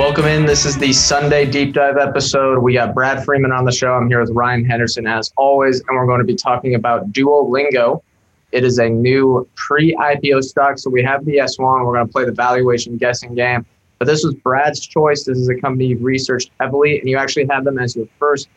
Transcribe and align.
Welcome 0.00 0.24
in. 0.24 0.46
This 0.46 0.64
is 0.64 0.78
the 0.78 0.94
Sunday 0.94 1.44
deep 1.44 1.74
dive 1.74 1.98
episode. 1.98 2.60
We 2.60 2.72
got 2.72 2.94
Brad 2.94 3.22
Freeman 3.22 3.52
on 3.52 3.66
the 3.66 3.70
show. 3.70 3.92
I'm 3.92 4.08
here 4.08 4.18
with 4.18 4.30
Ryan 4.30 4.64
Henderson 4.64 5.06
as 5.06 5.30
always, 5.36 5.80
and 5.80 5.88
we're 5.90 6.06
going 6.06 6.20
to 6.20 6.24
be 6.24 6.34
talking 6.34 6.74
about 6.74 7.12
Duolingo. 7.12 8.02
It 8.50 8.64
is 8.64 8.78
a 8.78 8.88
new 8.88 9.46
pre 9.56 9.94
IPO 9.96 10.42
stock. 10.44 10.78
So 10.78 10.88
we 10.88 11.02
have 11.02 11.26
the 11.26 11.36
S1. 11.36 11.84
We're 11.84 11.92
going 11.92 12.06
to 12.06 12.10
play 12.10 12.24
the 12.24 12.32
valuation 12.32 12.96
guessing 12.96 13.34
game. 13.34 13.66
But 13.98 14.06
this 14.06 14.24
was 14.24 14.34
Brad's 14.36 14.80
choice. 14.80 15.24
This 15.24 15.36
is 15.36 15.50
a 15.50 15.54
company 15.54 15.88
you've 15.88 16.02
researched 16.02 16.50
heavily, 16.58 16.98
and 16.98 17.06
you 17.06 17.18
actually 17.18 17.46
have 17.50 17.64
them 17.64 17.78
as 17.78 17.94
your 17.94 18.08
first 18.18 18.48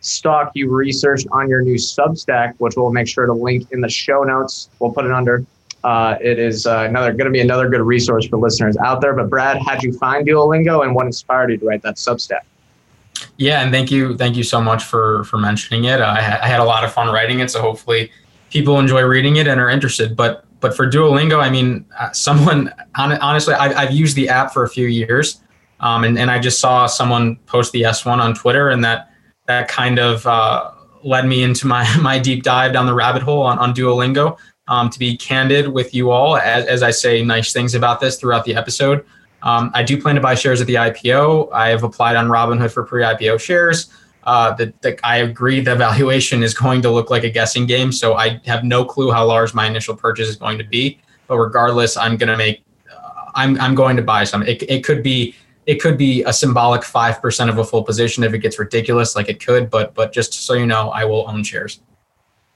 stock 0.00 0.52
you 0.54 0.70
researched 0.70 1.26
on 1.32 1.50
your 1.50 1.60
new 1.60 1.76
Substack, 1.76 2.54
which 2.60 2.78
we'll 2.78 2.92
make 2.92 3.08
sure 3.08 3.26
to 3.26 3.34
link 3.34 3.70
in 3.72 3.82
the 3.82 3.90
show 3.90 4.22
notes. 4.22 4.70
We'll 4.78 4.92
put 4.92 5.04
it 5.04 5.12
under. 5.12 5.44
Uh, 5.84 6.16
it 6.20 6.38
is 6.38 6.66
uh, 6.66 6.86
another 6.88 7.12
going 7.12 7.26
to 7.26 7.30
be 7.30 7.40
another 7.40 7.68
good 7.68 7.80
resource 7.80 8.26
for 8.26 8.36
listeners 8.36 8.76
out 8.78 9.00
there. 9.00 9.14
But 9.14 9.30
Brad, 9.30 9.58
how'd 9.64 9.82
you 9.82 9.92
find 9.92 10.26
Duolingo, 10.26 10.84
and 10.84 10.94
what 10.94 11.06
inspired 11.06 11.50
you 11.50 11.58
to 11.58 11.66
write 11.66 11.82
that 11.82 11.96
Substack? 11.96 12.42
Yeah, 13.36 13.62
and 13.62 13.72
thank 13.72 13.90
you, 13.90 14.16
thank 14.16 14.36
you 14.36 14.42
so 14.42 14.60
much 14.60 14.84
for 14.84 15.24
for 15.24 15.38
mentioning 15.38 15.84
it. 15.84 16.00
I, 16.00 16.16
I 16.42 16.48
had 16.48 16.60
a 16.60 16.64
lot 16.64 16.84
of 16.84 16.92
fun 16.92 17.12
writing 17.12 17.40
it, 17.40 17.50
so 17.50 17.60
hopefully 17.60 18.10
people 18.50 18.78
enjoy 18.78 19.02
reading 19.02 19.36
it 19.36 19.46
and 19.46 19.60
are 19.60 19.70
interested. 19.70 20.16
But 20.16 20.44
but 20.60 20.76
for 20.76 20.90
Duolingo, 20.90 21.40
I 21.40 21.50
mean, 21.50 21.84
uh, 21.98 22.10
someone 22.12 22.72
honestly, 22.96 23.54
I've, 23.54 23.76
I've 23.76 23.92
used 23.92 24.16
the 24.16 24.28
app 24.28 24.52
for 24.52 24.64
a 24.64 24.68
few 24.68 24.86
years, 24.86 25.40
um, 25.80 26.04
and 26.04 26.18
and 26.18 26.30
I 26.30 26.38
just 26.38 26.60
saw 26.60 26.86
someone 26.86 27.36
post 27.46 27.72
the 27.72 27.82
S1 27.82 28.18
on 28.18 28.34
Twitter, 28.34 28.70
and 28.70 28.84
that 28.84 29.10
that 29.46 29.68
kind 29.68 29.98
of 29.98 30.26
uh, 30.26 30.70
led 31.04 31.26
me 31.26 31.42
into 31.42 31.66
my 31.66 31.96
my 32.00 32.18
deep 32.18 32.42
dive 32.42 32.72
down 32.72 32.86
the 32.86 32.94
rabbit 32.94 33.22
hole 33.22 33.42
on, 33.42 33.58
on 33.58 33.74
Duolingo. 33.74 34.36
Um, 34.68 34.90
to 34.90 34.98
be 34.98 35.16
candid 35.16 35.66
with 35.66 35.94
you 35.94 36.10
all, 36.10 36.36
as, 36.36 36.66
as 36.66 36.82
I 36.82 36.90
say 36.90 37.22
nice 37.22 37.52
things 37.52 37.74
about 37.74 38.00
this 38.00 38.20
throughout 38.20 38.44
the 38.44 38.54
episode, 38.54 39.04
um, 39.42 39.70
I 39.74 39.82
do 39.82 40.00
plan 40.00 40.14
to 40.16 40.20
buy 40.20 40.34
shares 40.34 40.60
at 40.60 40.66
the 40.66 40.74
IPO. 40.74 41.52
I 41.52 41.68
have 41.68 41.84
applied 41.84 42.16
on 42.16 42.28
Robinhood 42.28 42.72
for 42.72 42.84
pre-IPO 42.84 43.40
shares. 43.40 43.90
Uh, 44.24 44.52
that, 44.54 45.00
I 45.04 45.18
agree 45.18 45.60
the 45.60 45.74
valuation 45.86 46.42
is 46.42 46.54
going 46.54 46.82
to 46.82 46.90
look 46.90 47.10
like 47.10 47.24
a 47.24 47.30
guessing 47.30 47.66
game. 47.66 47.92
So 47.92 48.14
I 48.14 48.40
have 48.44 48.64
no 48.64 48.84
clue 48.84 49.10
how 49.10 49.26
large 49.26 49.54
my 49.54 49.66
initial 49.66 49.96
purchase 49.96 50.28
is 50.28 50.36
going 50.36 50.58
to 50.58 50.64
be. 50.64 51.00
But 51.28 51.38
regardless, 51.38 51.96
I'm 51.96 52.16
going 52.16 52.28
to 52.28 52.36
make. 52.36 52.62
Uh, 52.90 53.30
I'm 53.34 53.60
I'm 53.60 53.74
going 53.74 53.96
to 53.96 54.02
buy 54.02 54.24
some. 54.24 54.42
It 54.42 54.62
it 54.62 54.82
could 54.82 55.02
be 55.02 55.34
it 55.66 55.80
could 55.80 55.98
be 55.98 56.22
a 56.24 56.32
symbolic 56.32 56.82
five 56.82 57.20
percent 57.20 57.50
of 57.50 57.58
a 57.58 57.64
full 57.64 57.84
position 57.84 58.24
if 58.24 58.32
it 58.32 58.38
gets 58.38 58.58
ridiculous, 58.58 59.14
like 59.14 59.28
it 59.28 59.44
could. 59.44 59.68
But 59.68 59.94
but 59.94 60.12
just 60.12 60.32
so 60.32 60.54
you 60.54 60.66
know, 60.66 60.90
I 60.90 61.04
will 61.04 61.28
own 61.28 61.42
shares. 61.42 61.80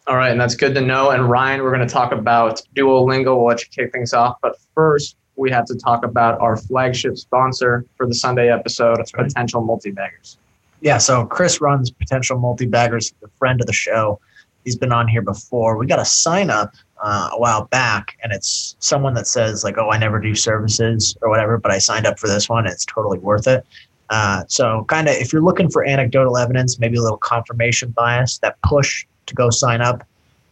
All 0.09 0.17
right, 0.17 0.31
and 0.33 0.41
that's 0.41 0.57
good 0.57 0.75
to 0.75 0.81
know. 0.81 1.11
And 1.11 1.31
Ryan, 1.31 1.63
we're 1.63 1.75
going 1.75 1.87
to 1.87 1.93
talk 1.93 2.13
about 2.13 2.61
Duolingo. 2.75 3.37
We'll 3.37 3.47
let 3.47 3.63
you 3.63 3.69
kick 3.71 3.93
things 3.93 4.13
off. 4.13 4.37
But 4.43 4.57
first, 4.75 5.17
we 5.37 5.51
have 5.51 5.65
to 5.67 5.77
talk 5.77 6.05
about 6.05 6.41
our 6.41 6.57
flagship 6.57 7.17
sponsor 7.17 7.87
for 7.97 8.07
the 8.07 8.15
Sunday 8.15 8.53
episode, 8.53 8.99
right. 8.99 9.13
Potential 9.15 9.61
Multi-Baggers. 9.61 10.39
Yeah, 10.81 10.99
so 10.99 11.25
Chris 11.27 11.61
runs 11.61 11.91
Potential 11.91 12.39
Multi-Baggers, 12.39 13.15
a 13.23 13.29
friend 13.39 13.61
of 13.61 13.69
the 13.69 13.73
show. 13.73 14.21
He's 14.65 14.77
been 14.77 14.93
on 14.93 15.07
here 15.07 15.23
before. 15.23 15.77
We 15.77 15.87
got 15.87 16.01
a 16.01 16.05
sign 16.05 16.51
up 16.51 16.75
uh, 17.01 17.31
a 17.33 17.39
while 17.39 17.67
back, 17.67 18.17
and 18.23 18.33
it's 18.33 18.77
someone 18.81 19.15
that 19.15 19.27
says 19.29 19.63
like, 19.63 19.79
"Oh, 19.79 19.91
I 19.91 19.99
never 19.99 20.21
do 20.21 20.35
services 20.35 21.17
or 21.23 21.29
whatever, 21.29 21.59
but 21.59 21.71
I 21.71 21.79
signed 21.79 22.07
up 22.07 22.19
for 22.19 22.29
this 22.29 22.49
one. 22.49 22.67
it's 22.67 22.85
totally 22.85 23.19
worth 23.19 23.47
it." 23.47 23.65
Uh, 24.11 24.45
so, 24.47 24.85
kind 24.89 25.09
of, 25.09 25.15
if 25.15 25.33
you're 25.33 25.43
looking 25.43 25.71
for 25.71 25.85
anecdotal 25.85 26.37
evidence, 26.37 26.79
maybe 26.79 26.97
a 26.97 27.03
little 27.03 27.19
confirmation 27.19 27.91
bias, 27.91 28.39
that 28.39 28.61
push 28.63 29.07
to 29.33 29.37
go 29.37 29.51
sign 29.51 29.81
up. 29.81 30.07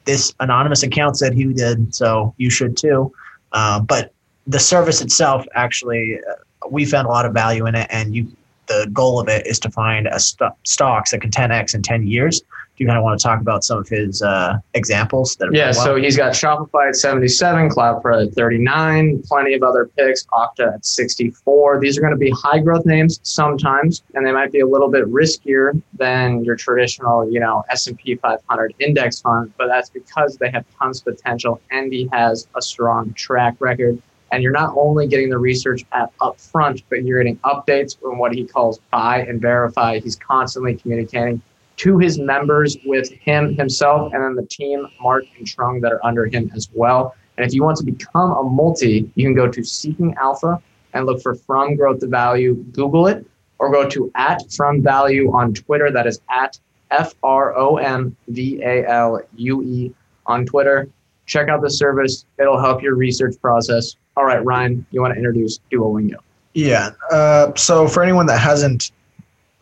This 0.04 0.34
anonymous 0.40 0.82
account 0.82 1.18
said 1.18 1.34
he 1.34 1.52
did, 1.52 1.94
so 1.94 2.34
you 2.38 2.50
should 2.50 2.76
too. 2.76 3.12
Uh, 3.52 3.80
but 3.80 4.12
the 4.46 4.58
service 4.58 5.00
itself, 5.00 5.46
actually, 5.54 6.18
uh, 6.28 6.68
we 6.68 6.84
found 6.84 7.06
a 7.06 7.10
lot 7.10 7.26
of 7.26 7.32
value 7.32 7.66
in 7.66 7.74
it, 7.74 7.86
and 7.90 8.14
you 8.14 8.30
the 8.70 8.88
goal 8.92 9.18
of 9.18 9.28
it 9.28 9.44
is 9.46 9.58
to 9.58 9.70
find 9.70 10.06
a 10.06 10.20
st- 10.20 10.52
stocks 10.64 11.10
that 11.10 11.20
can 11.20 11.30
10x 11.30 11.74
in 11.74 11.82
10 11.82 12.06
years. 12.06 12.40
You 12.80 12.86
kind 12.86 12.96
of 12.96 13.04
want 13.04 13.20
to 13.20 13.22
talk 13.22 13.42
about 13.42 13.62
some 13.62 13.76
of 13.76 13.88
his 13.90 14.22
uh, 14.22 14.56
examples? 14.72 15.36
That 15.36 15.50
yeah, 15.52 15.70
so 15.70 15.96
he's 15.96 16.16
got 16.16 16.32
Shopify 16.32 16.88
at 16.88 16.96
77, 16.96 17.68
Cloudflare 17.68 18.26
at 18.26 18.32
39, 18.32 19.22
plenty 19.26 19.52
of 19.52 19.62
other 19.62 19.90
picks, 19.98 20.24
Okta 20.28 20.76
at 20.76 20.86
64. 20.86 21.78
These 21.78 21.98
are 21.98 22.00
going 22.00 22.14
to 22.14 22.18
be 22.18 22.30
high 22.30 22.58
growth 22.58 22.86
names 22.86 23.20
sometimes, 23.22 24.02
and 24.14 24.26
they 24.26 24.32
might 24.32 24.50
be 24.50 24.60
a 24.60 24.66
little 24.66 24.88
bit 24.88 25.04
riskier 25.04 25.80
than 25.92 26.42
your 26.42 26.56
traditional, 26.56 27.30
you 27.30 27.38
know, 27.38 27.62
S&P 27.68 28.14
500 28.14 28.74
index 28.78 29.20
fund, 29.20 29.52
but 29.58 29.66
that's 29.66 29.90
because 29.90 30.38
they 30.38 30.50
have 30.50 30.64
tons 30.78 31.00
of 31.00 31.14
potential 31.14 31.60
and 31.70 31.92
he 31.92 32.08
has 32.14 32.48
a 32.56 32.62
strong 32.62 33.12
track 33.12 33.56
record. 33.60 34.00
And 34.32 34.42
you're 34.42 34.52
not 34.52 34.72
only 34.74 35.06
getting 35.06 35.28
the 35.28 35.38
research 35.38 35.84
at 35.92 36.12
up 36.22 36.40
front, 36.40 36.82
but 36.88 37.04
you're 37.04 37.18
getting 37.18 37.36
updates 37.38 38.00
from 38.00 38.16
what 38.16 38.32
he 38.32 38.46
calls 38.46 38.78
buy 38.90 39.18
and 39.18 39.38
verify. 39.38 39.98
He's 39.98 40.16
constantly 40.16 40.76
communicating 40.76 41.42
to 41.80 41.96
his 41.96 42.18
members 42.18 42.76
with 42.84 43.10
him 43.10 43.54
himself 43.56 44.12
and 44.12 44.22
then 44.22 44.34
the 44.34 44.46
team, 44.46 44.86
Mark 45.00 45.24
and 45.38 45.46
Trung, 45.46 45.80
that 45.80 45.90
are 45.92 46.04
under 46.04 46.26
him 46.26 46.50
as 46.54 46.68
well. 46.74 47.14
And 47.38 47.46
if 47.46 47.54
you 47.54 47.62
want 47.62 47.78
to 47.78 47.84
become 47.84 48.32
a 48.32 48.42
multi, 48.42 49.10
you 49.14 49.26
can 49.26 49.34
go 49.34 49.48
to 49.48 49.64
Seeking 49.64 50.14
Alpha 50.20 50.62
and 50.92 51.06
look 51.06 51.22
for 51.22 51.34
From 51.34 51.76
Growth 51.76 52.00
to 52.00 52.06
Value, 52.06 52.54
Google 52.72 53.06
it, 53.06 53.26
or 53.58 53.72
go 53.72 53.88
to 53.88 54.12
at 54.14 54.42
From 54.52 54.82
Value 54.82 55.32
on 55.32 55.54
Twitter. 55.54 55.90
That 55.90 56.06
is 56.06 56.20
at 56.28 56.58
F 56.90 57.14
R 57.22 57.56
O 57.56 57.78
M 57.78 58.14
V 58.28 58.60
A 58.62 58.86
L 58.86 59.22
U 59.36 59.62
E 59.62 59.94
on 60.26 60.44
Twitter. 60.44 60.86
Check 61.24 61.48
out 61.48 61.62
the 61.62 61.70
service, 61.70 62.26
it'll 62.38 62.60
help 62.60 62.82
your 62.82 62.94
research 62.94 63.40
process. 63.40 63.96
All 64.18 64.26
right, 64.26 64.44
Ryan, 64.44 64.84
you 64.90 65.00
want 65.00 65.14
to 65.14 65.16
introduce 65.16 65.60
Duolingo? 65.72 66.16
Yeah. 66.52 66.90
Uh, 67.10 67.54
so 67.54 67.88
for 67.88 68.02
anyone 68.02 68.26
that 68.26 68.38
hasn't 68.38 68.90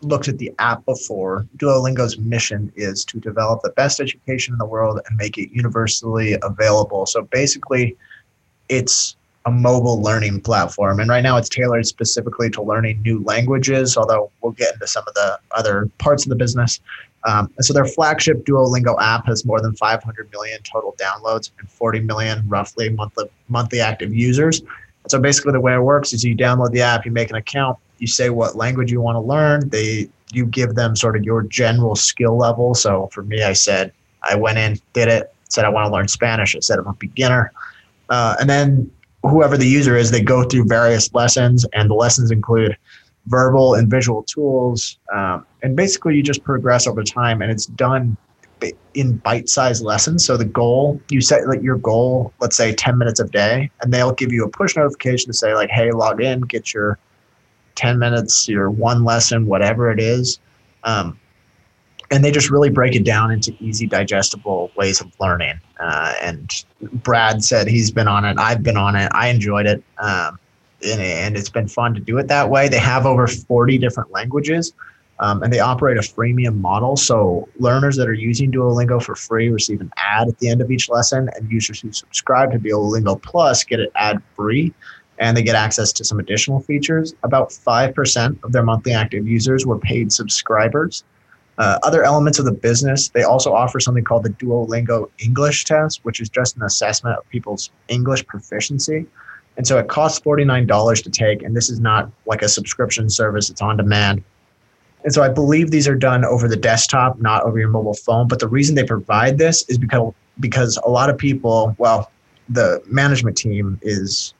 looked 0.00 0.28
at 0.28 0.38
the 0.38 0.52
app 0.58 0.84
before, 0.84 1.46
Duolingo's 1.56 2.18
mission 2.18 2.72
is 2.76 3.04
to 3.06 3.18
develop 3.18 3.62
the 3.62 3.70
best 3.70 4.00
education 4.00 4.54
in 4.54 4.58
the 4.58 4.66
world 4.66 5.00
and 5.08 5.16
make 5.16 5.38
it 5.38 5.50
universally 5.50 6.36
available. 6.42 7.06
So 7.06 7.22
basically, 7.22 7.96
it's 8.68 9.16
a 9.46 9.50
mobile 9.50 10.00
learning 10.02 10.40
platform. 10.42 11.00
And 11.00 11.08
right 11.08 11.22
now 11.22 11.36
it's 11.36 11.48
tailored 11.48 11.86
specifically 11.86 12.50
to 12.50 12.62
learning 12.62 13.02
new 13.02 13.22
languages, 13.24 13.96
although 13.96 14.30
we'll 14.42 14.52
get 14.52 14.74
into 14.74 14.86
some 14.86 15.04
of 15.08 15.14
the 15.14 15.38
other 15.52 15.88
parts 15.98 16.24
of 16.24 16.30
the 16.30 16.36
business. 16.36 16.80
Um, 17.24 17.50
and 17.56 17.64
so 17.64 17.72
their 17.72 17.86
flagship 17.86 18.44
Duolingo 18.44 19.00
app 19.00 19.26
has 19.26 19.44
more 19.44 19.60
than 19.60 19.74
500 19.74 20.30
million 20.30 20.60
total 20.62 20.94
downloads 20.98 21.50
and 21.58 21.68
40 21.68 22.00
million 22.00 22.46
roughly 22.48 22.90
monthly 22.90 23.28
monthly 23.48 23.80
active 23.80 24.14
users. 24.14 24.60
And 24.60 25.10
so 25.10 25.18
basically 25.18 25.52
the 25.52 25.60
way 25.60 25.74
it 25.74 25.80
works 25.80 26.12
is 26.12 26.22
you 26.22 26.36
download 26.36 26.70
the 26.72 26.82
app, 26.82 27.04
you 27.04 27.10
make 27.10 27.30
an 27.30 27.36
account, 27.36 27.78
you 27.98 28.06
say 28.06 28.30
what 28.30 28.56
language 28.56 28.90
you 28.90 29.00
want 29.00 29.16
to 29.16 29.20
learn. 29.20 29.68
They 29.68 30.08
you 30.32 30.46
give 30.46 30.74
them 30.74 30.94
sort 30.94 31.16
of 31.16 31.24
your 31.24 31.42
general 31.42 31.96
skill 31.96 32.36
level. 32.36 32.74
So 32.74 33.08
for 33.12 33.22
me, 33.22 33.42
I 33.42 33.52
said 33.52 33.92
I 34.22 34.34
went 34.34 34.58
in, 34.58 34.78
did 34.92 35.08
it, 35.08 35.32
said 35.48 35.64
I 35.64 35.68
want 35.68 35.86
to 35.86 35.92
learn 35.92 36.08
Spanish. 36.08 36.54
I 36.54 36.60
said 36.60 36.78
I'm 36.78 36.86
a 36.86 36.94
beginner, 36.94 37.52
uh, 38.10 38.36
and 38.40 38.48
then 38.48 38.90
whoever 39.22 39.56
the 39.56 39.66
user 39.66 39.96
is, 39.96 40.10
they 40.10 40.22
go 40.22 40.44
through 40.44 40.64
various 40.64 41.12
lessons, 41.14 41.64
and 41.72 41.90
the 41.90 41.94
lessons 41.94 42.30
include 42.30 42.76
verbal 43.26 43.74
and 43.74 43.90
visual 43.90 44.22
tools. 44.22 44.98
Um, 45.12 45.46
and 45.62 45.76
basically, 45.76 46.16
you 46.16 46.22
just 46.22 46.44
progress 46.44 46.86
over 46.86 47.02
time, 47.02 47.42
and 47.42 47.50
it's 47.50 47.66
done 47.66 48.16
in 48.94 49.16
bite-sized 49.18 49.84
lessons. 49.84 50.24
So 50.24 50.36
the 50.36 50.44
goal 50.44 51.00
you 51.10 51.20
set 51.20 51.46
like 51.46 51.62
your 51.62 51.78
goal, 51.78 52.32
let's 52.40 52.56
say 52.56 52.74
10 52.74 52.98
minutes 52.98 53.20
a 53.20 53.24
day, 53.24 53.70
and 53.80 53.92
they'll 53.92 54.12
give 54.12 54.32
you 54.32 54.44
a 54.44 54.48
push 54.48 54.76
notification 54.76 55.30
to 55.30 55.36
say 55.36 55.54
like, 55.54 55.70
"Hey, 55.70 55.90
log 55.92 56.20
in, 56.20 56.40
get 56.40 56.74
your 56.74 56.98
10 57.78 57.98
minutes, 57.98 58.48
your 58.48 58.70
one 58.70 59.04
lesson, 59.04 59.46
whatever 59.46 59.90
it 59.90 60.00
is." 60.00 60.38
Um, 60.84 61.18
and 62.10 62.24
they 62.24 62.30
just 62.30 62.50
really 62.50 62.70
break 62.70 62.94
it 62.94 63.04
down 63.04 63.30
into 63.30 63.54
easy, 63.60 63.86
digestible 63.86 64.70
ways 64.76 65.00
of 65.00 65.12
learning. 65.20 65.60
Uh, 65.78 66.14
and 66.22 66.64
Brad 66.80 67.44
said 67.44 67.68
he's 67.68 67.90
been 67.90 68.08
on 68.08 68.24
it. 68.24 68.38
I've 68.38 68.62
been 68.62 68.76
on 68.76 68.96
it. 68.96 69.10
I 69.14 69.28
enjoyed 69.28 69.66
it. 69.66 69.82
Um, 69.98 70.38
and, 70.82 71.00
and, 71.00 71.36
it's 71.36 71.50
been 71.50 71.68
fun 71.68 71.92
to 71.94 72.00
do 72.00 72.18
it 72.18 72.28
that 72.28 72.48
way. 72.48 72.68
They 72.68 72.78
have 72.78 73.04
over 73.04 73.26
40 73.26 73.78
different 73.78 74.12
languages. 74.12 74.72
Um, 75.20 75.42
and 75.42 75.52
they 75.52 75.58
operate 75.58 75.96
a 75.96 76.00
freemium 76.00 76.60
model. 76.60 76.96
So 76.96 77.48
learners 77.58 77.96
that 77.96 78.08
are 78.08 78.14
using 78.14 78.52
Duolingo 78.52 79.02
for 79.02 79.16
free 79.16 79.48
receive 79.48 79.80
an 79.80 79.90
ad 79.96 80.28
at 80.28 80.38
the 80.38 80.48
end 80.48 80.60
of 80.60 80.70
each 80.70 80.88
lesson, 80.88 81.28
and 81.34 81.50
users 81.50 81.80
who 81.80 81.92
subscribe 81.92 82.52
to 82.52 82.58
Duolingo 82.58 83.20
Plus 83.20 83.64
get 83.64 83.80
it 83.80 83.90
ad 83.96 84.22
free. 84.36 84.72
And 85.18 85.36
they 85.36 85.42
get 85.42 85.54
access 85.54 85.92
to 85.92 86.04
some 86.04 86.18
additional 86.18 86.60
features. 86.60 87.14
About 87.22 87.50
5% 87.50 88.44
of 88.44 88.52
their 88.52 88.62
monthly 88.62 88.92
active 88.92 89.26
users 89.26 89.66
were 89.66 89.78
paid 89.78 90.12
subscribers. 90.12 91.04
Uh, 91.58 91.78
other 91.82 92.04
elements 92.04 92.38
of 92.38 92.44
the 92.44 92.52
business, 92.52 93.08
they 93.08 93.24
also 93.24 93.52
offer 93.52 93.80
something 93.80 94.04
called 94.04 94.22
the 94.22 94.30
Duolingo 94.30 95.10
English 95.18 95.64
Test, 95.64 96.04
which 96.04 96.20
is 96.20 96.28
just 96.28 96.56
an 96.56 96.62
assessment 96.62 97.18
of 97.18 97.28
people's 97.30 97.70
English 97.88 98.24
proficiency. 98.26 99.06
And 99.56 99.66
so 99.66 99.76
it 99.76 99.88
costs 99.88 100.20
$49 100.20 101.02
to 101.02 101.10
take, 101.10 101.42
and 101.42 101.56
this 101.56 101.68
is 101.68 101.80
not 101.80 102.10
like 102.26 102.42
a 102.42 102.48
subscription 102.48 103.10
service, 103.10 103.50
it's 103.50 103.60
on 103.60 103.76
demand. 103.76 104.22
And 105.02 105.12
so 105.12 105.22
I 105.22 105.28
believe 105.28 105.72
these 105.72 105.88
are 105.88 105.96
done 105.96 106.24
over 106.24 106.46
the 106.46 106.56
desktop, 106.56 107.18
not 107.20 107.42
over 107.42 107.58
your 107.58 107.68
mobile 107.68 107.94
phone. 107.94 108.28
But 108.28 108.38
the 108.38 108.48
reason 108.48 108.76
they 108.76 108.84
provide 108.84 109.38
this 109.38 109.64
is 109.68 109.78
because 109.78 110.12
because 110.40 110.78
a 110.84 110.90
lot 110.90 111.10
of 111.10 111.18
people, 111.18 111.74
well, 111.78 112.12
the 112.48 112.80
management 112.86 113.36
team 113.36 113.80
is 113.82 114.34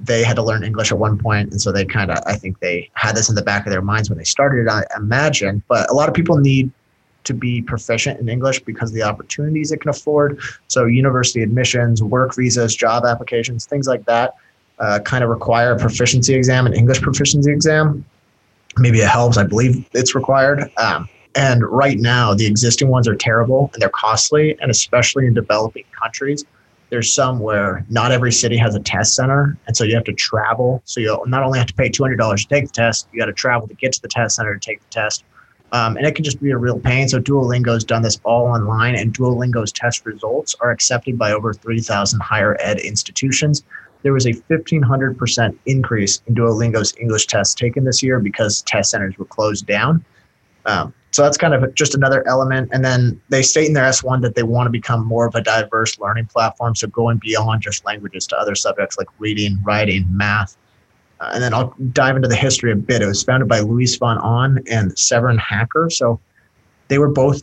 they 0.00 0.24
had 0.24 0.36
to 0.36 0.42
learn 0.42 0.64
English 0.64 0.90
at 0.92 0.98
one 0.98 1.18
point, 1.18 1.50
and 1.50 1.60
so 1.60 1.72
they 1.72 1.84
kind 1.84 2.10
of 2.10 2.18
I 2.26 2.34
think 2.34 2.60
they 2.60 2.90
had 2.94 3.16
this 3.16 3.28
in 3.28 3.34
the 3.34 3.42
back 3.42 3.66
of 3.66 3.72
their 3.72 3.82
minds 3.82 4.08
when 4.10 4.18
they 4.18 4.24
started. 4.24 4.66
It, 4.66 4.68
I 4.68 4.84
imagine, 4.96 5.62
but 5.68 5.90
a 5.90 5.94
lot 5.94 6.08
of 6.08 6.14
people 6.14 6.36
need 6.36 6.70
to 7.24 7.34
be 7.34 7.62
proficient 7.62 8.20
in 8.20 8.28
English 8.28 8.60
because 8.60 8.90
of 8.90 8.94
the 8.94 9.02
opportunities 9.02 9.72
it 9.72 9.80
can 9.80 9.90
afford. 9.90 10.40
So 10.68 10.84
university 10.84 11.42
admissions, 11.42 12.02
work 12.02 12.34
visas, 12.34 12.76
job 12.76 13.04
applications, 13.04 13.66
things 13.66 13.88
like 13.88 14.04
that, 14.04 14.34
uh, 14.78 15.00
kind 15.04 15.24
of 15.24 15.30
require 15.30 15.72
a 15.72 15.78
proficiency 15.78 16.34
exam, 16.34 16.66
an 16.66 16.74
English 16.74 17.00
proficiency 17.00 17.50
exam. 17.50 18.04
Maybe 18.76 19.00
it 19.00 19.08
helps. 19.08 19.38
I 19.38 19.44
believe 19.44 19.88
it's 19.94 20.14
required. 20.14 20.70
Um, 20.76 21.08
and 21.34 21.64
right 21.64 21.98
now, 21.98 22.34
the 22.34 22.46
existing 22.46 22.88
ones 22.88 23.08
are 23.08 23.16
terrible 23.16 23.70
and 23.72 23.82
they're 23.82 23.88
costly, 23.88 24.56
and 24.60 24.70
especially 24.70 25.26
in 25.26 25.34
developing 25.34 25.84
countries 26.00 26.44
there's 26.94 27.12
some 27.12 27.40
where 27.40 27.84
not 27.90 28.12
every 28.12 28.30
city 28.30 28.56
has 28.56 28.76
a 28.76 28.78
test 28.78 29.16
center, 29.16 29.58
and 29.66 29.76
so 29.76 29.82
you 29.82 29.96
have 29.96 30.04
to 30.04 30.12
travel. 30.12 30.80
So 30.84 31.00
you 31.00 31.20
not 31.26 31.42
only 31.42 31.58
have 31.58 31.66
to 31.66 31.74
pay 31.74 31.88
two 31.88 32.04
hundred 32.04 32.18
dollars 32.18 32.42
to 32.44 32.48
take 32.48 32.66
the 32.66 32.72
test, 32.72 33.08
you 33.12 33.18
got 33.18 33.26
to 33.26 33.32
travel 33.32 33.66
to 33.66 33.74
get 33.74 33.94
to 33.94 34.00
the 34.00 34.06
test 34.06 34.36
center 34.36 34.54
to 34.54 34.60
take 34.60 34.78
the 34.78 34.90
test, 34.90 35.24
um, 35.72 35.96
and 35.96 36.06
it 36.06 36.14
can 36.14 36.24
just 36.24 36.40
be 36.40 36.52
a 36.52 36.56
real 36.56 36.78
pain. 36.78 37.08
So 37.08 37.18
Duolingo's 37.18 37.82
done 37.82 38.02
this 38.02 38.20
all 38.22 38.46
online, 38.46 38.94
and 38.94 39.12
Duolingo's 39.12 39.72
test 39.72 40.06
results 40.06 40.54
are 40.60 40.70
accepted 40.70 41.18
by 41.18 41.32
over 41.32 41.52
three 41.52 41.80
thousand 41.80 42.20
higher 42.20 42.56
ed 42.60 42.78
institutions. 42.78 43.64
There 44.04 44.12
was 44.12 44.26
a 44.26 44.34
1,500% 44.34 45.58
increase 45.66 46.22
in 46.28 46.34
Duolingo's 46.34 46.94
English 47.00 47.26
tests 47.26 47.54
taken 47.54 47.84
this 47.84 48.04
year 48.04 48.20
because 48.20 48.62
test 48.62 48.90
centers 48.90 49.18
were 49.18 49.24
closed 49.24 49.66
down. 49.66 50.04
Um, 50.66 50.94
so 51.14 51.22
that's 51.22 51.36
kind 51.36 51.54
of 51.54 51.72
just 51.76 51.94
another 51.94 52.26
element. 52.26 52.70
And 52.72 52.84
then 52.84 53.20
they 53.28 53.40
state 53.40 53.68
in 53.68 53.72
their 53.72 53.84
S1 53.84 54.20
that 54.22 54.34
they 54.34 54.42
want 54.42 54.66
to 54.66 54.70
become 54.70 55.06
more 55.06 55.28
of 55.28 55.36
a 55.36 55.40
diverse 55.40 55.96
learning 56.00 56.26
platform. 56.26 56.74
So 56.74 56.88
going 56.88 57.18
beyond 57.18 57.62
just 57.62 57.84
languages 57.84 58.26
to 58.26 58.36
other 58.36 58.56
subjects 58.56 58.98
like 58.98 59.06
reading, 59.20 59.56
writing, 59.62 60.06
math. 60.10 60.56
Uh, 61.20 61.30
and 61.32 61.40
then 61.40 61.54
I'll 61.54 61.72
dive 61.92 62.16
into 62.16 62.26
the 62.26 62.34
history 62.34 62.72
a 62.72 62.74
bit. 62.74 63.00
It 63.00 63.06
was 63.06 63.22
founded 63.22 63.48
by 63.48 63.60
Luis 63.60 63.94
von 63.94 64.18
Ahn 64.18 64.58
and 64.68 64.98
Severin 64.98 65.38
Hacker. 65.38 65.88
So 65.88 66.18
they 66.88 66.98
were 66.98 67.12
both 67.12 67.40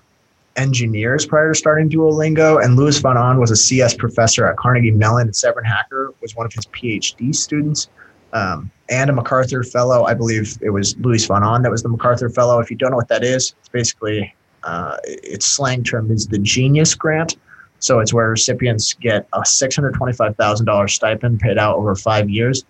engineers 0.57 1.25
prior 1.25 1.53
to 1.53 1.55
starting 1.57 1.89
Duolingo. 1.89 2.61
And 2.61 2.75
Luis 2.75 2.97
von 2.97 3.15
Ahn 3.15 3.39
was 3.39 3.51
a 3.51 3.55
CS 3.55 3.93
professor 3.93 4.45
at 4.47 4.57
Carnegie 4.57 4.91
Mellon, 4.91 5.27
and 5.27 5.35
Severin 5.35 5.63
Hacker 5.63 6.13
was 6.19 6.35
one 6.35 6.45
of 6.45 6.51
his 6.51 6.65
PhD 6.65 7.33
students 7.33 7.87
um, 8.33 8.71
and 8.89 9.09
a 9.09 9.13
MacArthur 9.13 9.63
Fellow. 9.63 10.03
I 10.03 10.13
believe 10.13 10.57
it 10.61 10.69
was 10.69 10.97
Luis 10.97 11.25
von 11.25 11.43
Ahn 11.43 11.61
that 11.63 11.71
was 11.71 11.83
the 11.83 11.89
MacArthur 11.89 12.29
Fellow. 12.29 12.59
If 12.59 12.69
you 12.69 12.77
don't 12.77 12.91
know 12.91 12.97
what 12.97 13.07
that 13.09 13.23
is, 13.23 13.55
it's 13.59 13.69
basically 13.69 14.33
uh, 14.63 14.97
its 15.03 15.45
slang 15.45 15.83
term 15.83 16.11
is 16.11 16.27
the 16.27 16.39
Genius 16.39 16.95
Grant. 16.95 17.37
So 17.79 17.99
it's 17.99 18.13
where 18.13 18.29
recipients 18.29 18.93
get 18.93 19.27
a 19.33 19.41
$625,000 19.41 20.89
stipend 20.89 21.39
paid 21.39 21.57
out 21.57 21.77
over 21.77 21.95
five 21.95 22.29
years. 22.29 22.63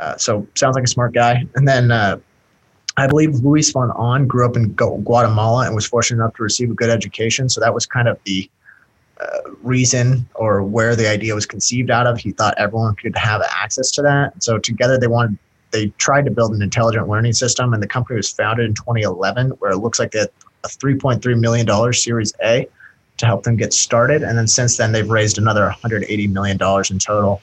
Uh, 0.00 0.16
so 0.16 0.46
sounds 0.56 0.74
like 0.74 0.84
a 0.84 0.88
smart 0.88 1.14
guy. 1.14 1.44
And 1.54 1.68
then 1.68 1.92
uh, 1.92 2.18
I 2.96 3.06
believe 3.06 3.34
Luis 3.36 3.70
von 3.70 3.92
Ahn 3.92 4.26
grew 4.26 4.44
up 4.44 4.56
in 4.56 4.72
Guatemala 4.72 5.66
and 5.66 5.74
was 5.74 5.86
fortunate 5.86 6.22
enough 6.22 6.34
to 6.34 6.42
receive 6.42 6.70
a 6.70 6.74
good 6.74 6.90
education. 6.90 7.48
So 7.48 7.60
that 7.60 7.72
was 7.72 7.86
kind 7.86 8.08
of 8.08 8.18
the 8.24 8.50
reason 9.62 10.28
or 10.34 10.62
where 10.62 10.94
the 10.96 11.08
idea 11.08 11.34
was 11.34 11.46
conceived 11.46 11.90
out 11.90 12.06
of. 12.06 12.18
He 12.18 12.32
thought 12.32 12.54
everyone 12.58 12.94
could 12.96 13.16
have 13.16 13.42
access 13.42 13.90
to 13.92 14.02
that. 14.02 14.42
So 14.42 14.58
together 14.58 14.98
they 14.98 15.06
wanted 15.06 15.38
they 15.70 15.88
tried 15.98 16.24
to 16.24 16.30
build 16.30 16.54
an 16.54 16.62
intelligent 16.62 17.08
learning 17.08 17.32
system, 17.32 17.74
and 17.74 17.82
the 17.82 17.88
company 17.88 18.16
was 18.16 18.30
founded 18.30 18.64
in 18.66 18.74
2011, 18.74 19.50
where 19.58 19.72
it 19.72 19.78
looks 19.78 19.98
like 19.98 20.12
they 20.12 20.20
had 20.20 20.30
a 20.62 20.68
3.3 20.68 21.40
million 21.40 21.66
dollars 21.66 22.02
Series 22.02 22.32
A 22.44 22.68
to 23.16 23.26
help 23.26 23.42
them 23.42 23.56
get 23.56 23.72
started, 23.72 24.22
and 24.22 24.38
then 24.38 24.46
since 24.46 24.76
then 24.76 24.92
they've 24.92 25.10
raised 25.10 25.36
another 25.36 25.64
180 25.64 26.28
million 26.28 26.56
dollars 26.56 26.90
in 26.90 26.98
total 26.98 27.42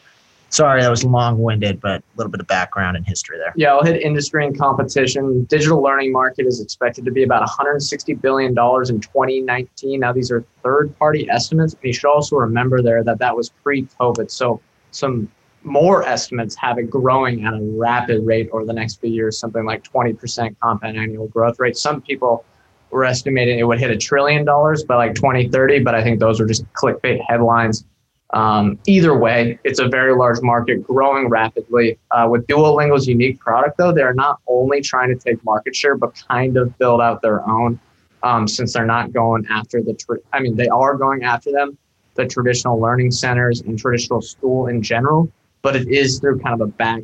sorry, 0.51 0.81
that 0.81 0.89
was 0.89 1.03
long 1.03 1.39
winded, 1.39 1.81
but 1.81 2.01
a 2.01 2.17
little 2.17 2.29
bit 2.29 2.39
of 2.39 2.47
background 2.47 2.95
and 2.95 3.05
history 3.05 3.37
there. 3.37 3.53
Yeah, 3.55 3.73
I'll 3.73 3.83
hit 3.83 4.01
industry 4.01 4.45
and 4.45 4.57
competition. 4.57 5.45
Digital 5.45 5.81
learning 5.81 6.11
market 6.11 6.45
is 6.45 6.61
expected 6.61 7.05
to 7.05 7.11
be 7.11 7.23
about 7.23 7.47
$160 7.47 8.21
billion 8.21 8.51
in 8.51 8.55
2019. 8.55 9.99
Now, 9.99 10.13
these 10.13 10.31
are 10.31 10.43
third 10.63 10.97
party 10.99 11.27
estimates. 11.29 11.73
And 11.73 11.83
you 11.83 11.93
should 11.93 12.09
also 12.09 12.35
remember 12.35 12.81
there 12.81 13.03
that 13.03 13.17
that 13.19 13.35
was 13.35 13.49
pre 13.49 13.87
COVID. 13.99 14.29
So, 14.29 14.61
some 14.91 15.31
more 15.63 16.03
estimates 16.03 16.55
have 16.55 16.77
it 16.77 16.89
growing 16.89 17.45
at 17.45 17.53
a 17.53 17.61
rapid 17.61 18.25
rate 18.25 18.49
over 18.51 18.65
the 18.65 18.73
next 18.73 18.99
few 18.99 19.09
years, 19.09 19.37
something 19.37 19.65
like 19.65 19.83
20% 19.83 20.55
compound 20.61 20.97
annual 20.97 21.27
growth 21.27 21.59
rate. 21.59 21.77
Some 21.77 22.01
people 22.01 22.45
were 22.89 23.05
estimating 23.05 23.59
it 23.59 23.63
would 23.63 23.79
hit 23.79 23.89
a 23.89 23.97
trillion 23.97 24.43
dollars 24.43 24.83
by 24.83 24.95
like 24.95 25.15
2030, 25.15 25.79
but 25.79 25.95
I 25.95 26.03
think 26.03 26.19
those 26.19 26.41
are 26.41 26.45
just 26.45 26.65
clickbait 26.73 27.21
headlines. 27.27 27.85
Um, 28.33 28.79
either 28.87 29.17
way, 29.17 29.59
it's 29.63 29.79
a 29.79 29.87
very 29.87 30.15
large 30.15 30.41
market 30.41 30.83
growing 30.83 31.27
rapidly. 31.27 31.99
Uh, 32.11 32.27
with 32.29 32.47
Duolingo's 32.47 33.07
unique 33.07 33.39
product, 33.39 33.77
though, 33.77 33.91
they're 33.91 34.13
not 34.13 34.39
only 34.47 34.81
trying 34.81 35.09
to 35.09 35.15
take 35.15 35.43
market 35.43 35.75
share, 35.75 35.95
but 35.95 36.15
kind 36.27 36.55
of 36.57 36.77
build 36.77 37.01
out 37.01 37.21
their 37.21 37.47
own 37.47 37.79
um, 38.23 38.47
since 38.47 38.73
they're 38.73 38.85
not 38.85 39.11
going 39.11 39.45
after 39.49 39.81
the, 39.81 39.93
tra- 39.93 40.19
I 40.31 40.39
mean, 40.39 40.55
they 40.55 40.67
are 40.67 40.95
going 40.95 41.23
after 41.23 41.51
them, 41.51 41.77
the 42.15 42.25
traditional 42.25 42.79
learning 42.79 43.11
centers 43.11 43.61
and 43.61 43.77
traditional 43.77 44.21
school 44.21 44.67
in 44.67 44.81
general, 44.81 45.29
but 45.61 45.75
it 45.75 45.87
is 45.89 46.19
through 46.19 46.39
kind 46.39 46.53
of 46.53 46.61
a 46.61 46.71
back 46.71 47.01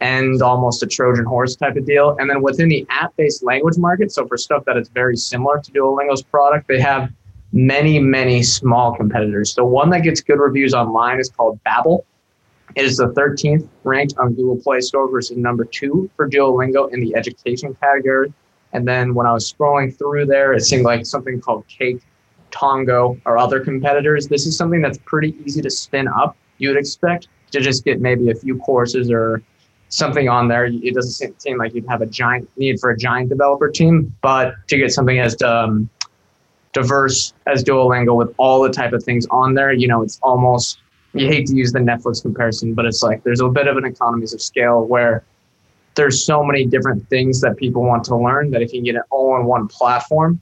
end, 0.00 0.42
almost 0.42 0.82
a 0.82 0.86
Trojan 0.86 1.24
horse 1.24 1.56
type 1.56 1.76
of 1.76 1.86
deal. 1.86 2.16
And 2.18 2.28
then 2.28 2.42
within 2.42 2.68
the 2.68 2.86
app 2.90 3.16
based 3.16 3.42
language 3.42 3.78
market, 3.78 4.12
so 4.12 4.26
for 4.26 4.36
stuff 4.36 4.64
that 4.66 4.76
is 4.76 4.88
very 4.90 5.16
similar 5.16 5.58
to 5.60 5.72
Duolingo's 5.72 6.22
product, 6.22 6.68
they 6.68 6.80
have 6.80 7.10
many, 7.52 7.98
many 7.98 8.42
small 8.42 8.94
competitors. 8.94 9.54
The 9.54 9.64
one 9.64 9.90
that 9.90 10.00
gets 10.00 10.20
good 10.20 10.38
reviews 10.38 10.74
online 10.74 11.20
is 11.20 11.30
called 11.30 11.60
Babbel. 11.64 12.04
It 12.74 12.84
is 12.84 12.96
the 12.96 13.08
13th 13.08 13.68
ranked 13.84 14.14
on 14.18 14.34
Google 14.34 14.56
Play 14.56 14.80
Store 14.80 15.10
versus 15.10 15.36
number 15.36 15.64
two 15.64 16.10
for 16.16 16.28
Duolingo 16.28 16.92
in 16.92 17.00
the 17.00 17.14
education 17.14 17.74
category. 17.80 18.32
And 18.72 18.86
then 18.86 19.14
when 19.14 19.26
I 19.26 19.32
was 19.32 19.50
scrolling 19.50 19.96
through 19.96 20.26
there, 20.26 20.52
it 20.52 20.62
seemed 20.62 20.84
like 20.84 21.06
something 21.06 21.40
called 21.40 21.66
Cake, 21.68 22.02
Tongo, 22.50 23.18
or 23.24 23.38
other 23.38 23.60
competitors. 23.60 24.28
This 24.28 24.46
is 24.46 24.56
something 24.56 24.82
that's 24.82 24.98
pretty 25.06 25.34
easy 25.44 25.62
to 25.62 25.70
spin 25.70 26.08
up. 26.08 26.36
You 26.58 26.68
would 26.70 26.78
expect 26.78 27.28
to 27.52 27.60
just 27.60 27.84
get 27.84 28.00
maybe 28.00 28.30
a 28.30 28.34
few 28.34 28.58
courses 28.58 29.10
or 29.10 29.42
something 29.88 30.28
on 30.28 30.48
there. 30.48 30.66
It 30.66 30.94
doesn't 30.94 31.40
seem 31.40 31.58
like 31.58 31.74
you'd 31.74 31.88
have 31.88 32.02
a 32.02 32.06
giant 32.06 32.50
need 32.56 32.80
for 32.80 32.90
a 32.90 32.96
giant 32.98 33.28
developer 33.28 33.70
team, 33.70 34.14
but 34.20 34.54
to 34.68 34.76
get 34.76 34.92
something 34.92 35.18
as 35.18 35.40
um, 35.42 35.88
diverse 36.76 37.32
as 37.46 37.64
Duolingo 37.64 38.14
with 38.14 38.34
all 38.36 38.62
the 38.62 38.70
type 38.70 38.92
of 38.92 39.02
things 39.02 39.26
on 39.30 39.54
there. 39.54 39.72
You 39.72 39.88
know, 39.88 40.02
it's 40.02 40.20
almost 40.22 40.78
you 41.14 41.26
hate 41.26 41.46
to 41.46 41.56
use 41.56 41.72
the 41.72 41.78
Netflix 41.78 42.20
comparison, 42.20 42.74
but 42.74 42.84
it's 42.84 43.02
like 43.02 43.24
there's 43.24 43.40
a 43.40 43.48
bit 43.48 43.66
of 43.66 43.78
an 43.78 43.86
economies 43.86 44.34
of 44.34 44.42
scale 44.42 44.84
where 44.84 45.24
there's 45.94 46.22
so 46.22 46.44
many 46.44 46.66
different 46.66 47.08
things 47.08 47.40
that 47.40 47.56
people 47.56 47.82
want 47.82 48.04
to 48.04 48.16
learn 48.16 48.50
that 48.50 48.60
if 48.60 48.74
you 48.74 48.82
get 48.82 48.94
it 48.94 49.02
all 49.10 49.32
on 49.32 49.46
one 49.46 49.66
platform, 49.68 50.38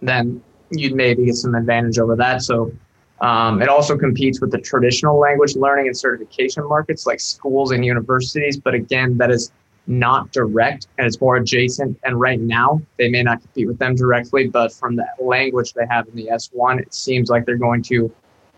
then 0.00 0.42
you'd 0.70 0.94
maybe 0.94 1.26
get 1.26 1.34
some 1.34 1.54
advantage 1.54 1.98
over 1.98 2.16
that. 2.16 2.40
So 2.40 2.72
um, 3.20 3.60
it 3.60 3.68
also 3.68 3.98
competes 3.98 4.40
with 4.40 4.50
the 4.50 4.58
traditional 4.58 5.18
language 5.18 5.54
learning 5.54 5.88
and 5.88 5.96
certification 5.96 6.66
markets 6.66 7.06
like 7.06 7.20
schools 7.20 7.72
and 7.72 7.84
universities. 7.84 8.56
But 8.56 8.72
again, 8.72 9.18
that 9.18 9.30
is 9.30 9.52
not 9.86 10.30
direct 10.32 10.86
and 10.98 11.06
it's 11.06 11.20
more 11.20 11.36
adjacent. 11.36 11.98
And 12.04 12.20
right 12.20 12.40
now, 12.40 12.80
they 12.98 13.08
may 13.08 13.22
not 13.22 13.40
compete 13.40 13.66
with 13.66 13.78
them 13.78 13.94
directly, 13.94 14.48
but 14.48 14.72
from 14.72 14.96
the 14.96 15.06
language 15.20 15.72
they 15.72 15.86
have 15.90 16.08
in 16.08 16.14
the 16.14 16.28
S1, 16.28 16.80
it 16.80 16.94
seems 16.94 17.30
like 17.30 17.46
they're 17.46 17.56
going 17.56 17.82
to 17.84 18.12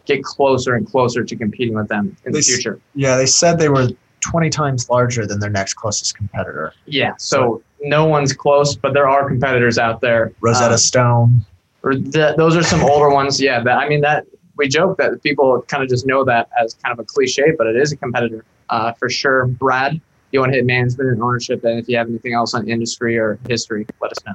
get 0.04 0.22
closer 0.22 0.74
and 0.74 0.86
closer 0.86 1.24
to 1.24 1.36
competing 1.36 1.74
with 1.74 1.88
them 1.88 2.16
in 2.24 2.32
they, 2.32 2.40
the 2.40 2.44
future. 2.44 2.80
Yeah, 2.94 3.16
they 3.16 3.26
said 3.26 3.58
they 3.58 3.70
were 3.70 3.88
20 4.20 4.50
times 4.50 4.88
larger 4.90 5.26
than 5.26 5.38
their 5.38 5.50
next 5.50 5.74
closest 5.74 6.16
competitor. 6.16 6.72
Yeah, 6.86 7.14
so 7.18 7.62
no 7.80 8.04
one's 8.06 8.32
close, 8.32 8.76
but 8.76 8.92
there 8.92 9.08
are 9.08 9.26
competitors 9.28 9.78
out 9.78 10.00
there. 10.00 10.32
Rosetta 10.40 10.72
um, 10.72 10.78
Stone. 10.78 11.46
Or 11.82 11.94
those 11.96 12.56
are 12.56 12.62
some 12.62 12.82
older 12.82 13.10
ones. 13.10 13.40
Yeah, 13.40 13.62
that, 13.62 13.76
I 13.76 13.88
mean 13.88 14.00
that 14.00 14.26
we 14.56 14.68
joke 14.68 14.96
that 14.98 15.22
people 15.22 15.62
kind 15.68 15.82
of 15.82 15.88
just 15.88 16.06
know 16.06 16.24
that 16.24 16.48
as 16.58 16.74
kind 16.74 16.92
of 16.92 16.98
a 16.98 17.04
cliche, 17.04 17.52
but 17.56 17.66
it 17.66 17.76
is 17.76 17.92
a 17.92 17.96
competitor 17.96 18.44
uh, 18.70 18.92
for 18.92 19.10
sure. 19.10 19.46
Brad, 19.46 20.00
you 20.34 20.40
want 20.40 20.52
to 20.52 20.56
hit 20.56 20.66
management 20.66 21.10
and 21.10 21.22
ownership, 21.22 21.64
and 21.64 21.78
if 21.78 21.88
you 21.88 21.96
have 21.96 22.08
anything 22.08 22.34
else 22.34 22.52
on 22.52 22.68
industry 22.68 23.16
or 23.16 23.38
history, 23.48 23.86
let 24.02 24.12
us 24.12 24.18
know. 24.26 24.34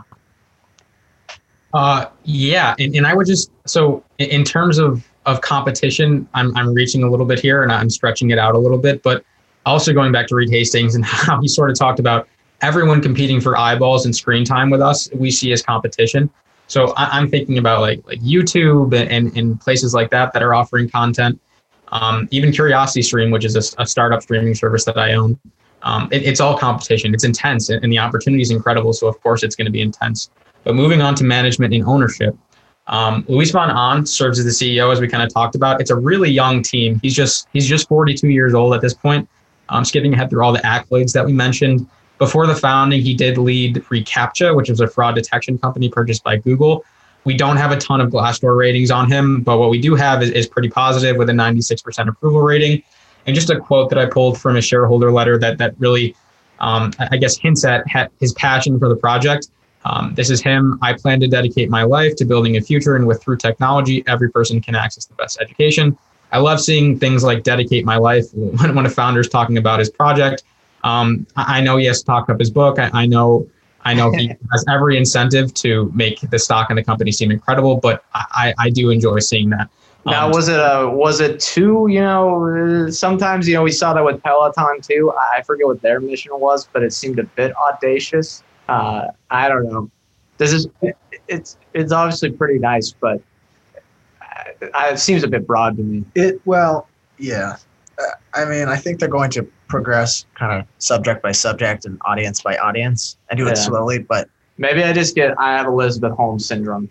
Uh, 1.74 2.06
yeah, 2.24 2.74
and, 2.80 2.96
and 2.96 3.06
I 3.06 3.14
would 3.14 3.28
just 3.28 3.52
so 3.66 4.04
in 4.18 4.44
terms 4.44 4.80
of 4.80 5.08
of 5.26 5.42
competition, 5.42 6.28
I'm 6.34 6.56
I'm 6.58 6.74
reaching 6.74 7.04
a 7.04 7.10
little 7.10 7.26
bit 7.26 7.40
here 7.40 7.62
and 7.62 7.72
I'm 7.72 7.90
stretching 7.90 8.32
it 8.32 8.40
out 8.40 8.56
a 8.56 8.58
little 8.58 8.80
bit, 8.80 9.04
but 9.04 9.24
also 9.66 9.94
going 9.94 10.12
back 10.12 10.28
to 10.28 10.36
Reed 10.36 10.50
Hastings 10.50 10.96
and 10.96 11.06
how 11.28 11.40
he 11.42 11.48
sort 11.48 11.70
of 11.70 11.78
talked 11.78 12.00
about 12.00 12.28
everyone 12.62 13.02
competing 13.02 13.40
for 13.40 13.58
eyeballs 13.58 14.06
and 14.06 14.16
screen 14.16 14.44
time 14.44 14.70
with 14.70 14.82
us, 14.82 15.10
we 15.14 15.32
see 15.32 15.52
as 15.52 15.62
competition. 15.62 16.30
So 16.68 16.94
I, 16.98 17.18
am 17.18 17.30
thinking 17.30 17.58
about 17.58 17.82
like 17.82 18.06
like 18.06 18.20
YouTube 18.20 18.94
and, 18.94 19.36
and 19.36 19.60
places 19.60 19.94
like 19.94 20.12
that 20.12 20.34
that 20.34 20.44
are 20.44 20.54
offering 20.54 20.90
content. 20.90 21.40
Um, 21.92 22.28
even 22.30 22.52
Curiosity 22.52 23.02
Stream, 23.02 23.32
which 23.32 23.44
is 23.44 23.56
a, 23.56 23.82
a, 23.82 23.88
startup 23.88 24.22
streaming 24.22 24.54
service 24.54 24.86
that 24.86 24.96
I 24.96 25.14
own. 25.14 25.40
Um, 25.84 26.10
it, 26.12 26.24
it's 26.24 26.40
all 26.40 26.58
competition. 26.58 27.14
It's 27.14 27.24
intense, 27.24 27.70
and 27.70 27.92
the 27.92 28.00
opportunity 28.00 28.42
is 28.42 28.52
incredible. 28.52 28.94
So 28.94 29.08
of 29.08 29.22
course 29.22 29.44
it's 29.44 29.56
going 29.56 29.66
to 29.66 29.72
be 29.72 29.82
intense. 29.82 30.30
But 30.64 30.76
moving 30.76 31.02
on 31.02 31.16
to 31.16 31.24
management 31.24 31.74
and 31.74 31.84
ownership, 31.86 32.36
um, 32.88 33.24
Luis 33.28 33.52
von 33.52 33.70
Ahn 33.70 34.06
serves 34.06 34.40
as 34.40 34.46
the 34.46 34.52
CEO, 34.52 34.92
as 34.92 35.00
we 35.00 35.08
kind 35.08 35.24
of 35.24 35.34
talked 35.34 35.56
about. 35.56 35.80
It's 35.80 35.92
a 35.92 35.96
really 35.96 36.30
young 36.30 36.62
team. 36.62 37.00
He's 37.02 37.16
just 37.16 37.48
he's 37.54 37.68
just 37.68 37.88
42 37.88 38.28
years 38.30 38.54
old 38.54 38.74
at 38.74 38.82
this 38.82 38.94
point. 38.94 39.30
Um, 39.70 39.86
skipping 39.86 40.14
ahead 40.14 40.32
through 40.32 40.44
all 40.44 40.52
the 40.52 40.60
accolades 40.60 41.14
that 41.14 41.26
we 41.26 41.32
mentioned. 41.32 41.88
Before 42.18 42.48
the 42.48 42.56
founding, 42.56 43.02
he 43.02 43.14
did 43.14 43.38
lead 43.38 43.76
reCAPTCHA, 43.76 44.56
which 44.56 44.70
was 44.70 44.82
a 44.82 44.88
fraud 44.88 45.16
detection 45.16 45.58
company 45.58 45.88
purchased 45.90 46.24
by 46.24 46.38
Google. 46.38 46.84
We 47.24 47.38
don't 47.38 47.58
have 47.58 47.72
a 47.72 47.78
ton 47.78 48.02
of 48.02 48.10
Glassdoor 48.10 48.58
ratings 48.58 48.92
on 48.92 49.10
him, 49.10 49.42
but 49.42 49.60
what 49.60 49.70
we 49.70 49.80
do 49.80 49.96
have 49.96 50.24
is, 50.24 50.32
is 50.32 50.48
pretty 50.48 50.70
positive 50.70 51.16
with 51.18 51.30
a 51.30 51.34
96% 51.34 52.08
approval 52.08 52.42
rating. 52.42 52.82
And 53.26 53.36
just 53.36 53.50
a 53.50 53.60
quote 53.60 53.90
that 53.90 54.00
I 54.00 54.06
pulled 54.06 54.40
from 54.40 54.56
a 54.56 54.62
shareholder 54.62 55.12
letter 55.12 55.38
that 55.40 55.58
that 55.58 55.76
really, 55.80 56.16
um, 56.60 56.92
I 57.00 57.18
guess, 57.18 57.38
hints 57.38 57.64
at 57.66 57.86
his 58.20 58.34
passion 58.34 58.80
for 58.80 58.90
the 58.90 58.96
project. 58.96 59.50
Um, 59.86 60.14
this 60.16 60.30
is 60.30 60.42
him. 60.42 60.78
I 60.82 60.94
plan 60.94 61.20
to 61.22 61.28
dedicate 61.28 61.70
my 61.70 61.84
life 61.84 62.16
to 62.18 62.26
building 62.26 62.58
a 62.58 62.62
future, 62.62 62.96
and 62.96 63.08
with 63.08 63.22
through 63.22 63.38
technology, 63.38 64.04
every 64.08 64.30
person 64.30 64.62
can 64.62 64.76
access 64.76 65.06
the 65.06 65.14
best 65.16 65.40
education. 65.40 65.98
I 66.32 66.40
love 66.40 66.60
seeing 66.60 67.00
things 67.00 67.24
like 67.24 67.44
dedicate 67.44 67.86
my 67.86 67.98
life 67.98 68.26
when, 68.34 68.76
when 68.76 68.86
a 68.86 68.90
founder 68.90 69.20
is 69.20 69.30
talking 69.30 69.58
about 69.58 69.80
his 69.80 69.90
project 69.90 70.44
um, 70.84 71.26
I 71.36 71.62
know 71.62 71.78
he 71.78 71.86
has 71.86 72.00
to 72.00 72.06
talk 72.06 72.30
up 72.30 72.40
his 72.40 72.50
book. 72.50 72.80
I, 72.80 72.90
I 72.94 73.06
know 73.06 73.48
I 73.82 73.94
know 73.94 74.12
he 74.12 74.28
has 74.52 74.66
every 74.68 74.98
incentive 74.98 75.54
to 75.56 75.92
make 75.94 76.22
the 76.22 76.40
stock 76.40 76.70
in 76.70 76.76
the 76.76 76.84
company 76.84 77.12
seem 77.12 77.32
incredible, 77.32 77.78
but 77.78 78.04
I, 78.14 78.54
I 78.58 78.70
do 78.70 78.90
enjoy 78.90 79.20
seeing 79.20 79.50
that. 79.52 79.70
Now, 80.06 80.26
um, 80.28 80.32
was 80.32 80.48
it 80.48 80.60
a 80.60 80.90
was 80.90 81.20
it 81.20 81.40
two? 81.40 81.88
You 81.90 82.02
know, 82.02 82.90
sometimes 82.90 83.48
you 83.48 83.54
know 83.54 83.64
we 83.64 83.72
saw 83.72 83.94
that 83.94 84.04
with 84.04 84.24
Peloton 84.24 84.82
too. 84.82 85.14
I 85.34 85.42
forget 85.42 85.68
what 85.68 85.82
their 85.82 86.00
mission 86.00 86.32
was, 86.40 86.68
but 86.72 86.84
it 86.84 86.94
seemed 86.94 87.20
a 87.20 87.24
bit 87.24 87.54
audacious. 87.56 88.44
Uh, 88.68 89.08
I 89.30 89.50
don't 89.50 89.68
know. 89.70 89.90
This 90.38 90.54
is 90.54 90.68
it's 91.28 91.58
it's 91.74 91.92
obviously 91.92 92.32
pretty 92.32 92.60
nice, 92.60 92.92
but 92.92 93.22
uh, 94.22 94.90
it 94.92 95.00
seems 95.00 95.24
a 95.24 95.28
bit 95.28 95.46
broad 95.46 95.76
to 95.78 95.84
me. 95.84 96.04
It 96.16 96.42
well, 96.46 96.88
yeah. 97.18 97.58
Uh, 98.00 98.04
I 98.34 98.46
mean, 98.46 98.70
I 98.70 98.78
think 98.78 99.00
they're 99.00 99.10
going 99.10 99.32
to 99.32 99.44
progress 99.68 100.26
kind 100.36 100.60
of 100.60 100.68
subject 100.78 101.22
by 101.22 101.34
subject 101.34 101.86
and 101.86 102.00
audience 102.06 102.42
by 102.42 102.58
audience. 102.58 103.18
I 103.30 103.36
do 103.36 103.46
yeah. 103.46 103.52
it 103.52 103.58
slowly, 103.58 104.00
but 104.00 104.30
maybe 104.58 104.84
I 104.84 104.94
just 104.94 105.14
get 105.16 105.38
I 105.38 105.58
have 105.58 105.68
Elizabeth 105.68 106.14
Holmes 106.14 106.46
syndrome. 106.46 106.90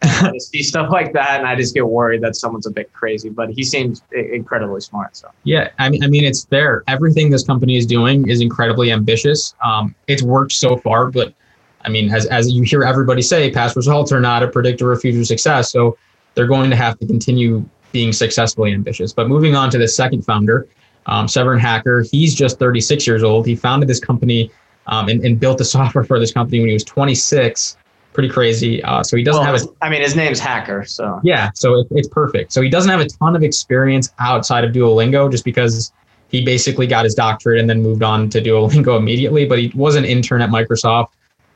I 0.02 0.38
see 0.38 0.62
stuff 0.62 0.90
like 0.90 1.12
that, 1.14 1.40
and 1.40 1.48
I 1.48 1.56
just 1.56 1.74
get 1.74 1.86
worried 1.86 2.22
that 2.22 2.36
someone's 2.36 2.66
a 2.66 2.70
bit 2.70 2.92
crazy. 2.92 3.30
But 3.30 3.50
he 3.50 3.64
seems 3.64 4.02
incredibly 4.12 4.80
smart. 4.80 5.16
So 5.16 5.30
yeah, 5.44 5.70
I 5.78 5.88
mean, 5.88 6.04
I 6.04 6.06
mean, 6.06 6.24
it's 6.24 6.44
fair. 6.44 6.84
Everything 6.86 7.30
this 7.30 7.44
company 7.44 7.76
is 7.76 7.86
doing 7.86 8.28
is 8.28 8.40
incredibly 8.40 8.92
ambitious. 8.92 9.54
Um, 9.64 9.94
it's 10.06 10.22
worked 10.22 10.52
so 10.52 10.76
far, 10.76 11.10
but 11.10 11.34
I 11.82 11.88
mean, 11.88 12.12
as 12.12 12.26
as 12.26 12.50
you 12.50 12.62
hear 12.62 12.84
everybody 12.84 13.22
say, 13.22 13.50
past 13.50 13.74
results 13.74 14.12
are 14.12 14.20
not 14.20 14.42
a 14.42 14.48
predictor 14.48 14.92
of 14.92 15.00
future 15.00 15.24
success. 15.24 15.72
So 15.72 15.98
they're 16.34 16.46
going 16.46 16.70
to 16.70 16.76
have 16.76 16.98
to 17.00 17.06
continue 17.06 17.68
being 17.90 18.12
successfully 18.12 18.72
ambitious. 18.72 19.12
But 19.12 19.28
moving 19.28 19.56
on 19.56 19.70
to 19.70 19.78
the 19.78 19.88
second 19.88 20.22
founder, 20.22 20.68
um, 21.06 21.26
Severin 21.26 21.58
Hacker. 21.58 22.02
He's 22.02 22.34
just 22.34 22.58
36 22.58 23.06
years 23.06 23.24
old. 23.24 23.46
He 23.46 23.56
founded 23.56 23.88
this 23.88 23.98
company 23.98 24.50
um, 24.86 25.08
and, 25.08 25.24
and, 25.24 25.40
built 25.40 25.58
the 25.58 25.64
software 25.76 26.04
for 26.04 26.20
this 26.20 26.32
company 26.32 26.60
when 26.60 26.68
he 26.68 26.74
was 26.74 26.84
26. 26.84 27.76
Pretty 28.12 28.28
crazy. 28.28 28.82
Uh, 28.82 29.02
so 29.02 29.16
he 29.16 29.22
doesn't 29.22 29.42
well, 29.42 29.52
have 29.52 29.62
a. 29.62 29.84
I 29.84 29.88
mean, 29.90 30.02
his 30.02 30.16
name's 30.16 30.40
Hacker, 30.40 30.84
so. 30.84 31.20
Yeah, 31.22 31.50
so 31.54 31.80
it, 31.80 31.86
it's 31.92 32.08
perfect. 32.08 32.52
So 32.52 32.62
he 32.62 32.68
doesn't 32.68 32.90
have 32.90 33.00
a 33.00 33.06
ton 33.06 33.36
of 33.36 33.42
experience 33.42 34.12
outside 34.18 34.64
of 34.64 34.72
Duolingo, 34.72 35.30
just 35.30 35.44
because 35.44 35.92
he 36.28 36.44
basically 36.44 36.86
got 36.86 37.04
his 37.04 37.14
doctorate 37.14 37.60
and 37.60 37.70
then 37.70 37.82
moved 37.82 38.02
on 38.02 38.28
to 38.30 38.40
Duolingo 38.40 38.96
immediately. 38.98 39.46
But 39.46 39.58
he 39.58 39.72
was 39.74 39.94
an 39.94 40.04
intern 40.04 40.42
at 40.42 40.50
Microsoft. 40.50 41.08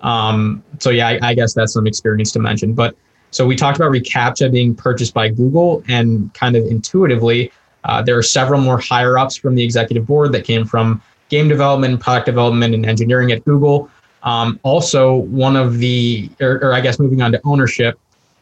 Um, 0.03 0.63
so 0.79 0.91
yeah, 0.91 1.09
I, 1.09 1.19
I 1.23 1.35
guess 1.35 1.55
that's 1.55 1.73
some 1.73 1.87
experience 1.87 2.33
to 2.33 2.39
mention. 2.39 2.75
But 2.75 2.97
so 3.31 3.47
we 3.47 3.57
talked 3.57 3.77
about 3.79 3.91
reCAPTCHA 3.91 4.53
being 4.53 4.75
purchased 4.75 5.15
by 5.15 5.31
Google, 5.31 5.83
and 5.89 6.33
kind 6.35 6.55
of 6.55 6.65
intuitively, 6.67 7.51
uh, 7.85 8.03
there 8.03 8.17
are 8.17 8.23
several 8.23 8.61
more 8.61 8.79
higher 8.79 9.17
ups 9.17 9.37
from 9.37 9.55
the 9.55 9.65
executive 9.65 10.07
board 10.07 10.33
that 10.33 10.45
came 10.45 10.67
from 10.67 11.03
game 11.29 11.49
development, 11.49 11.99
product 11.99 12.27
development, 12.27 12.75
and 12.75 12.85
engineering 12.85 13.33
at 13.33 13.45
Google. 13.45 13.91
Um, 14.23 14.61
also, 14.63 15.15
one 15.15 15.57
of 15.57 15.79
the, 15.79 16.31
or, 16.41 16.63
or, 16.63 16.73
I 16.73 16.81
guess 16.81 16.99
moving 16.99 17.23
on 17.23 17.33
to 17.33 17.41
ownership, 17.45 17.99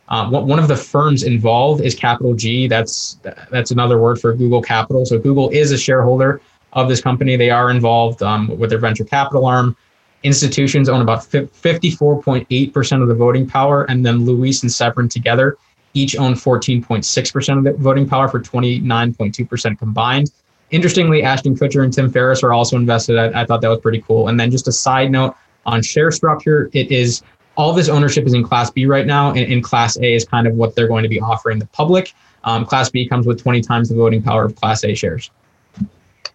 uh, 0.09 0.29
one 0.29 0.59
of 0.59 0.69
the 0.69 0.77
firms 0.77 1.23
involved 1.23 1.81
is 1.83 1.95
Capital 1.95 2.35
G. 2.35 2.67
That's 2.67 3.19
that's 3.51 3.71
another 3.71 3.99
word 3.99 4.21
for 4.21 4.35
Google 4.35 4.61
Capital. 4.61 5.07
So 5.07 5.19
Google 5.19 5.49
is 5.51 5.71
a 5.71 5.79
shareholder 5.79 6.41
of 6.73 6.89
this 6.89 7.01
company. 7.01 7.37
They 7.37 7.51
are 7.51 7.71
involved 7.71 8.23
um, 8.23 8.59
with 8.59 8.71
their 8.71 8.81
venture 8.81 9.05
capital 9.05 9.47
arm. 9.47 9.77
Institutions 10.23 10.89
own 10.89 11.01
about 11.01 11.21
54.8% 11.21 13.03
of 13.03 13.09
the 13.09 13.15
voting 13.15 13.47
power, 13.47 13.85
and 13.85 14.05
then 14.05 14.27
Luis 14.27 14.63
and 14.63 14.71
Severin 14.71 15.09
together 15.09 15.57
each 15.95 16.17
own 16.17 16.35
14.6% 16.35 17.59
of 17.59 17.65
the 17.65 17.73
voting 17.73 18.09
power 18.09 18.29
for 18.29 18.41
29.2% 18.41 19.79
combined. 19.79 20.31
Interestingly, 20.71 21.23
Ashton 21.23 21.57
Kutcher 21.57 21.83
and 21.83 21.93
Tim 21.93 22.13
Ferriss 22.13 22.43
are 22.43 22.53
also 22.53 22.77
invested. 22.77 23.19
I, 23.19 23.43
I, 23.43 23.45
thought 23.45 23.61
that 23.63 23.69
was 23.69 23.81
pretty 23.81 24.01
cool. 24.03 24.29
And 24.29 24.39
then 24.39 24.53
just 24.53 24.69
a 24.69 24.73
side 24.73 25.11
note 25.11 25.35
on 25.67 25.83
share 25.83 26.11
structure, 26.11 26.71
it 26.73 26.91
is 26.91 27.23
all 27.57 27.73
this 27.73 27.89
ownership 27.89 28.27
is 28.27 28.35
in 28.35 28.43
Class 28.43 28.71
B 28.71 28.87
right 28.87 29.07
now, 29.07 29.31
and 29.31 29.41
in 29.41 29.63
Class 29.63 29.97
A 29.99 30.15
is 30.15 30.25
kind 30.25 30.47
of 30.47 30.55
what 30.55 30.75
they're 30.75 30.89
going 30.89 31.03
to 31.03 31.09
be 31.09 31.21
offering 31.21 31.59
the 31.59 31.67
public. 31.67 32.13
Um, 32.45 32.65
Class 32.65 32.91
B 32.91 33.07
comes 33.07 33.27
with 33.27 33.43
20 33.43 33.61
times 33.61 33.89
the 33.89 33.95
voting 33.95 34.23
power 34.23 34.45
of 34.45 34.55
Class 34.57 34.85
A 34.85 34.95
shares. 34.95 35.31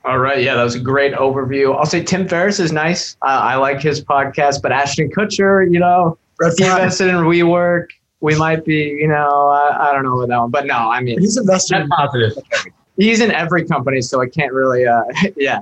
All 0.03 0.19
right, 0.19 0.43
yeah, 0.43 0.53
that 0.53 0.63
was 0.63 0.75
a 0.75 0.79
great 0.79 1.13
overview. 1.13 1.75
I'll 1.75 1.85
say 1.87 2.03
Tim 2.03 2.27
Ferriss 2.27 2.59
is 2.59 2.71
nice. 2.71 3.17
Uh, 3.23 3.39
I 3.41 3.55
like 3.55 3.81
his 3.81 4.03
podcast, 4.03 4.61
but 4.61 4.71
Ashton 4.71 5.09
Kutcher, 5.09 5.71
you 5.71 5.79
know, 5.79 6.17
he 6.57 6.63
invested 6.63 7.07
in 7.07 7.15
WeWork 7.15 7.87
we 8.25 8.35
might 8.37 8.65
be, 8.65 8.75
you 8.75 9.07
know, 9.07 9.49
I, 9.49 9.89
I 9.89 9.93
don't 9.93 10.03
know 10.03 10.17
about 10.17 10.29
that 10.29 10.39
one, 10.39 10.49
but 10.49 10.65
no, 10.65 10.73
I 10.73 10.99
mean, 10.99 11.19
he's 11.19 11.37
invested. 11.37 11.87
positive. 11.89 12.33
He's 12.97 13.19
in 13.19 13.31
every 13.31 13.65
company, 13.65 14.01
so 14.01 14.19
I 14.19 14.27
can't 14.27 14.51
really, 14.51 14.85
uh, 14.87 15.03
yeah. 15.37 15.59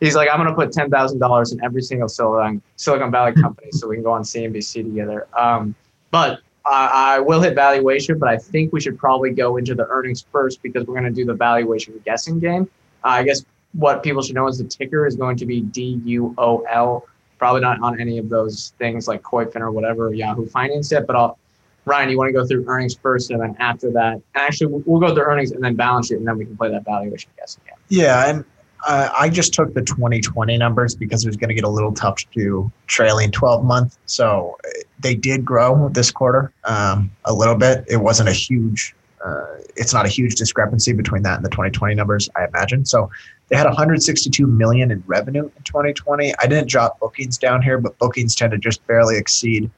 He's 0.00 0.14
like, 0.14 0.28
I'm 0.30 0.38
gonna 0.38 0.54
put 0.54 0.72
ten 0.72 0.90
thousand 0.90 1.18
dollars 1.18 1.52
in 1.52 1.62
every 1.64 1.82
single 1.82 2.08
Silicon 2.08 2.62
Silicon 2.76 3.10
Valley 3.10 3.32
company, 3.42 3.70
so 3.72 3.88
we 3.88 3.96
can 3.96 4.04
go 4.04 4.12
on 4.12 4.22
CNBC 4.22 4.84
together. 4.84 5.26
Um, 5.36 5.74
but 6.10 6.40
I, 6.64 7.16
I 7.16 7.18
will 7.20 7.40
hit 7.40 7.54
valuation, 7.54 8.18
but 8.18 8.28
I 8.28 8.36
think 8.36 8.72
we 8.72 8.80
should 8.80 8.98
probably 8.98 9.30
go 9.30 9.56
into 9.56 9.74
the 9.74 9.86
earnings 9.86 10.24
first 10.30 10.62
because 10.62 10.86
we're 10.86 10.94
gonna 10.94 11.10
do 11.10 11.24
the 11.24 11.34
valuation 11.34 12.00
guessing 12.04 12.38
game. 12.38 12.68
Uh, 13.04 13.08
I 13.08 13.22
guess 13.22 13.44
what 13.72 14.02
people 14.02 14.22
should 14.22 14.34
know 14.34 14.46
is 14.48 14.58
the 14.58 14.64
ticker 14.64 15.06
is 15.06 15.16
going 15.16 15.36
to 15.38 15.46
be 15.46 15.60
D 15.60 16.00
U 16.04 16.34
O 16.38 16.60
L. 16.70 17.06
Probably 17.38 17.60
not 17.60 17.80
on 17.82 18.00
any 18.00 18.16
of 18.18 18.30
those 18.30 18.72
things 18.78 19.06
like 19.06 19.22
Koyfin 19.22 19.60
or 19.60 19.70
whatever 19.70 20.12
Yahoo 20.12 20.46
Finance 20.46 20.92
it, 20.92 21.06
but 21.06 21.16
I'll 21.16 21.38
Ryan, 21.86 22.10
you 22.10 22.18
want 22.18 22.28
to 22.28 22.32
go 22.32 22.44
through 22.44 22.64
earnings 22.66 22.96
first, 22.96 23.30
and 23.30 23.40
then 23.40 23.56
after 23.60 23.92
that, 23.92 24.14
and 24.14 24.22
actually, 24.34 24.82
we'll 24.84 25.00
go 25.00 25.14
through 25.14 25.22
earnings 25.22 25.52
and 25.52 25.62
then 25.62 25.76
balance 25.76 26.08
sheet, 26.08 26.16
and 26.16 26.26
then 26.26 26.36
we 26.36 26.44
can 26.44 26.56
play 26.56 26.68
that 26.68 26.84
valuation 26.84 27.30
guess 27.38 27.58
again. 27.64 27.78
Yeah, 27.88 28.28
and 28.28 28.44
uh, 28.86 29.08
I 29.16 29.28
just 29.28 29.54
took 29.54 29.74
the 29.74 29.82
2020 29.82 30.56
numbers 30.58 30.94
because 30.94 31.24
it 31.24 31.28
was 31.28 31.36
going 31.36 31.48
to 31.48 31.54
get 31.54 31.64
a 31.64 31.68
little 31.68 31.92
tough 31.92 32.16
to 32.16 32.26
do 32.32 32.72
trailing 32.86 33.30
12 33.30 33.64
month. 33.64 33.98
So 34.06 34.56
uh, 34.64 34.68
they 35.00 35.14
did 35.14 35.44
grow 35.44 35.88
this 35.90 36.10
quarter 36.10 36.52
um, 36.64 37.10
a 37.24 37.32
little 37.32 37.56
bit. 37.56 37.84
It 37.88 37.98
wasn't 37.98 38.28
a 38.28 38.32
huge. 38.32 38.94
Uh, 39.24 39.46
it's 39.74 39.92
not 39.92 40.06
a 40.06 40.08
huge 40.08 40.36
discrepancy 40.36 40.92
between 40.92 41.22
that 41.22 41.36
and 41.36 41.44
the 41.44 41.50
2020 41.50 41.94
numbers, 41.94 42.28
I 42.36 42.46
imagine. 42.46 42.84
So 42.84 43.10
they 43.48 43.56
had 43.56 43.66
162 43.66 44.46
million 44.46 44.90
in 44.90 45.02
revenue 45.06 45.44
in 45.44 45.62
2020. 45.64 46.34
I 46.38 46.46
didn't 46.46 46.68
drop 46.68 47.00
bookings 47.00 47.38
down 47.38 47.62
here, 47.62 47.78
but 47.78 47.98
bookings 47.98 48.34
tend 48.34 48.52
to 48.52 48.58
just 48.58 48.86
barely 48.86 49.16
exceed 49.16 49.70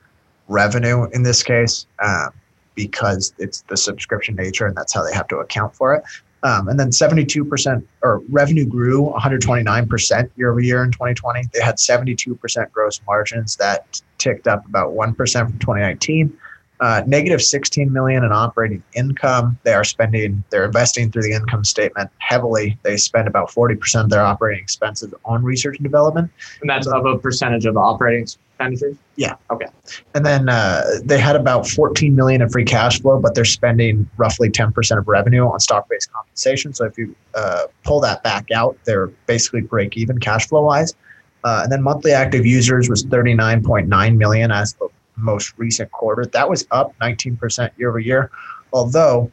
revenue 0.49 1.05
in 1.13 1.23
this 1.23 1.43
case 1.43 1.87
um, 2.03 2.31
because 2.75 3.33
it's 3.39 3.63
the 3.63 3.77
subscription 3.77 4.35
nature 4.35 4.67
and 4.67 4.77
that's 4.77 4.93
how 4.93 5.05
they 5.05 5.13
have 5.13 5.29
to 5.29 5.39
account 5.39 5.75
for 5.75 5.95
it. 5.95 6.03
Um, 6.43 6.69
and 6.69 6.79
then 6.79 6.91
72% 6.91 7.85
or 8.03 8.23
revenue 8.29 8.65
grew 8.65 9.13
129% 9.17 10.31
year 10.37 10.51
over 10.51 10.61
year 10.61 10.85
in 10.85 10.93
2020. 10.93 11.43
They 11.53 11.61
had 11.61 11.77
72% 11.77 12.71
gross 12.71 13.01
margins 13.07 13.57
that 13.57 14.01
ticked 14.19 14.47
up 14.47 14.65
about 14.67 14.93
1% 14.95 15.17
from 15.17 15.59
2019. 15.59 16.39
Uh, 16.81 17.03
negative 17.09 17.43
16 17.43 17.93
million 17.93 18.23
in 18.23 18.31
operating 18.31 18.81
income. 18.95 19.59
They 19.65 19.73
are 19.73 19.83
spending, 19.83 20.45
they're 20.51 20.65
investing 20.65 21.11
through 21.11 21.23
the 21.23 21.33
income 21.33 21.65
statement 21.65 22.09
heavily. 22.19 22.79
They 22.85 22.97
spend 22.97 23.27
about 23.27 23.51
40% 23.51 24.05
of 24.05 24.11
their 24.11 24.23
operating 24.23 24.63
expenses 24.63 25.13
on 25.25 25.43
research 25.43 25.79
and 25.79 25.85
development. 25.85 26.31
And 26.61 26.71
that's 26.71 26.87
of 26.87 27.05
a 27.05 27.19
percentage 27.19 27.67
of 27.67 27.77
operating 27.77 28.29
expenditures? 28.59 28.97
Yeah. 29.17 29.37
Okay. 29.51 29.67
And 30.15 30.27
then 30.27 30.49
uh, 30.49 30.83
they 31.05 31.19
had 31.19 31.37
about 31.37 31.69
14 31.69 32.15
million 32.15 32.43
in 32.43 32.49
free 32.49 32.65
cash 32.65 33.01
flow, 33.01 33.21
but 33.21 33.35
they're 33.35 33.45
spending 33.45 34.09
roughly 34.17 34.51
10% 34.51 34.99
of 34.99 35.07
revenue 35.07 35.47
on 35.47 35.61
stock-based 35.61 36.13
compensation. 36.13 36.75
So 36.75 36.85
if 36.85 36.99
you 36.99 37.15
uh, 37.35 37.65
pull 37.85 38.01
that 38.01 38.23
back 38.23 38.51
out, 38.51 38.77
they're 38.85 39.09
basically 39.27 39.61
break 39.61 39.97
even 39.97 40.19
cash 40.19 40.49
flow 40.49 40.65
wise. 40.65 40.95
Uh, 41.45 41.61
and 41.63 41.73
then 41.73 41.83
monthly 41.83 42.13
active 42.13 42.45
users 42.45 42.89
was 42.89 43.05
39.9 43.05 44.17
million 44.17 44.51
as 44.51 44.75
the 44.75 44.89
most 45.17 45.55
recent 45.57 45.91
quarter. 45.93 46.27
That 46.27 46.49
was 46.49 46.67
up 46.71 46.95
19% 47.01 47.71
year 47.79 47.91
over 47.91 47.99
year. 48.01 48.31
Although 48.73 49.31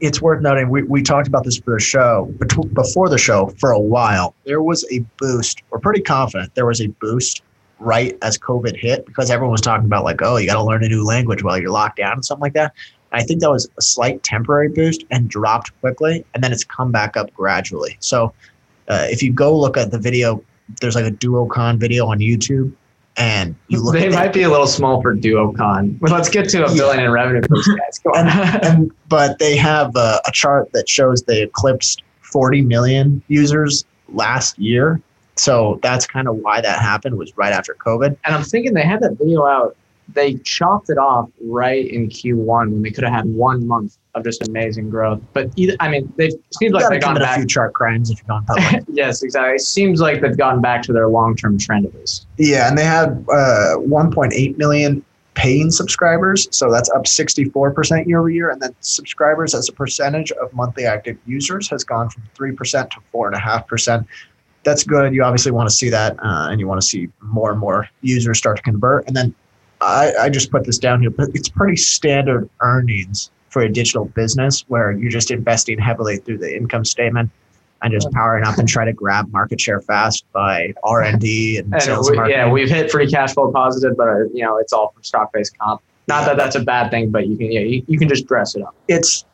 it's 0.00 0.20
worth 0.20 0.42
noting, 0.42 0.68
we, 0.68 0.82
we 0.82 1.02
talked 1.02 1.28
about 1.28 1.44
this 1.44 1.58
for 1.58 1.74
the 1.74 1.80
show, 1.80 2.32
before 2.72 3.08
the 3.08 3.18
show 3.18 3.54
for 3.58 3.70
a 3.70 3.78
while. 3.78 4.34
There 4.44 4.62
was 4.62 4.84
a 4.90 4.98
boost, 5.18 5.62
we're 5.70 5.78
pretty 5.78 6.02
confident 6.02 6.54
there 6.54 6.66
was 6.66 6.80
a 6.80 6.88
boost 6.88 7.42
right 7.78 8.16
as 8.22 8.38
COVID 8.38 8.76
hit 8.76 9.06
because 9.06 9.30
everyone 9.30 9.52
was 9.52 9.60
talking 9.60 9.86
about, 9.86 10.04
like, 10.04 10.22
oh, 10.22 10.36
you 10.36 10.46
got 10.46 10.54
to 10.54 10.64
learn 10.64 10.84
a 10.84 10.88
new 10.88 11.04
language 11.04 11.42
while 11.42 11.58
you're 11.58 11.70
locked 11.70 11.96
down 11.96 12.14
and 12.14 12.24
something 12.24 12.42
like 12.42 12.54
that. 12.54 12.72
I 13.12 13.22
think 13.22 13.40
that 13.40 13.50
was 13.50 13.68
a 13.78 13.82
slight 13.82 14.22
temporary 14.22 14.68
boost 14.68 15.04
and 15.10 15.28
dropped 15.28 15.78
quickly, 15.80 16.24
and 16.34 16.42
then 16.42 16.52
it's 16.52 16.64
come 16.64 16.90
back 16.92 17.16
up 17.16 17.32
gradually. 17.34 17.96
So 18.00 18.32
uh, 18.88 19.06
if 19.08 19.22
you 19.22 19.32
go 19.32 19.56
look 19.58 19.76
at 19.76 19.90
the 19.90 19.98
video, 19.98 20.42
there's 20.80 20.94
like 20.94 21.06
a 21.06 21.10
DuoCon 21.10 21.78
video 21.78 22.06
on 22.06 22.18
YouTube 22.18 22.72
and 23.16 23.54
you 23.68 23.82
look. 23.82 23.94
They 23.94 24.08
might 24.10 24.32
be 24.32 24.42
a 24.42 24.50
little 24.50 24.66
small 24.66 25.00
for 25.00 25.14
DuoCon. 25.14 25.98
But 26.00 26.10
let's 26.10 26.28
get 26.28 26.48
to 26.50 26.66
a 26.66 26.72
billion 26.72 27.04
in 27.04 27.10
revenue 27.10 27.42
for 27.42 27.56
these 27.56 27.68
guys. 27.68 27.98
Go 27.98 28.10
on. 28.10 28.28
and, 28.28 28.64
and, 28.64 28.92
but 29.08 29.38
they 29.38 29.56
have 29.56 29.94
a, 29.96 30.20
a 30.26 30.32
chart 30.32 30.70
that 30.72 30.88
shows 30.88 31.22
they 31.22 31.42
eclipsed 31.42 32.02
40 32.20 32.62
million 32.62 33.22
users 33.28 33.84
last 34.08 34.58
year. 34.58 35.00
So 35.36 35.78
that's 35.82 36.06
kind 36.06 36.28
of 36.28 36.36
why 36.36 36.60
that 36.60 36.80
happened 36.80 37.18
was 37.18 37.36
right 37.36 37.52
after 37.52 37.74
COVID. 37.74 38.16
And 38.24 38.34
I'm 38.34 38.42
thinking 38.42 38.74
they 38.74 38.82
had 38.82 39.00
that 39.02 39.18
video 39.18 39.44
out 39.44 39.76
they 40.14 40.34
chopped 40.44 40.90
it 40.90 40.98
off 40.98 41.28
right 41.40 41.86
in 41.90 42.08
Q1 42.08 42.70
when 42.70 42.82
they 42.82 42.90
could 42.90 43.04
have 43.04 43.12
had 43.12 43.26
one 43.26 43.66
month 43.66 43.98
of 44.14 44.24
just 44.24 44.46
amazing 44.48 44.88
growth. 44.90 45.20
But 45.32 45.50
either, 45.56 45.74
I 45.80 45.88
mean, 45.88 46.12
they 46.16 46.30
seems 46.58 46.72
like 46.72 46.88
they've 46.88 47.00
gone 47.00 47.16
back. 47.18 47.36
a 47.36 47.40
few 47.40 47.46
chart 47.46 47.74
crimes 47.74 48.10
if 48.10 48.18
you've 48.18 48.28
gone 48.28 48.44
public. 48.44 48.84
yes, 48.92 49.22
exactly. 49.22 49.56
It 49.56 49.60
seems 49.62 50.00
like 50.00 50.20
they've 50.20 50.36
gone 50.36 50.60
back 50.60 50.82
to 50.82 50.92
their 50.92 51.08
long-term 51.08 51.58
trend 51.58 51.86
at 51.86 51.94
least. 51.94 52.26
Yeah, 52.38 52.68
and 52.68 52.78
they 52.78 52.84
had 52.84 53.08
uh, 53.28 53.76
1.8 53.78 54.56
million 54.56 55.04
paying 55.34 55.70
subscribers, 55.70 56.48
so 56.50 56.70
that's 56.70 56.88
up 56.90 57.04
64% 57.04 58.06
year 58.06 58.20
over 58.20 58.30
year. 58.30 58.50
And 58.50 58.62
then 58.62 58.74
subscribers 58.80 59.54
as 59.54 59.68
a 59.68 59.72
percentage 59.72 60.32
of 60.32 60.52
monthly 60.54 60.86
active 60.86 61.18
users 61.26 61.68
has 61.68 61.84
gone 61.84 62.08
from 62.08 62.22
3% 62.34 62.90
to 62.90 63.00
4.5%. 63.12 64.06
That's 64.66 64.82
good. 64.82 65.14
You 65.14 65.22
obviously 65.22 65.52
want 65.52 65.70
to 65.70 65.74
see 65.74 65.88
that, 65.90 66.18
uh, 66.18 66.48
and 66.50 66.58
you 66.58 66.66
want 66.66 66.80
to 66.80 66.86
see 66.86 67.08
more 67.22 67.52
and 67.52 67.60
more 67.60 67.88
users 68.00 68.36
start 68.36 68.56
to 68.56 68.62
convert. 68.64 69.06
And 69.06 69.16
then 69.16 69.32
I, 69.80 70.12
I 70.22 70.28
just 70.28 70.50
put 70.50 70.64
this 70.64 70.76
down 70.76 71.00
here, 71.00 71.10
but 71.10 71.28
it's 71.34 71.48
pretty 71.48 71.76
standard 71.76 72.50
earnings 72.60 73.30
for 73.48 73.62
a 73.62 73.72
digital 73.72 74.06
business 74.06 74.64
where 74.66 74.90
you're 74.90 75.08
just 75.08 75.30
investing 75.30 75.78
heavily 75.78 76.16
through 76.16 76.38
the 76.38 76.56
income 76.56 76.84
statement 76.84 77.30
and 77.80 77.92
just 77.92 78.10
powering 78.10 78.42
up 78.42 78.58
and 78.58 78.68
try 78.68 78.84
to 78.84 78.92
grab 78.92 79.30
market 79.30 79.60
share 79.60 79.80
fast 79.80 80.24
by 80.32 80.74
R 80.82 81.02
and 81.02 81.20
D 81.20 81.58
and 81.72 81.72
sales. 81.80 82.10
We, 82.10 82.16
yeah, 82.28 82.50
we've 82.50 82.68
hit 82.68 82.90
free 82.90 83.08
cash 83.08 83.34
flow 83.34 83.52
positive, 83.52 83.96
but 83.96 84.08
uh, 84.08 84.24
you 84.34 84.42
know 84.42 84.56
it's 84.56 84.72
all 84.72 84.88
from 84.88 85.04
stock 85.04 85.32
based 85.32 85.56
comp. 85.58 85.80
Not 86.08 86.26
that 86.26 86.36
that's 86.36 86.56
a 86.56 86.60
bad 86.60 86.90
thing, 86.90 87.12
but 87.12 87.28
you 87.28 87.36
can 87.36 87.52
yeah 87.52 87.60
you, 87.60 87.84
you 87.86 88.00
can 88.00 88.08
just 88.08 88.26
dress 88.26 88.56
it 88.56 88.62
up. 88.62 88.74
It's 88.88 89.24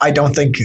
I 0.00 0.10
don't 0.10 0.34
think 0.34 0.56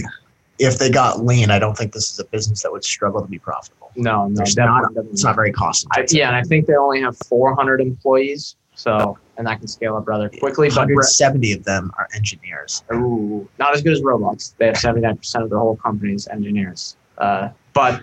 if 0.58 0.78
they 0.78 0.90
got 0.90 1.20
lean, 1.22 1.50
I 1.50 1.58
don't 1.58 1.76
think 1.76 1.92
this 1.92 2.10
is 2.10 2.18
a 2.18 2.24
business 2.24 2.62
that 2.62 2.72
would 2.72 2.84
struggle 2.84 3.20
to 3.20 3.28
be 3.28 3.38
profitable. 3.38 3.85
No, 3.96 4.28
no, 4.28 4.42
it's 4.42 4.56
not. 4.56 4.84
It's 5.10 5.24
not 5.24 5.34
very 5.34 5.52
costly. 5.52 5.90
yeah, 6.10 6.28
and 6.28 6.36
I 6.36 6.42
think 6.42 6.66
they 6.66 6.74
only 6.74 7.00
have 7.00 7.16
400 7.16 7.80
employees, 7.80 8.56
so 8.74 9.18
and 9.36 9.46
that 9.46 9.58
can 9.58 9.68
scale 9.68 9.96
up 9.96 10.06
rather 10.08 10.28
quickly. 10.28 10.68
170 10.68 11.52
of 11.52 11.64
them 11.64 11.90
are 11.98 12.08
engineers. 12.14 12.84
Ooh, 12.92 13.48
not 13.58 13.74
as 13.74 13.82
good 13.82 13.92
as 13.92 14.00
Roblox. 14.00 14.54
They 14.56 14.66
have 14.66 14.76
79% 14.76 15.42
of 15.42 15.50
their 15.50 15.58
whole 15.58 15.76
company's 15.76 16.26
engineers. 16.28 16.96
Uh, 17.18 17.50
but 17.72 18.02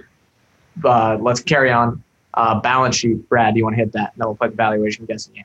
uh, 0.83 1.17
let's 1.19 1.41
carry 1.41 1.71
on. 1.71 2.03
Uh, 2.35 2.59
balance 2.59 2.95
sheet, 2.95 3.29
Brad, 3.29 3.53
do 3.53 3.59
you 3.59 3.63
want 3.63 3.75
to 3.75 3.83
hit 3.83 3.91
that? 3.91 4.13
And 4.13 4.21
then 4.21 4.27
we'll 4.27 4.35
play 4.35 4.49
the 4.49 4.55
valuation 4.55 5.05
guessing 5.05 5.35
game. 5.35 5.43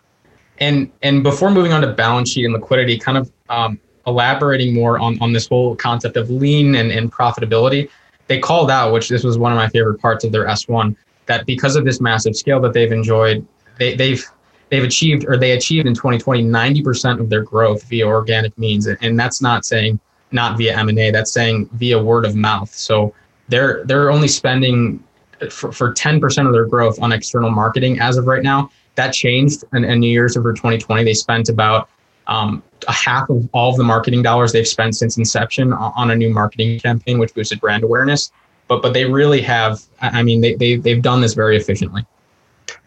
And 0.59 0.91
and 1.03 1.23
before 1.23 1.51
moving 1.51 1.73
on 1.73 1.83
to 1.83 1.93
balance 1.93 2.31
sheet 2.31 2.45
and 2.45 2.55
liquidity, 2.55 2.99
kind 2.99 3.19
of 3.19 3.31
um, 3.49 3.79
elaborating 4.07 4.75
more 4.75 4.99
on, 4.99 5.19
on 5.21 5.33
this 5.33 5.47
whole 5.47 5.77
concept 5.77 6.17
of 6.17 6.31
lean 6.31 6.75
and, 6.75 6.91
and 6.91 7.13
profitability, 7.13 7.91
they 8.29 8.39
called 8.39 8.71
out, 8.71 8.93
which 8.93 9.09
this 9.09 9.25
was 9.25 9.39
one 9.39 9.53
of 9.53 9.57
my 9.57 9.69
favorite 9.69 10.01
parts 10.01 10.25
of 10.25 10.33
their 10.33 10.47
S1, 10.47 10.95
that 11.27 11.47
because 11.47 11.77
of 11.77 11.85
this 11.85 12.01
massive 12.01 12.37
scale 12.37 12.61
that 12.61 12.73
they've 12.73 12.93
enjoyed, 12.93 13.47
they, 13.79 13.95
they've 13.97 14.25
they've 14.71 14.85
achieved 14.85 15.25
or 15.27 15.37
they 15.37 15.53
achieved 15.53 15.87
in 15.87 15.95
2020 15.95 16.45
90% 16.45 17.21
of 17.21 17.31
their 17.31 17.43
growth 17.43 17.83
via 17.85 18.07
organic 18.07 18.57
means. 18.59 18.87
And 18.87 19.19
that's 19.19 19.41
not 19.41 19.65
saying 19.65 19.99
not 20.31 20.59
via 20.59 20.77
m&a 20.77 21.11
that's 21.11 21.33
saying 21.33 21.69
via 21.73 22.01
word 22.03 22.27
of 22.27 22.35
mouth. 22.35 22.73
So 22.75 23.15
they're 23.49 23.85
they're 23.85 24.11
only 24.11 24.29
spending 24.29 25.03
for, 25.51 25.73
for 25.73 25.95
10% 25.95 26.47
of 26.47 26.53
their 26.53 26.67
growth 26.67 27.01
on 27.01 27.13
external 27.13 27.51
marketing 27.51 28.01
as 28.01 28.17
of 28.17 28.27
right 28.27 28.43
now. 28.43 28.71
That 28.97 29.13
changed 29.13 29.65
in, 29.73 29.85
in 29.85 30.01
new 30.01 30.11
year's 30.11 30.37
over 30.37 30.53
2020 30.53 31.05
they 31.05 31.15
spent 31.15 31.49
about 31.49 31.89
um, 32.29 32.63
a 32.87 32.93
half 32.93 33.29
of 33.29 33.49
all 33.53 33.71
of 33.71 33.77
the 33.77 33.85
marketing 33.85 34.23
dollars 34.23 34.53
they've 34.53 34.69
spent 34.69 34.95
since 34.97 35.17
inception 35.17 35.73
on 35.73 36.11
a 36.11 36.17
new 36.17 36.33
marketing 36.33 36.79
campaign 36.79 37.19
which 37.19 37.35
boosted 37.35 37.61
brand 37.61 37.83
awareness 37.83 38.31
but 38.69 38.83
but 38.83 38.93
they 38.93 39.05
really 39.05 39.41
have 39.41 39.81
i 40.01 40.23
mean 40.23 40.41
they, 40.41 40.55
they 40.55 40.77
they've 40.77 41.03
done 41.03 41.21
this 41.21 41.35
very 41.35 41.57
efficiently 41.57 42.05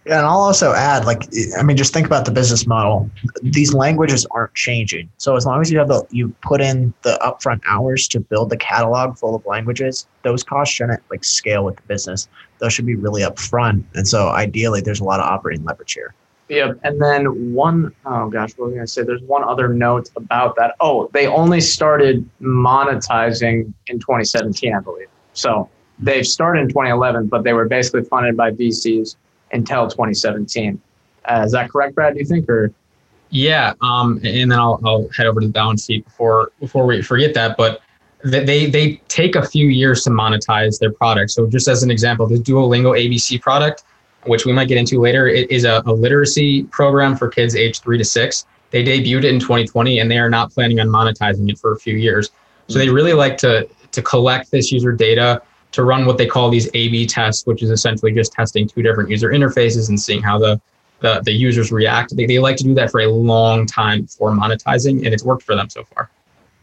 Yeah, 0.06 0.18
and 0.18 0.26
I'll 0.26 0.40
also 0.40 0.74
add, 0.74 1.06
like, 1.06 1.30
I 1.60 1.62
mean, 1.62 1.78
just 1.78 1.94
think 1.94 2.08
about 2.08 2.26
the 2.26 2.32
business 2.32 2.66
model. 2.66 3.08
These 3.44 3.72
languages 3.76 4.26
aren't 4.32 4.56
changing. 4.56 5.12
So 5.18 5.36
as 5.36 5.46
long 5.46 5.62
as 5.62 5.72
you 5.72 5.78
have 5.78 5.90
the, 5.90 6.04
you 6.10 6.34
put 6.42 6.60
in 6.60 6.92
the 7.04 7.20
upfront 7.22 7.62
hours 7.68 8.08
to 8.08 8.20
build 8.20 8.50
the 8.50 8.58
catalog 8.58 9.18
full 9.20 9.36
of 9.36 9.46
languages, 9.46 10.08
those 10.24 10.44
costs 10.44 10.74
shouldn't 10.74 11.04
like 11.12 11.24
scale 11.24 11.64
with 11.64 11.76
the 11.76 11.84
business. 11.84 12.28
Those 12.58 12.74
should 12.74 12.88
be 12.88 12.96
really 12.96 13.22
upfront. 13.22 13.84
And 13.94 14.08
so 14.08 14.30
ideally, 14.30 14.82
there's 14.82 15.02
a 15.02 15.04
lot 15.04 15.20
of 15.20 15.28
operating 15.28 15.64
leverage 15.66 15.94
here. 15.94 16.16
Yep. 16.52 16.80
And 16.84 17.02
then 17.02 17.54
one, 17.54 17.96
oh 18.06 18.30
gosh, 18.30 18.52
what 18.58 18.66
was 18.66 18.74
I 18.74 18.76
going 18.76 18.86
to 18.86 18.92
say? 18.92 19.04
There's 19.04 19.22
one 19.22 19.42
other 19.42 19.70
note 19.70 20.10
about 20.18 20.58
that. 20.58 20.76
Oh, 20.82 21.10
they 21.14 21.26
only 21.26 21.62
started 21.62 22.30
monetizing 22.42 23.72
in 23.88 24.00
2017, 24.00 24.76
I 24.76 24.82
believe. 24.82 25.08
So 25.32 25.70
they've 25.98 26.28
started 26.28 26.64
in 26.64 26.68
2011, 26.68 27.28
but 27.28 27.46
they 27.46 27.54
were 27.54 27.70
basically 27.70 28.04
funded 28.04 28.36
by 28.36 28.52
VCs 28.52 29.16
until 29.54 29.88
2017. 29.88 30.82
Uh, 31.24 31.44
is 31.46 31.54
that 31.54 31.70
correct, 31.72 31.96
Brad? 31.96 32.16
Do 32.16 32.20
you 32.20 32.26
think, 32.26 32.50
or? 32.50 32.74
Yeah, 33.30 33.74
um, 33.80 34.20
and 34.26 34.52
then 34.52 34.60
I'll, 34.60 34.82
I'll 34.84 35.08
head 35.16 35.28
over 35.28 35.40
to 35.40 35.48
the 35.48 35.54
balance 35.54 35.86
sheet 35.86 36.04
before 36.04 36.52
before 36.60 36.86
we 36.86 37.02
forget 37.02 37.34
that. 37.36 37.56
But 37.56 37.82
they 38.26 38.66
they 38.66 38.96
take 39.08 39.38
a 39.38 39.48
few 39.48 39.68
years 39.68 40.04
to 40.04 40.10
monetize 40.10 40.80
their 40.80 40.92
product. 40.92 41.32
So 41.32 41.48
just 41.48 41.70
as 41.70 41.82
an 41.82 41.90
example, 41.90 42.28
the 42.28 42.36
Duolingo 42.36 42.92
ABC 42.92 43.40
product, 43.40 43.86
which 44.26 44.46
we 44.46 44.54
might 44.54 44.68
get 44.68 44.78
into 44.78 45.00
later, 45.00 45.28
it 45.28 45.50
is 45.52 45.66
a, 45.66 45.82
a 45.86 45.94
literacy 45.94 46.64
program 46.64 47.16
for 47.16 47.28
kids 47.28 47.56
aged 47.56 47.84
three 47.84 47.98
to 47.98 48.06
six. 48.06 48.46
They 48.72 48.84
debuted 48.84 49.24
it 49.24 49.34
in 49.34 49.40
2020, 49.40 50.00
and 50.00 50.10
they 50.10 50.18
are 50.18 50.30
not 50.30 50.52
planning 50.52 50.80
on 50.80 50.88
monetizing 50.88 51.50
it 51.50 51.58
for 51.58 51.74
a 51.74 51.80
few 51.80 51.96
years. 51.96 52.30
So 52.68 52.80
they 52.80 52.90
really 52.90 53.14
like 53.14 53.38
to 53.40 53.68
to 53.92 54.02
collect 54.02 54.52
this 54.52 54.72
user 54.72 54.94
data 54.94 55.42
to 55.74 55.84
run 55.84 56.06
what 56.06 56.18
they 56.18 56.28
call 56.28 56.50
these 56.50 56.68
A/B 56.74 57.06
tests, 57.08 57.46
which 57.46 57.62
is 57.62 57.70
essentially 57.70 58.14
just 58.14 58.32
testing 58.32 58.68
two 58.68 58.82
different 58.82 59.10
user 59.10 59.30
interfaces 59.30 59.90
and 59.90 60.00
seeing 60.00 60.22
how 60.22 60.38
the 60.38 60.62
the, 61.02 61.22
the 61.26 61.32
users 61.32 61.72
react. 61.72 62.16
They, 62.16 62.26
they 62.26 62.40
like 62.40 62.56
to 62.58 62.64
do 62.64 62.74
that 62.76 62.92
for 62.92 63.02
a 63.02 63.08
long 63.08 63.66
time 63.66 64.04
before 64.04 64.32
monetizing, 64.32 65.04
and 65.04 65.08
it's 65.08 65.24
worked 65.24 65.44
for 65.44 65.56
them 65.56 65.70
so 65.70 65.84
far. 65.84 66.10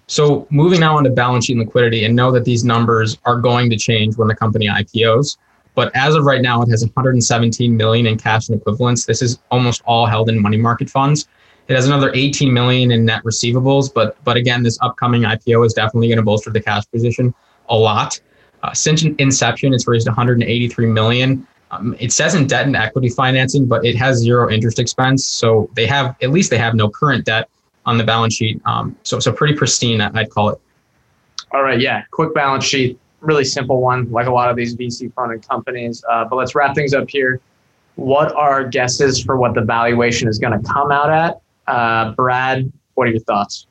So 0.06 0.46
moving 0.50 0.80
now 0.80 0.96
on 0.96 1.04
to 1.04 1.10
balance 1.10 1.46
sheet 1.46 1.58
liquidity, 1.58 2.04
and 2.04 2.16
know 2.16 2.32
that 2.32 2.44
these 2.44 2.64
numbers 2.64 3.18
are 3.24 3.36
going 3.40 3.68
to 3.70 3.76
change 3.76 4.16
when 4.16 4.28
the 4.28 4.34
company 4.34 4.66
IPOs. 4.66 5.36
But 5.78 5.94
as 5.94 6.16
of 6.16 6.24
right 6.24 6.42
now, 6.42 6.60
it 6.62 6.68
has 6.70 6.84
117 6.84 7.76
million 7.76 8.06
in 8.08 8.18
cash 8.18 8.48
and 8.48 8.60
equivalents. 8.60 9.06
This 9.06 9.22
is 9.22 9.38
almost 9.52 9.80
all 9.86 10.06
held 10.06 10.28
in 10.28 10.42
money 10.42 10.56
market 10.56 10.90
funds. 10.90 11.28
It 11.68 11.76
has 11.76 11.86
another 11.86 12.10
18 12.14 12.52
million 12.52 12.90
in 12.90 13.04
net 13.04 13.22
receivables, 13.22 13.88
but 13.94 14.16
but 14.24 14.36
again, 14.36 14.64
this 14.64 14.76
upcoming 14.82 15.22
IPO 15.22 15.64
is 15.64 15.74
definitely 15.74 16.08
going 16.08 16.16
to 16.16 16.24
bolster 16.24 16.50
the 16.50 16.60
cash 16.60 16.82
position 16.90 17.32
a 17.68 17.76
lot. 17.76 18.20
Uh, 18.64 18.74
since 18.74 19.04
inception, 19.04 19.72
it's 19.72 19.86
raised 19.86 20.08
183 20.08 20.86
million. 20.86 21.46
Um, 21.70 21.94
it 22.00 22.10
says 22.10 22.34
in 22.34 22.48
debt 22.48 22.66
and 22.66 22.74
equity 22.74 23.08
financing, 23.08 23.66
but 23.66 23.84
it 23.86 23.94
has 23.94 24.18
zero 24.18 24.50
interest 24.50 24.80
expense. 24.80 25.24
So 25.24 25.70
they 25.76 25.86
have 25.86 26.16
at 26.22 26.30
least 26.30 26.50
they 26.50 26.58
have 26.58 26.74
no 26.74 26.90
current 26.90 27.24
debt 27.24 27.48
on 27.86 27.98
the 27.98 28.04
balance 28.04 28.34
sheet. 28.34 28.60
Um, 28.64 28.96
so 29.04 29.20
so 29.20 29.30
pretty 29.30 29.54
pristine, 29.54 30.00
I'd 30.00 30.30
call 30.30 30.48
it. 30.48 30.60
All 31.52 31.62
right, 31.62 31.80
yeah, 31.80 32.02
quick 32.10 32.34
balance 32.34 32.64
sheet, 32.64 32.98
really 33.20 33.44
simple 33.44 33.80
one, 33.80 34.10
like 34.10 34.26
a 34.26 34.32
lot 34.32 34.50
of 34.50 34.56
these 34.56 34.76
VC 34.76 35.12
funded 35.12 35.46
companies. 35.46 36.04
Uh, 36.08 36.24
but 36.24 36.36
let's 36.36 36.54
wrap 36.54 36.74
things 36.74 36.94
up 36.94 37.08
here. 37.08 37.40
What 37.96 38.32
are 38.34 38.64
guesses 38.64 39.22
for 39.22 39.36
what 39.36 39.54
the 39.54 39.62
valuation 39.62 40.28
is 40.28 40.38
going 40.38 40.60
to 40.60 40.68
come 40.68 40.92
out 40.92 41.10
at? 41.10 41.40
Uh, 41.66 42.12
Brad, 42.12 42.70
what 42.94 43.08
are 43.08 43.10
your 43.10 43.20
thoughts? 43.20 43.66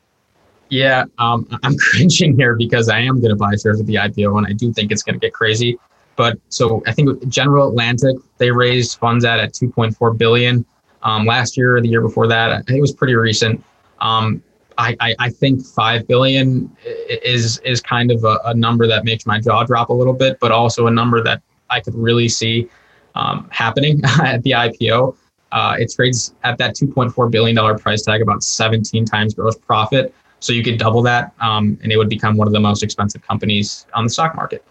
Yeah, 0.68 1.04
um, 1.18 1.48
I'm 1.62 1.76
cringing 1.90 2.36
here 2.36 2.54
because 2.54 2.88
I 2.90 3.00
am 3.00 3.20
going 3.20 3.30
to 3.30 3.36
buy 3.36 3.56
shares 3.56 3.80
of 3.80 3.86
the 3.86 3.94
IPO, 3.94 4.36
and 4.36 4.46
I 4.46 4.52
do 4.52 4.72
think 4.72 4.92
it's 4.92 5.02
going 5.02 5.14
to 5.14 5.20
get 5.20 5.32
crazy. 5.32 5.78
But 6.16 6.38
so 6.50 6.82
I 6.86 6.92
think 6.92 7.26
General 7.28 7.68
Atlantic 7.68 8.16
they 8.38 8.50
raised 8.50 8.98
funds 8.98 9.24
at 9.24 9.40
at 9.40 9.54
2.4 9.54 10.18
billion. 10.18 10.64
um, 11.02 11.24
last 11.26 11.56
year 11.56 11.76
or 11.76 11.80
the 11.80 11.88
year 11.88 12.00
before 12.00 12.26
that. 12.26 12.50
I 12.50 12.56
think 12.62 12.78
it 12.78 12.80
was 12.80 12.92
pretty 12.92 13.14
recent. 13.14 13.62
Um, 14.00 14.42
I, 14.78 14.96
I, 15.00 15.14
I, 15.18 15.30
think 15.30 15.66
five 15.66 16.06
billion 16.06 16.74
is 16.84 17.58
is 17.58 17.80
kind 17.80 18.12
of 18.12 18.22
a, 18.24 18.38
a, 18.44 18.54
number 18.54 18.86
that 18.86 19.04
makes 19.04 19.26
my 19.26 19.40
jaw 19.40 19.64
drop 19.64 19.88
a 19.88 19.92
little 19.92 20.12
bit, 20.12 20.38
but 20.40 20.52
also 20.52 20.86
a 20.86 20.90
number 20.90 21.22
that 21.24 21.42
I 21.68 21.80
could 21.80 21.96
really 21.96 22.28
see 22.28 22.68
um, 23.16 23.48
happening 23.50 24.00
at 24.22 24.42
the 24.44 24.52
IPO. 24.52 25.16
Uh, 25.50 25.76
it 25.78 25.92
trades 25.92 26.34
at 26.44 26.58
that 26.58 26.76
2.4 26.76 27.30
billion 27.30 27.56
dollar 27.56 27.76
price 27.76 28.02
tag, 28.02 28.22
about 28.22 28.44
17 28.44 29.04
times 29.04 29.34
gross 29.34 29.56
profit. 29.56 30.14
So 30.40 30.52
you 30.52 30.62
could 30.62 30.78
double 30.78 31.02
that, 31.02 31.32
um, 31.40 31.78
and 31.82 31.90
it 31.90 31.96
would 31.96 32.08
become 32.08 32.36
one 32.36 32.46
of 32.46 32.52
the 32.52 32.60
most 32.60 32.84
expensive 32.84 33.26
companies 33.26 33.86
on 33.94 34.04
the 34.04 34.10
stock 34.10 34.36
market. 34.36 34.64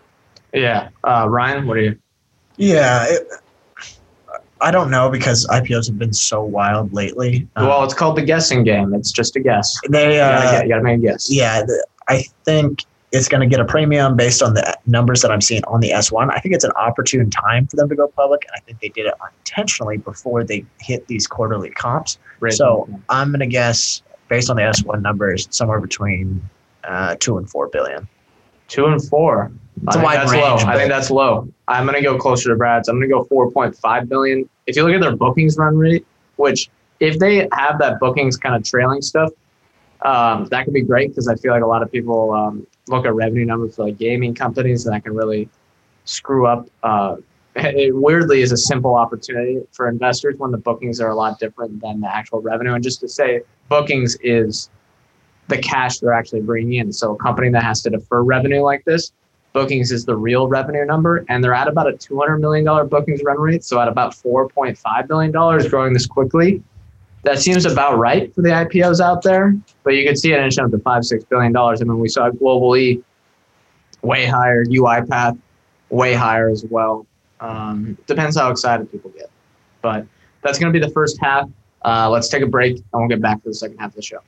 Yeah, 0.54 0.89
uh, 1.04 1.28
Ryan, 1.30 1.67
what 1.67 1.78
are 1.78 1.82
you? 1.82 2.00
Yeah, 2.56 3.06
it, 3.10 3.28
I 4.62 4.72
don't 4.72 4.89
know 4.89 5.10
because 5.10 5.46
IPOs 5.48 5.88
have 5.88 6.00
been 6.00 6.13
so 6.13 6.43
wild 6.43 6.93
lately. 6.93 7.48
Well, 7.56 7.80
um, 7.80 7.86
it's 7.86 7.93
called 7.93 8.17
the 8.17 8.24
guessing 8.24 8.63
game. 8.63 8.93
It's 8.93 9.12
just 9.12 9.36
a 9.36 9.39
guess. 9.39 9.80
They, 9.89 10.20
uh, 10.20 10.38
you, 10.38 10.43
gotta, 10.43 10.65
you 10.65 10.70
gotta 10.70 10.84
make 10.84 11.00
a 11.00 11.02
guess. 11.02 11.32
Yeah, 11.32 11.62
the, 11.62 11.86
I 12.08 12.24
think 12.46 12.84
it's 13.12 13.28
going 13.28 13.41
to 13.41 13.48
get 13.48 13.60
a 13.60 13.65
premium 13.65 14.15
based 14.15 14.43
on 14.43 14.54
the 14.54 14.78
numbers 14.86 15.22
that 15.22 15.32
I'm 15.32 15.41
seeing 15.41 15.63
on 15.65 15.80
the 15.80 15.91
S1. 15.91 16.32
I 16.32 16.39
think 16.39 16.54
it's 16.54 16.63
an 16.63 16.72
opportune 16.72 17.30
time 17.30 17.65
for 17.67 17.78
them 17.78 17.88
to 17.89 17.96
go 17.96 18.08
public, 18.08 18.43
and 18.46 18.52
I 18.56 18.60
think 18.65 18.80
they 18.82 18.89
did 18.89 19.06
it 19.06 19.13
intentionally 19.39 19.98
before 19.98 20.43
they 20.43 20.65
hit 20.80 21.08
these 21.08 21.26
quarterly 21.26 21.70
comps. 21.70 22.17
Right. 22.39 22.54
So 22.54 22.89
I'm 23.10 23.30
going 23.30 23.39
to 23.39 23.48
guess, 23.48 24.02
based 24.28 24.50
on 24.50 24.58
the 24.58 24.63
S1 24.63 25.02
numbers, 25.02 25.48
somewhere 25.52 25.80
between 25.80 26.48
uh, 26.84 27.15
two 27.20 27.38
and 27.38 27.50
four 27.50 27.67
billion. 27.67 28.08
Two 28.67 28.86
and 28.88 29.02
four. 29.08 29.52
It's 29.84 29.96
I 29.96 30.02
a 30.02 30.04
wide 30.04 30.18
that's 30.18 30.32
range. 30.32 30.44
Low. 30.44 30.56
I 30.56 30.76
think 30.76 30.90
that's 30.90 31.12
low. 31.12 31.48
I'm 31.68 31.86
going 31.86 31.96
to 31.96 32.02
go 32.02 32.18
closer 32.18 32.50
to 32.50 32.56
Brad's. 32.56 32.88
I'm 32.88 33.00
going 33.00 33.10
to 33.10 33.13
go 33.13 33.26
4.5 33.26 34.10
billion. 34.10 34.50
If 34.66 34.76
you 34.76 34.84
look 34.84 34.94
at 34.94 35.02
their 35.02 35.16
bookings 35.16 35.58
run 35.58 35.78
rate, 35.78 36.06
which 36.38 36.70
if 37.00 37.20
they 37.20 37.48
have 37.52 37.80
that 37.80 38.00
bookings 38.00 38.38
kind 38.38 38.56
of 38.56 38.63
trailing 38.63 39.02
stuff, 39.02 39.32
um, 40.02 40.46
that 40.46 40.66
could 40.66 40.74
be 40.74 40.82
great 40.82 41.10
because 41.10 41.28
I 41.28 41.36
feel 41.36 41.52
like 41.52 41.63
a 41.63 41.68
lot 41.68 41.82
of 41.82 41.92
people 41.92 42.32
um, 42.32 42.66
look 42.88 43.06
at 43.06 43.13
revenue 43.13 43.46
numbers 43.46 43.76
for 43.76 43.86
like 43.86 43.98
gaming 43.98 44.34
companies 44.34 44.86
and 44.86 44.96
that 44.96 45.04
can 45.04 45.13
really 45.13 45.50
screw 46.06 46.48
up. 46.48 46.68
Uh, 46.84 47.18
it 47.56 47.96
weirdly 47.96 48.42
is 48.42 48.52
a 48.52 48.58
simple 48.58 48.96
opportunity 48.96 49.60
for 49.72 49.88
investors 49.88 50.36
when 50.38 50.52
the 50.52 50.58
bookings 50.58 51.02
are 51.02 51.10
a 51.10 51.16
lot 51.16 51.40
different 51.40 51.82
than 51.82 52.02
the 52.02 52.13
actual 52.13 52.42
revenue. 52.42 52.74
And 52.74 52.84
just 52.84 53.00
to 53.02 53.08
say, 53.08 53.42
bookings 53.70 54.16
is 54.22 54.70
the 55.48 55.58
cash 55.58 56.00
they're 56.00 56.13
actually 56.13 56.42
bringing 56.42 56.74
in. 56.74 56.94
So 56.94 57.13
a 57.13 57.18
company 57.18 57.50
that 57.50 57.63
has 57.63 57.82
to 57.84 57.90
defer 57.90 58.22
revenue 58.22 58.62
like 58.62 58.84
this 58.86 59.12
bookings 59.58 59.91
is 59.91 60.06
the 60.06 60.15
real 60.15 60.48
revenue 60.48 60.86
number, 60.86 61.26
and 61.30 61.43
they're 61.43 61.56
at 61.56 61.67
about 61.67 61.88
a 61.88 61.93
$200 61.93 62.39
million 62.39 62.63
bookings 62.88 63.24
run 63.24 63.39
rate. 63.39 63.63
So 63.63 63.82
at 63.82 63.88
about 63.88 64.13
$4.5 64.13 65.08
billion, 65.08 65.32
growing 65.67 65.93
this 65.93 66.06
quickly. 66.06 66.62
That 67.24 67.39
seems 67.39 67.65
about 67.65 67.98
right 67.98 68.34
for 68.36 68.43
the 68.43 68.50
IPOs 68.50 69.02
out 69.02 69.24
there, 69.24 69.56
but 69.84 69.96
you 69.96 70.06
can 70.06 70.15
see 70.15 70.32
it 70.32 70.39
inching 70.39 70.63
up 70.63 70.70
to 70.70 70.78
five, 70.78 71.06
six 71.06 71.24
billion 71.24 71.54
dollars. 71.54 71.82
I 71.82 71.86
mean, 71.86 72.00
we 72.00 72.08
saw 72.08 72.30
Global-e 72.30 73.04
way 74.04 74.28
higher, 74.28 74.63
UiPath 74.63 75.39
way 75.89 76.13
higher 76.13 76.50
as 76.50 76.63
well. 76.70 77.08
Um, 77.39 77.98
depends 78.06 78.38
how 78.38 78.52
excited 78.52 78.91
people 78.91 79.10
get, 79.10 79.32
but 79.82 80.06
that's 80.43 80.60
going 80.60 80.72
to 80.72 80.80
be 80.80 80.86
the 80.86 80.91
first 80.91 81.17
half. 81.20 81.50
Uh, 81.84 82.08
let's 82.12 82.30
take 82.30 82.43
a 82.43 82.48
break, 82.48 82.76
and 82.76 82.86
we'll 82.93 83.08
get 83.08 83.22
back 83.22 83.41
to 83.41 83.50
the 83.50 83.56
second 83.56 83.80
half 83.80 83.89
of 83.89 83.96
the 83.96 84.04
show. 84.04 84.20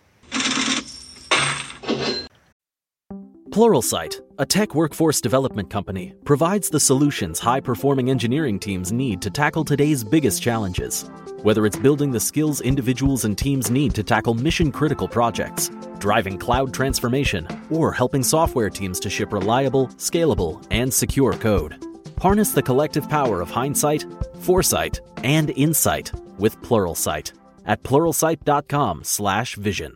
Pluralsight, 3.49 4.21
a 4.37 4.45
tech 4.45 4.75
workforce 4.75 5.19
development 5.19 5.71
company, 5.71 6.13
provides 6.23 6.69
the 6.69 6.79
solutions 6.79 7.39
high 7.39 7.59
performing 7.59 8.11
engineering 8.11 8.59
teams 8.59 8.91
need 8.91 9.23
to 9.23 9.31
tackle 9.31 9.65
today's 9.65 10.03
biggest 10.03 10.43
challenges. 10.43 11.09
Whether 11.41 11.65
it's 11.65 11.77
building 11.77 12.11
the 12.11 12.19
skills 12.19 12.61
individuals 12.61 13.25
and 13.25 13.35
teams 13.35 13.71
need 13.71 13.95
to 13.95 14.03
tackle 14.03 14.35
mission 14.35 14.71
critical 14.71 15.07
projects, 15.07 15.71
driving 15.97 16.37
cloud 16.37 16.75
transformation, 16.75 17.47
or 17.71 17.91
helping 17.91 18.21
software 18.21 18.69
teams 18.69 18.99
to 18.99 19.09
ship 19.09 19.33
reliable, 19.33 19.87
scalable, 19.97 20.63
and 20.69 20.93
secure 20.93 21.33
code. 21.33 21.83
Harness 22.19 22.51
the 22.51 22.61
collective 22.61 23.09
power 23.09 23.41
of 23.41 23.49
hindsight, 23.49 24.05
foresight, 24.41 25.01
and 25.23 25.49
insight 25.51 26.11
with 26.37 26.61
Pluralsight 26.61 27.33
at 27.65 27.81
pluralsight.com/vision. 27.81 29.95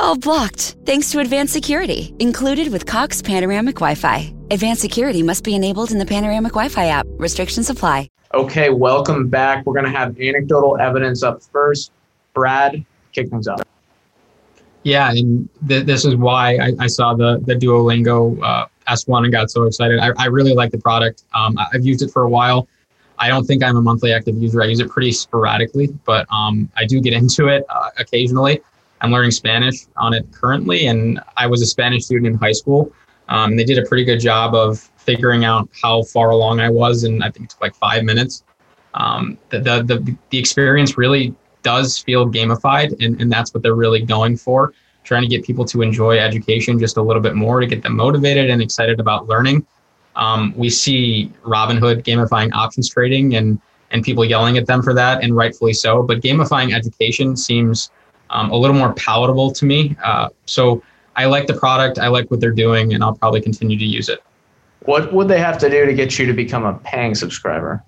all 0.00 0.16
blocked, 0.16 0.76
thanks 0.86 1.10
to 1.10 1.20
advanced 1.20 1.52
security, 1.52 2.14
included 2.18 2.72
with 2.72 2.86
Cox 2.86 3.20
Panoramic 3.22 3.76
Wi 3.76 3.94
Fi. 3.94 4.34
Advanced 4.50 4.80
security 4.80 5.22
must 5.22 5.44
be 5.44 5.54
enabled 5.54 5.92
in 5.92 5.98
the 5.98 6.06
Panoramic 6.06 6.52
Wi 6.52 6.68
Fi 6.68 6.86
app. 6.86 7.06
Restrictions 7.10 7.70
apply. 7.70 8.08
Okay, 8.32 8.70
welcome 8.70 9.28
back. 9.28 9.66
We're 9.66 9.74
going 9.74 9.84
to 9.84 9.96
have 9.96 10.18
anecdotal 10.20 10.78
evidence 10.78 11.22
up 11.22 11.42
first. 11.42 11.92
Brad, 12.32 12.84
kick 13.12 13.28
things 13.28 13.46
off. 13.48 13.62
Yeah, 14.82 15.10
and 15.10 15.48
th- 15.68 15.84
this 15.84 16.04
is 16.04 16.16
why 16.16 16.56
I, 16.56 16.72
I, 16.80 16.86
saw 16.86 17.14
the 17.14 17.38
the 17.44 17.54
Duolingo 17.54 18.38
uh, 18.42 18.66
S1 18.88 19.24
and 19.24 19.32
got 19.32 19.50
so 19.50 19.64
excited. 19.64 19.98
I, 19.98 20.12
I 20.16 20.26
really 20.26 20.54
like 20.54 20.70
the 20.70 20.78
product. 20.78 21.24
Um, 21.34 21.58
I've 21.58 21.84
used 21.84 22.02
it 22.02 22.10
for 22.10 22.22
a 22.22 22.28
while. 22.30 22.66
I 23.18 23.28
don't 23.28 23.44
think 23.44 23.62
I'm 23.62 23.76
a 23.76 23.82
monthly 23.82 24.14
active 24.14 24.40
user. 24.40 24.62
I 24.62 24.66
use 24.66 24.80
it 24.80 24.88
pretty 24.88 25.12
sporadically, 25.12 25.88
but 26.06 26.26
um, 26.32 26.70
I 26.76 26.86
do 26.86 27.00
get 27.00 27.12
into 27.20 27.48
it 27.48 27.64
uh, 27.68 27.90
occasionally. 27.98 28.62
I'm 29.00 29.10
learning 29.10 29.30
Spanish 29.30 29.86
on 29.96 30.14
it 30.14 30.30
currently, 30.32 30.86
and 30.86 31.20
I 31.36 31.46
was 31.46 31.62
a 31.62 31.66
Spanish 31.66 32.04
student 32.04 32.26
in 32.26 32.34
high 32.34 32.52
school. 32.52 32.92
Um, 33.28 33.56
they 33.56 33.64
did 33.64 33.78
a 33.78 33.86
pretty 33.86 34.04
good 34.04 34.20
job 34.20 34.54
of 34.54 34.78
figuring 34.96 35.44
out 35.44 35.68
how 35.80 36.02
far 36.02 36.30
along 36.30 36.60
I 36.60 36.68
was, 36.68 37.04
and 37.04 37.22
I 37.22 37.30
think 37.30 37.46
it 37.46 37.50
took 37.50 37.60
like 37.60 37.74
five 37.74 38.04
minutes. 38.04 38.44
Um, 38.94 39.38
the, 39.50 39.60
the, 39.60 39.82
the 39.82 40.16
the 40.30 40.38
experience 40.38 40.98
really 40.98 41.34
does 41.62 41.98
feel 41.98 42.28
gamified, 42.28 43.02
and, 43.04 43.20
and 43.20 43.30
that's 43.30 43.54
what 43.54 43.62
they're 43.62 43.74
really 43.74 44.02
going 44.02 44.36
for, 44.36 44.74
trying 45.04 45.22
to 45.22 45.28
get 45.28 45.44
people 45.44 45.64
to 45.66 45.82
enjoy 45.82 46.18
education 46.18 46.78
just 46.78 46.96
a 46.96 47.02
little 47.02 47.22
bit 47.22 47.34
more 47.34 47.60
to 47.60 47.66
get 47.66 47.82
them 47.82 47.96
motivated 47.96 48.50
and 48.50 48.60
excited 48.60 49.00
about 49.00 49.28
learning. 49.28 49.66
Um, 50.16 50.52
we 50.56 50.68
see 50.70 51.32
Robinhood 51.44 52.02
gamifying 52.02 52.50
options 52.52 52.88
trading 52.88 53.36
and 53.36 53.60
and 53.92 54.04
people 54.04 54.24
yelling 54.24 54.56
at 54.56 54.66
them 54.66 54.82
for 54.82 54.94
that, 54.94 55.22
and 55.22 55.34
rightfully 55.34 55.72
so. 55.72 56.02
But 56.02 56.20
gamifying 56.20 56.74
education 56.74 57.36
seems 57.36 57.90
um, 58.30 58.50
a 58.50 58.56
little 58.56 58.76
more 58.76 58.92
palatable 58.94 59.52
to 59.52 59.64
me. 59.64 59.96
Uh, 60.02 60.28
so 60.46 60.82
I 61.16 61.26
like 61.26 61.46
the 61.46 61.54
product. 61.54 61.98
I 61.98 62.08
like 62.08 62.30
what 62.30 62.40
they're 62.40 62.50
doing, 62.50 62.94
and 62.94 63.04
I'll 63.04 63.14
probably 63.14 63.40
continue 63.40 63.78
to 63.78 63.84
use 63.84 64.08
it. 64.08 64.22
What 64.80 65.12
would 65.12 65.28
they 65.28 65.38
have 65.38 65.58
to 65.58 65.68
do 65.68 65.84
to 65.84 65.92
get 65.92 66.18
you 66.18 66.26
to 66.26 66.32
become 66.32 66.64
a 66.64 66.74
paying 66.78 67.14
subscriber? 67.14 67.84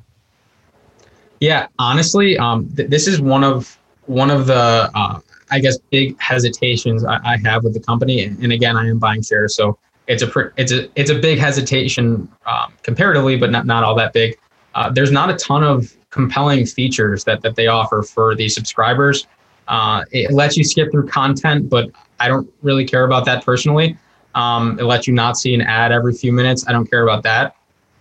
Yeah, 1.40 1.66
honestly, 1.78 2.36
um, 2.38 2.68
th- 2.76 2.90
this 2.90 3.08
is 3.08 3.20
one 3.20 3.42
of 3.42 3.78
one 4.06 4.30
of 4.30 4.46
the 4.46 4.90
uh, 4.94 5.20
I 5.50 5.58
guess 5.58 5.78
big 5.90 6.18
hesitations 6.20 7.04
I, 7.04 7.18
I, 7.24 7.36
have 7.44 7.64
with 7.64 7.74
the 7.74 7.80
company. 7.80 8.24
And 8.24 8.52
again, 8.52 8.76
I 8.76 8.88
am 8.88 8.98
buying 8.98 9.22
shares, 9.22 9.56
so 9.56 9.78
it's 10.06 10.22
a 10.22 10.26
pr- 10.26 10.48
it's 10.56 10.72
a 10.72 10.88
it's 10.94 11.10
a 11.10 11.18
big 11.18 11.38
hesitation 11.38 12.30
um, 12.46 12.74
comparatively, 12.82 13.36
but 13.36 13.50
not 13.50 13.66
not 13.66 13.84
all 13.84 13.94
that 13.96 14.12
big. 14.12 14.38
Uh, 14.74 14.90
there's 14.90 15.10
not 15.10 15.30
a 15.30 15.36
ton 15.36 15.64
of 15.64 15.94
compelling 16.10 16.66
features 16.66 17.24
that 17.24 17.42
that 17.42 17.56
they 17.56 17.66
offer 17.66 18.02
for 18.02 18.34
the 18.34 18.48
subscribers. 18.48 19.26
Uh, 19.68 20.04
it 20.10 20.32
lets 20.32 20.56
you 20.56 20.64
skip 20.64 20.90
through 20.90 21.06
content, 21.08 21.70
but 21.70 21.90
I 22.20 22.28
don't 22.28 22.50
really 22.62 22.86
care 22.86 23.04
about 23.04 23.24
that 23.26 23.44
personally. 23.44 23.96
Um, 24.34 24.78
it 24.78 24.84
lets 24.84 25.06
you 25.06 25.12
not 25.14 25.36
see 25.36 25.54
an 25.54 25.60
ad 25.60 25.92
every 25.92 26.14
few 26.14 26.32
minutes. 26.32 26.66
I 26.66 26.72
don't 26.72 26.88
care 26.88 27.02
about 27.02 27.22
that 27.24 27.56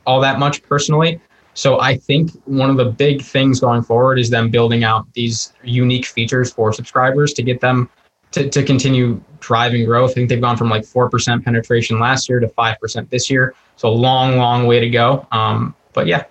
all 0.06 0.20
that 0.22 0.40
much 0.40 0.64
personally. 0.64 1.20
So 1.54 1.80
I 1.80 1.98
think 1.98 2.32
one 2.46 2.70
of 2.70 2.78
the 2.78 2.86
big 2.86 3.22
things 3.22 3.60
going 3.60 3.84
forward 3.84 4.20
is 4.20 4.30
them 4.30 4.50
building 4.50 4.84
out 4.84 5.12
these 5.14 5.54
unique 5.64 6.06
features 6.06 6.52
for 6.52 6.72
subscribers 6.72 7.34
to 7.34 7.44
get 7.44 7.60
them 7.60 7.90
to, 8.32 8.50
to 8.50 8.64
continue 8.64 9.22
driving 9.42 9.86
growth. 9.86 10.12
I 10.12 10.14
think 10.14 10.30
they've 10.30 10.40
gone 10.40 10.56
from 10.56 10.70
like 10.70 10.84
4% 10.84 11.44
penetration 11.44 12.00
last 12.00 12.30
year 12.30 12.40
to 12.40 12.48
5% 12.48 13.10
this 13.10 13.30
year. 13.30 13.54
So 13.76 13.90
a 13.90 13.92
long, 13.92 14.38
long 14.38 14.66
way 14.66 14.80
to 14.80 14.90
go. 14.90 15.28
Um, 15.32 15.76
but 15.94 16.08
yeah. 16.08 16.24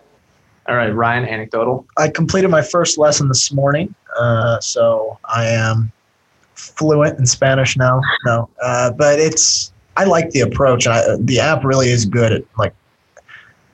All 0.70 0.76
right, 0.76 0.94
Ryan, 0.94 1.24
anecdotal. 1.24 1.84
I 1.98 2.08
completed 2.08 2.46
my 2.46 2.62
first 2.62 2.96
lesson 2.96 3.26
this 3.26 3.50
morning. 3.50 3.92
Uh, 4.16 4.60
so 4.60 5.18
I 5.24 5.46
am 5.46 5.90
fluent 6.54 7.18
in 7.18 7.26
Spanish 7.26 7.76
now. 7.76 8.00
No, 8.24 8.48
uh, 8.62 8.92
but 8.92 9.18
it's 9.18 9.72
I 9.96 10.04
like 10.04 10.30
the 10.30 10.42
approach. 10.42 10.86
I, 10.86 11.16
the 11.18 11.40
app 11.40 11.64
really 11.64 11.90
is 11.90 12.06
good 12.06 12.30
at 12.30 12.44
like 12.56 12.72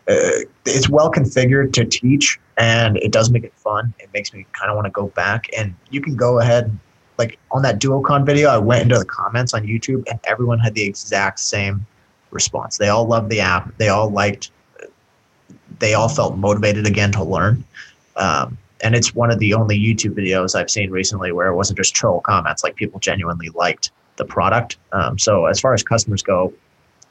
uh, 0.08 0.46
it's 0.64 0.88
well 0.88 1.12
configured 1.12 1.74
to 1.74 1.84
teach, 1.84 2.40
and 2.56 2.96
it 2.96 3.12
does 3.12 3.28
make 3.28 3.44
it 3.44 3.52
fun. 3.52 3.92
It 3.98 4.08
makes 4.14 4.32
me 4.32 4.46
kind 4.52 4.70
of 4.70 4.74
want 4.74 4.86
to 4.86 4.90
go 4.90 5.08
back, 5.08 5.50
and 5.54 5.74
you 5.90 6.00
can 6.00 6.16
go 6.16 6.40
ahead. 6.40 6.78
Like 7.18 7.38
on 7.50 7.60
that 7.60 7.78
DuoCon 7.78 8.24
video, 8.24 8.48
I 8.48 8.56
went 8.56 8.84
into 8.84 8.98
the 8.98 9.04
comments 9.04 9.52
on 9.52 9.66
YouTube, 9.66 10.02
and 10.08 10.18
everyone 10.24 10.60
had 10.60 10.72
the 10.72 10.84
exact 10.84 11.40
same 11.40 11.86
response. 12.30 12.78
They 12.78 12.88
all 12.88 13.06
loved 13.06 13.28
the 13.28 13.40
app. 13.40 13.76
They 13.76 13.90
all 13.90 14.08
liked. 14.08 14.50
They 15.78 15.94
all 15.94 16.08
felt 16.08 16.36
motivated 16.36 16.86
again 16.86 17.12
to 17.12 17.22
learn. 17.22 17.64
Um, 18.16 18.56
and 18.82 18.94
it's 18.94 19.14
one 19.14 19.30
of 19.30 19.38
the 19.38 19.54
only 19.54 19.78
YouTube 19.78 20.14
videos 20.14 20.54
I've 20.54 20.70
seen 20.70 20.90
recently 20.90 21.32
where 21.32 21.48
it 21.48 21.54
wasn't 21.54 21.78
just 21.78 21.94
troll 21.94 22.20
comments. 22.20 22.62
Like 22.62 22.76
people 22.76 23.00
genuinely 23.00 23.48
liked 23.50 23.90
the 24.16 24.24
product. 24.24 24.76
Um, 24.92 25.18
so 25.18 25.46
as 25.46 25.60
far 25.60 25.74
as 25.74 25.82
customers 25.82 26.22
go, 26.22 26.52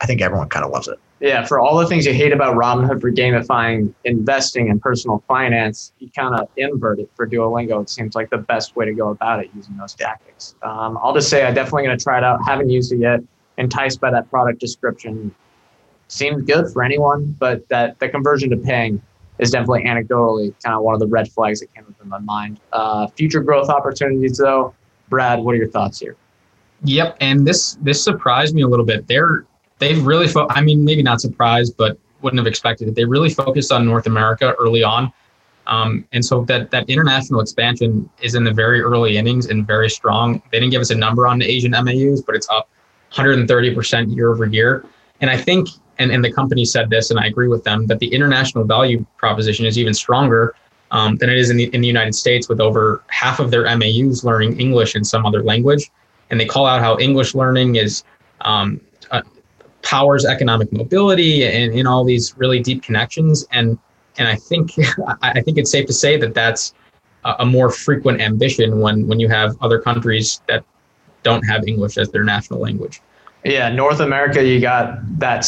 I 0.01 0.05
think 0.05 0.21
everyone 0.21 0.49
kind 0.49 0.65
of 0.65 0.71
loves 0.71 0.87
it. 0.87 0.99
Yeah, 1.21 1.45
for 1.45 1.59
all 1.59 1.77
the 1.77 1.87
things 1.87 2.05
you 2.05 2.13
hate 2.13 2.33
about 2.33 2.55
Robinhood 2.55 2.99
for 2.99 3.09
gamifying 3.09 3.93
investing 4.03 4.69
and 4.69 4.81
personal 4.81 5.23
finance, 5.27 5.93
you 5.99 6.09
kind 6.09 6.35
of 6.35 6.49
invert 6.57 6.99
it 6.99 7.09
for 7.15 7.25
Duolingo. 7.25 7.81
It 7.81 7.89
seems 7.89 8.15
like 8.15 8.29
the 8.29 8.37
best 8.37 8.75
way 8.75 8.85
to 8.85 8.93
go 8.93 9.09
about 9.09 9.39
it 9.39 9.49
using 9.55 9.77
those 9.77 9.93
tactics. 9.93 10.55
Um, 10.61 10.99
I'll 11.01 11.13
just 11.13 11.29
say 11.29 11.45
I'm 11.45 11.53
definitely 11.53 11.83
going 11.83 11.97
to 11.97 12.03
try 12.03 12.17
it 12.17 12.23
out. 12.23 12.43
Haven't 12.45 12.69
used 12.69 12.91
it 12.91 12.99
yet. 12.99 13.21
Enticed 13.57 14.01
by 14.01 14.11
that 14.11 14.29
product 14.29 14.59
description. 14.59 15.33
Seems 16.07 16.43
good 16.43 16.71
for 16.71 16.83
anyone, 16.83 17.35
but 17.39 17.67
that 17.69 17.99
the 17.99 18.09
conversion 18.09 18.49
to 18.51 18.57
paying 18.57 19.01
is 19.39 19.51
definitely 19.51 19.83
anecdotally 19.83 20.53
kind 20.63 20.75
of 20.75 20.83
one 20.83 20.93
of 20.93 20.99
the 20.99 21.07
red 21.07 21.29
flags 21.31 21.59
that 21.59 21.73
came 21.73 21.83
up 21.83 22.01
in 22.01 22.07
my 22.07 22.19
mind. 22.19 22.59
Uh, 22.71 23.07
future 23.07 23.41
growth 23.41 23.69
opportunities, 23.69 24.37
though. 24.37 24.73
Brad, 25.09 25.39
what 25.39 25.53
are 25.53 25.57
your 25.57 25.69
thoughts 25.69 25.99
here? 25.99 26.15
Yep, 26.83 27.17
and 27.21 27.47
this 27.47 27.77
this 27.81 28.03
surprised 28.03 28.53
me 28.53 28.61
a 28.61 28.67
little 28.67 28.85
bit. 28.85 29.07
They're 29.07 29.45
they've 29.79 30.03
really, 30.05 30.27
fo- 30.27 30.47
I 30.49 30.61
mean, 30.61 30.83
maybe 30.83 31.03
not 31.03 31.21
surprised, 31.21 31.75
but 31.77 31.97
wouldn't 32.21 32.39
have 32.39 32.47
expected 32.47 32.87
it. 32.87 32.95
They 32.95 33.05
really 33.05 33.29
focused 33.29 33.71
on 33.71 33.85
North 33.85 34.07
America 34.07 34.55
early 34.59 34.83
on. 34.83 35.11
Um, 35.67 36.05
and 36.11 36.23
so 36.23 36.43
that 36.45 36.71
that 36.71 36.89
international 36.89 37.39
expansion 37.39 38.09
is 38.21 38.35
in 38.35 38.43
the 38.43 38.53
very 38.53 38.81
early 38.81 39.17
innings 39.17 39.47
and 39.47 39.65
very 39.65 39.89
strong. 39.89 40.41
They 40.51 40.59
didn't 40.59 40.71
give 40.71 40.81
us 40.81 40.91
a 40.91 40.95
number 40.95 41.25
on 41.27 41.39
the 41.39 41.45
Asian 41.45 41.71
MAUs, 41.71 42.21
but 42.21 42.35
it's 42.35 42.47
up 42.49 42.69
130% 43.13 44.15
year 44.15 44.31
over 44.31 44.45
year. 44.45 44.85
And 45.21 45.29
I 45.29 45.37
think, 45.37 45.69
and, 45.97 46.11
and 46.11 46.23
the 46.23 46.31
company 46.31 46.65
said 46.65 46.89
this, 46.89 47.11
and 47.11 47.19
I 47.19 47.25
agree 47.27 47.47
with 47.47 47.63
them, 47.63 47.87
that 47.87 47.99
the 47.99 48.07
international 48.07 48.63
value 48.63 49.05
proposition 49.17 49.65
is 49.65 49.77
even 49.77 49.93
stronger 49.93 50.55
um, 50.91 51.17
than 51.17 51.29
it 51.29 51.37
is 51.37 51.49
in 51.49 51.57
the, 51.57 51.65
in 51.73 51.81
the 51.81 51.87
United 51.87 52.15
States, 52.15 52.47
with 52.47 52.59
over 52.59 53.03
half 53.07 53.39
of 53.39 53.51
their 53.51 53.63
MAUs 53.77 54.23
learning 54.23 54.59
English 54.59 54.95
in 54.95 55.03
some 55.03 55.25
other 55.25 55.43
language. 55.43 55.91
And 56.29 56.39
they 56.39 56.45
call 56.45 56.65
out 56.65 56.81
how 56.81 56.97
English 56.99 57.35
learning 57.35 57.75
is 57.75 58.03
um, 58.41 58.81
uh, 59.11 59.21
powers 59.81 60.25
economic 60.25 60.71
mobility 60.73 61.45
and 61.45 61.73
in 61.73 61.87
all 61.87 62.03
these 62.03 62.35
really 62.37 62.59
deep 62.59 62.83
connections. 62.83 63.45
And 63.51 63.77
and 64.17 64.27
I 64.27 64.35
think 64.35 64.71
I 65.21 65.41
think 65.41 65.57
it's 65.57 65.71
safe 65.71 65.85
to 65.87 65.93
say 65.93 66.17
that 66.17 66.33
that's 66.33 66.73
a, 67.23 67.35
a 67.39 67.45
more 67.45 67.69
frequent 67.69 68.21
ambition 68.21 68.79
when 68.79 69.07
when 69.07 69.19
you 69.19 69.29
have 69.29 69.55
other 69.61 69.79
countries 69.79 70.41
that 70.47 70.63
don't 71.23 71.43
have 71.43 71.67
English 71.67 71.97
as 71.97 72.09
their 72.09 72.23
national 72.23 72.59
language. 72.59 73.01
Yeah, 73.43 73.69
North 73.69 73.99
America, 73.99 74.43
you 74.43 74.59
got 74.59 74.97
that 75.19 75.45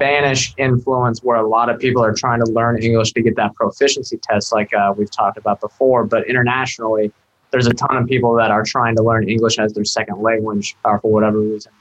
Spanish 0.00 0.54
influence 0.56 1.22
where 1.22 1.36
a 1.36 1.46
lot 1.46 1.68
of 1.68 1.78
people 1.78 2.02
are 2.02 2.14
trying 2.14 2.40
to 2.44 2.50
learn 2.52 2.82
English 2.82 3.12
to 3.12 3.22
get 3.22 3.36
that 3.36 3.54
proficiency 3.54 4.16
test, 4.18 4.52
like 4.52 4.72
uh, 4.74 4.94
we've 4.96 5.10
talked 5.10 5.36
about 5.36 5.60
before. 5.60 6.04
But 6.04 6.28
internationally, 6.28 7.12
there's 7.50 7.66
a 7.66 7.74
ton 7.74 7.96
of 7.96 8.06
people 8.06 8.34
that 8.36 8.50
are 8.50 8.64
trying 8.64 8.96
to 8.96 9.02
learn 9.02 9.28
English 9.28 9.58
as 9.58 9.72
their 9.74 9.84
second 9.84 10.22
language, 10.22 10.76
or 10.84 10.98
for 11.00 11.10
whatever 11.10 11.38
reason 11.38 11.72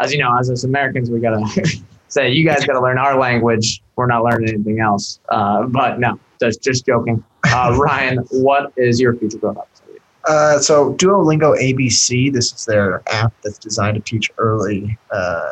as 0.00 0.12
you 0.12 0.18
know, 0.18 0.36
as 0.38 0.50
us 0.50 0.64
Americans, 0.64 1.10
we 1.10 1.20
gotta 1.20 1.44
say 2.08 2.30
you 2.30 2.44
guys 2.46 2.64
gotta 2.64 2.80
learn 2.80 2.98
our 2.98 3.18
language. 3.18 3.82
We're 3.96 4.06
not 4.06 4.24
learning 4.24 4.48
anything 4.50 4.80
else. 4.80 5.20
Uh, 5.28 5.64
but 5.64 6.00
no, 6.00 6.18
just 6.40 6.62
just 6.62 6.86
joking. 6.86 7.22
Uh, 7.46 7.76
Ryan, 7.80 8.18
what 8.30 8.72
is 8.76 9.00
your 9.00 9.16
future 9.16 9.38
growth 9.38 9.56
opportunity? 9.56 10.00
Uh, 10.26 10.58
so 10.58 10.94
Duolingo 10.94 11.56
ABC, 11.58 12.32
this 12.32 12.52
is 12.52 12.64
their 12.64 13.02
app 13.08 13.32
that's 13.42 13.58
designed 13.58 13.94
to 13.94 14.00
teach 14.00 14.30
early 14.38 14.98
uh, 15.10 15.50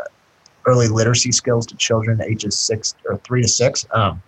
early 0.67 0.89
literacy 0.89 1.33
skills 1.33 1.67
to 1.67 1.77
children 1.77 2.21
ages 2.23 2.59
six 2.59 2.95
or 3.09 3.19
three 3.19 3.43
to 3.43 3.49
six. 3.49 3.87
Um, 3.93 4.23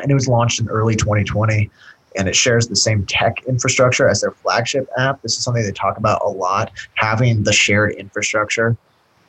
and 0.00 0.10
it 0.10 0.14
was 0.14 0.28
launched 0.28 0.60
in 0.60 0.68
early 0.68 0.96
2020 0.96 1.70
and 2.16 2.28
it 2.28 2.34
shares 2.34 2.68
the 2.68 2.76
same 2.76 3.04
tech 3.06 3.44
infrastructure 3.46 4.08
as 4.08 4.20
their 4.20 4.30
flagship 4.30 4.88
app. 4.96 5.22
This 5.22 5.36
is 5.36 5.44
something 5.44 5.62
they 5.62 5.72
talk 5.72 5.98
about 5.98 6.20
a 6.24 6.28
lot, 6.28 6.72
having 6.94 7.42
the 7.42 7.52
shared 7.52 7.94
infrastructure 7.94 8.76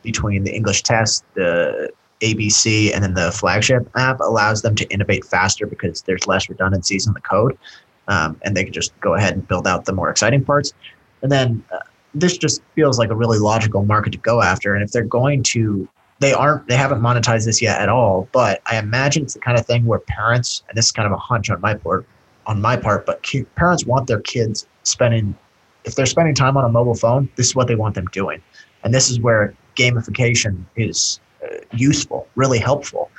between 0.01 0.43
the 0.43 0.55
English 0.55 0.83
test, 0.83 1.23
the 1.33 1.91
ABC, 2.21 2.93
and 2.93 3.03
then 3.03 3.13
the 3.13 3.31
flagship 3.31 3.89
app 3.95 4.19
allows 4.19 4.61
them 4.61 4.75
to 4.75 4.89
innovate 4.89 5.25
faster 5.25 5.65
because 5.67 6.01
there's 6.03 6.25
less 6.27 6.49
redundancies 6.49 7.05
in 7.05 7.13
the 7.13 7.21
code. 7.21 7.57
Um, 8.07 8.39
and 8.43 8.57
they 8.57 8.63
can 8.63 8.73
just 8.73 8.97
go 9.01 9.13
ahead 9.13 9.33
and 9.33 9.47
build 9.47 9.67
out 9.67 9.85
the 9.85 9.93
more 9.93 10.09
exciting 10.09 10.43
parts. 10.43 10.73
And 11.21 11.31
then 11.31 11.63
uh, 11.71 11.79
this 12.15 12.37
just 12.37 12.61
feels 12.73 12.97
like 12.97 13.11
a 13.11 13.15
really 13.15 13.37
logical 13.37 13.85
market 13.85 14.13
to 14.13 14.17
go 14.17 14.41
after. 14.41 14.73
And 14.73 14.83
if 14.83 14.91
they're 14.91 15.03
going 15.03 15.43
to, 15.43 15.87
they 16.19 16.33
aren't, 16.33 16.67
they 16.67 16.75
haven't 16.75 17.01
monetized 17.01 17.45
this 17.45 17.61
yet 17.61 17.81
at 17.81 17.89
all. 17.89 18.27
But 18.31 18.61
I 18.65 18.77
imagine 18.77 19.23
it's 19.23 19.33
the 19.33 19.39
kind 19.39 19.57
of 19.57 19.65
thing 19.65 19.85
where 19.85 19.99
parents, 19.99 20.63
and 20.67 20.77
this 20.77 20.85
is 20.85 20.91
kind 20.91 21.05
of 21.05 21.11
a 21.11 21.17
hunch 21.17 21.49
on 21.49 21.59
my 21.61 21.73
part, 21.73 22.05
on 22.45 22.61
my 22.61 22.75
part, 22.75 23.05
but 23.05 23.25
parents 23.55 23.85
want 23.85 24.07
their 24.07 24.19
kids 24.21 24.67
spending, 24.83 25.35
if 25.85 25.95
they're 25.95 26.05
spending 26.05 26.35
time 26.35 26.57
on 26.57 26.65
a 26.65 26.69
mobile 26.69 26.95
phone, 26.95 27.29
this 27.35 27.47
is 27.47 27.55
what 27.55 27.67
they 27.67 27.75
want 27.75 27.95
them 27.95 28.05
doing. 28.07 28.41
And 28.83 28.93
this 28.93 29.09
is 29.09 29.19
where 29.19 29.55
gamification 29.75 30.63
is 30.75 31.19
uh, 31.43 31.57
useful, 31.71 32.27
really 32.35 32.59
helpful. 32.59 33.09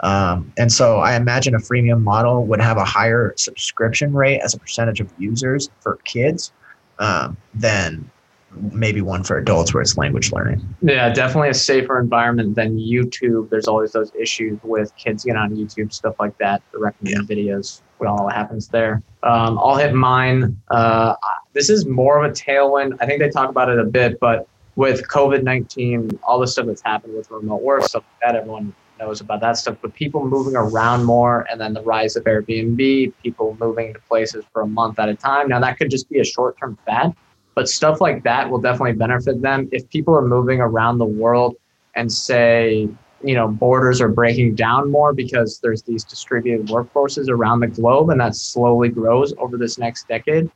Um, 0.00 0.52
and 0.56 0.72
so 0.72 0.98
I 0.98 1.16
imagine 1.16 1.54
a 1.54 1.58
freemium 1.58 2.02
model 2.02 2.44
would 2.46 2.60
have 2.60 2.76
a 2.76 2.84
higher 2.84 3.34
subscription 3.36 4.12
rate 4.12 4.40
as 4.40 4.54
a 4.54 4.58
percentage 4.58 5.00
of 5.00 5.12
users 5.18 5.70
for 5.80 5.96
kids 6.04 6.52
um, 6.98 7.36
than 7.54 8.10
maybe 8.52 9.00
one 9.00 9.22
for 9.22 9.38
adults 9.38 9.74
where 9.74 9.82
it's 9.82 9.96
language 9.96 10.32
learning. 10.32 10.74
Yeah, 10.82 11.12
definitely 11.12 11.50
a 11.50 11.54
safer 11.54 11.98
environment 11.98 12.54
than 12.54 12.78
YouTube. 12.78 13.50
There's 13.50 13.68
always 13.68 13.92
those 13.92 14.12
issues 14.18 14.58
with 14.62 14.94
kids 14.96 15.24
getting 15.24 15.38
on 15.38 15.54
YouTube, 15.54 15.92
stuff 15.92 16.16
like 16.18 16.36
that, 16.38 16.62
the 16.72 16.78
recommended 16.78 17.28
yeah. 17.28 17.54
videos, 17.54 17.82
what 17.98 18.08
all 18.08 18.28
happens 18.28 18.68
there. 18.68 19.02
Um, 19.22 19.58
I'll 19.58 19.76
hit 19.76 19.94
mine. 19.94 20.60
Uh, 20.68 21.14
this 21.52 21.70
is 21.70 21.86
more 21.86 22.22
of 22.22 22.30
a 22.30 22.34
tailwind. 22.34 22.96
I 23.00 23.06
think 23.06 23.20
they 23.20 23.30
talk 23.30 23.50
about 23.50 23.68
it 23.68 23.78
a 23.78 23.84
bit, 23.84 24.18
but 24.20 24.48
with 24.76 25.06
COVID 25.08 25.42
19, 25.42 26.20
all 26.22 26.38
the 26.38 26.46
stuff 26.46 26.66
that's 26.66 26.82
happened 26.82 27.14
with 27.14 27.30
remote 27.30 27.62
work, 27.62 27.82
stuff 27.82 28.04
like 28.04 28.32
that, 28.32 28.36
everyone 28.36 28.72
knows 28.98 29.20
about 29.20 29.40
that 29.40 29.56
stuff. 29.56 29.76
But 29.80 29.94
people 29.94 30.26
moving 30.26 30.56
around 30.56 31.04
more 31.04 31.46
and 31.50 31.60
then 31.60 31.72
the 31.72 31.82
rise 31.82 32.16
of 32.16 32.24
Airbnb, 32.24 33.12
people 33.22 33.56
moving 33.60 33.94
to 33.94 34.00
places 34.00 34.44
for 34.52 34.62
a 34.62 34.66
month 34.66 34.98
at 34.98 35.08
a 35.08 35.14
time. 35.14 35.48
Now, 35.48 35.60
that 35.60 35.78
could 35.78 35.90
just 35.90 36.08
be 36.08 36.20
a 36.20 36.24
short 36.24 36.58
term 36.58 36.78
fad, 36.86 37.14
but 37.58 37.68
stuff 37.68 38.00
like 38.00 38.22
that 38.22 38.48
will 38.48 38.60
definitely 38.60 38.92
benefit 38.92 39.42
them. 39.42 39.68
If 39.72 39.90
people 39.90 40.14
are 40.14 40.22
moving 40.22 40.60
around 40.60 40.98
the 40.98 41.04
world 41.04 41.56
and 41.96 42.12
say, 42.12 42.88
you 43.24 43.34
know, 43.34 43.48
borders 43.48 44.00
are 44.00 44.06
breaking 44.06 44.54
down 44.54 44.92
more 44.92 45.12
because 45.12 45.58
there's 45.58 45.82
these 45.82 46.04
distributed 46.04 46.68
workforces 46.68 47.28
around 47.28 47.58
the 47.58 47.66
globe 47.66 48.10
and 48.10 48.20
that 48.20 48.36
slowly 48.36 48.90
grows 48.90 49.34
over 49.38 49.56
this 49.56 49.76
next 49.76 50.06
decade 50.06 50.48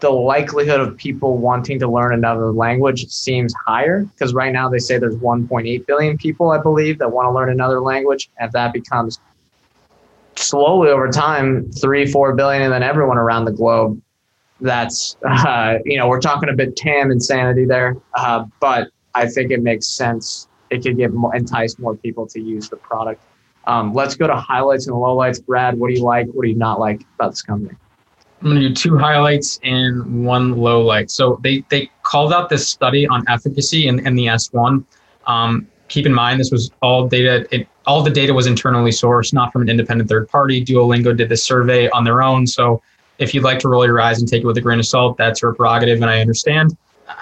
the 0.00 0.10
likelihood 0.10 0.78
of 0.78 0.94
people 0.98 1.38
wanting 1.38 1.78
to 1.78 1.88
learn 1.88 2.12
another 2.12 2.52
language 2.52 3.06
seems 3.08 3.54
higher 3.66 4.04
because 4.04 4.34
right 4.34 4.52
now 4.52 4.68
they 4.68 4.78
say 4.78 4.98
there's 4.98 5.16
1.8 5.16 5.86
billion 5.86 6.18
people, 6.18 6.50
I 6.50 6.60
believe, 6.60 6.98
that 6.98 7.10
want 7.10 7.24
to 7.28 7.32
learn 7.32 7.48
another 7.50 7.80
language. 7.80 8.28
And 8.38 8.46
if 8.46 8.52
that 8.52 8.74
becomes 8.74 9.18
slowly 10.34 10.90
over 10.90 11.08
time, 11.08 11.72
three, 11.72 12.04
four 12.04 12.34
billion, 12.34 12.60
and 12.60 12.70
then 12.74 12.82
everyone 12.82 13.16
around 13.16 13.46
the 13.46 13.52
globe, 13.52 13.98
that's, 14.60 15.16
uh, 15.28 15.78
you 15.84 15.98
know, 15.98 16.08
we're 16.08 16.20
talking 16.20 16.48
a 16.48 16.52
bit 16.54 16.76
TAM 16.76 17.10
insanity 17.10 17.64
there. 17.64 17.96
Uh, 18.14 18.44
but 18.60 18.88
I 19.14 19.26
think 19.28 19.50
it 19.50 19.62
makes 19.62 19.86
sense. 19.86 20.48
It 20.70 20.82
could 20.82 20.96
get 20.96 21.12
more, 21.12 21.34
entice 21.34 21.78
more 21.78 21.94
people 21.94 22.26
to 22.28 22.40
use 22.40 22.68
the 22.68 22.76
product. 22.76 23.22
Um, 23.66 23.92
let's 23.92 24.14
go 24.14 24.26
to 24.26 24.36
highlights 24.36 24.86
and 24.86 24.96
lowlights. 24.96 25.44
Brad, 25.44 25.78
what 25.78 25.88
do 25.88 25.94
you 25.94 26.02
like? 26.02 26.28
What 26.28 26.42
do 26.44 26.48
you 26.48 26.56
not 26.56 26.78
like 26.78 27.02
about 27.18 27.32
this 27.32 27.42
company? 27.42 27.76
I'm 28.42 28.50
going 28.50 28.60
to 28.60 28.68
do 28.68 28.74
two 28.74 28.98
highlights 28.98 29.58
and 29.64 30.24
one 30.24 30.56
low 30.56 30.82
light. 30.82 31.10
So 31.10 31.40
they, 31.42 31.64
they 31.70 31.90
called 32.02 32.32
out 32.32 32.48
this 32.48 32.68
study 32.68 33.06
on 33.06 33.24
efficacy 33.28 33.88
in, 33.88 34.06
in 34.06 34.14
the 34.14 34.26
S1. 34.26 34.84
Um, 35.26 35.66
keep 35.88 36.06
in 36.06 36.12
mind, 36.12 36.38
this 36.38 36.50
was 36.50 36.70
all 36.82 37.08
data, 37.08 37.46
it, 37.50 37.66
all 37.86 38.02
the 38.02 38.10
data 38.10 38.34
was 38.34 38.46
internally 38.46 38.90
sourced, 38.90 39.32
not 39.32 39.52
from 39.52 39.62
an 39.62 39.68
independent 39.68 40.08
third 40.08 40.28
party. 40.28 40.64
Duolingo 40.64 41.16
did 41.16 41.28
this 41.28 41.44
survey 41.44 41.88
on 41.90 42.04
their 42.04 42.22
own. 42.22 42.46
So 42.46 42.82
if 43.18 43.34
you'd 43.34 43.44
like 43.44 43.58
to 43.60 43.68
roll 43.68 43.86
your 43.86 44.00
eyes 44.00 44.18
and 44.18 44.28
take 44.28 44.42
it 44.42 44.46
with 44.46 44.56
a 44.58 44.60
grain 44.60 44.78
of 44.78 44.86
salt, 44.86 45.16
that's 45.16 45.42
your 45.42 45.54
prerogative, 45.54 46.00
and 46.02 46.10
I 46.10 46.20
understand. 46.20 46.76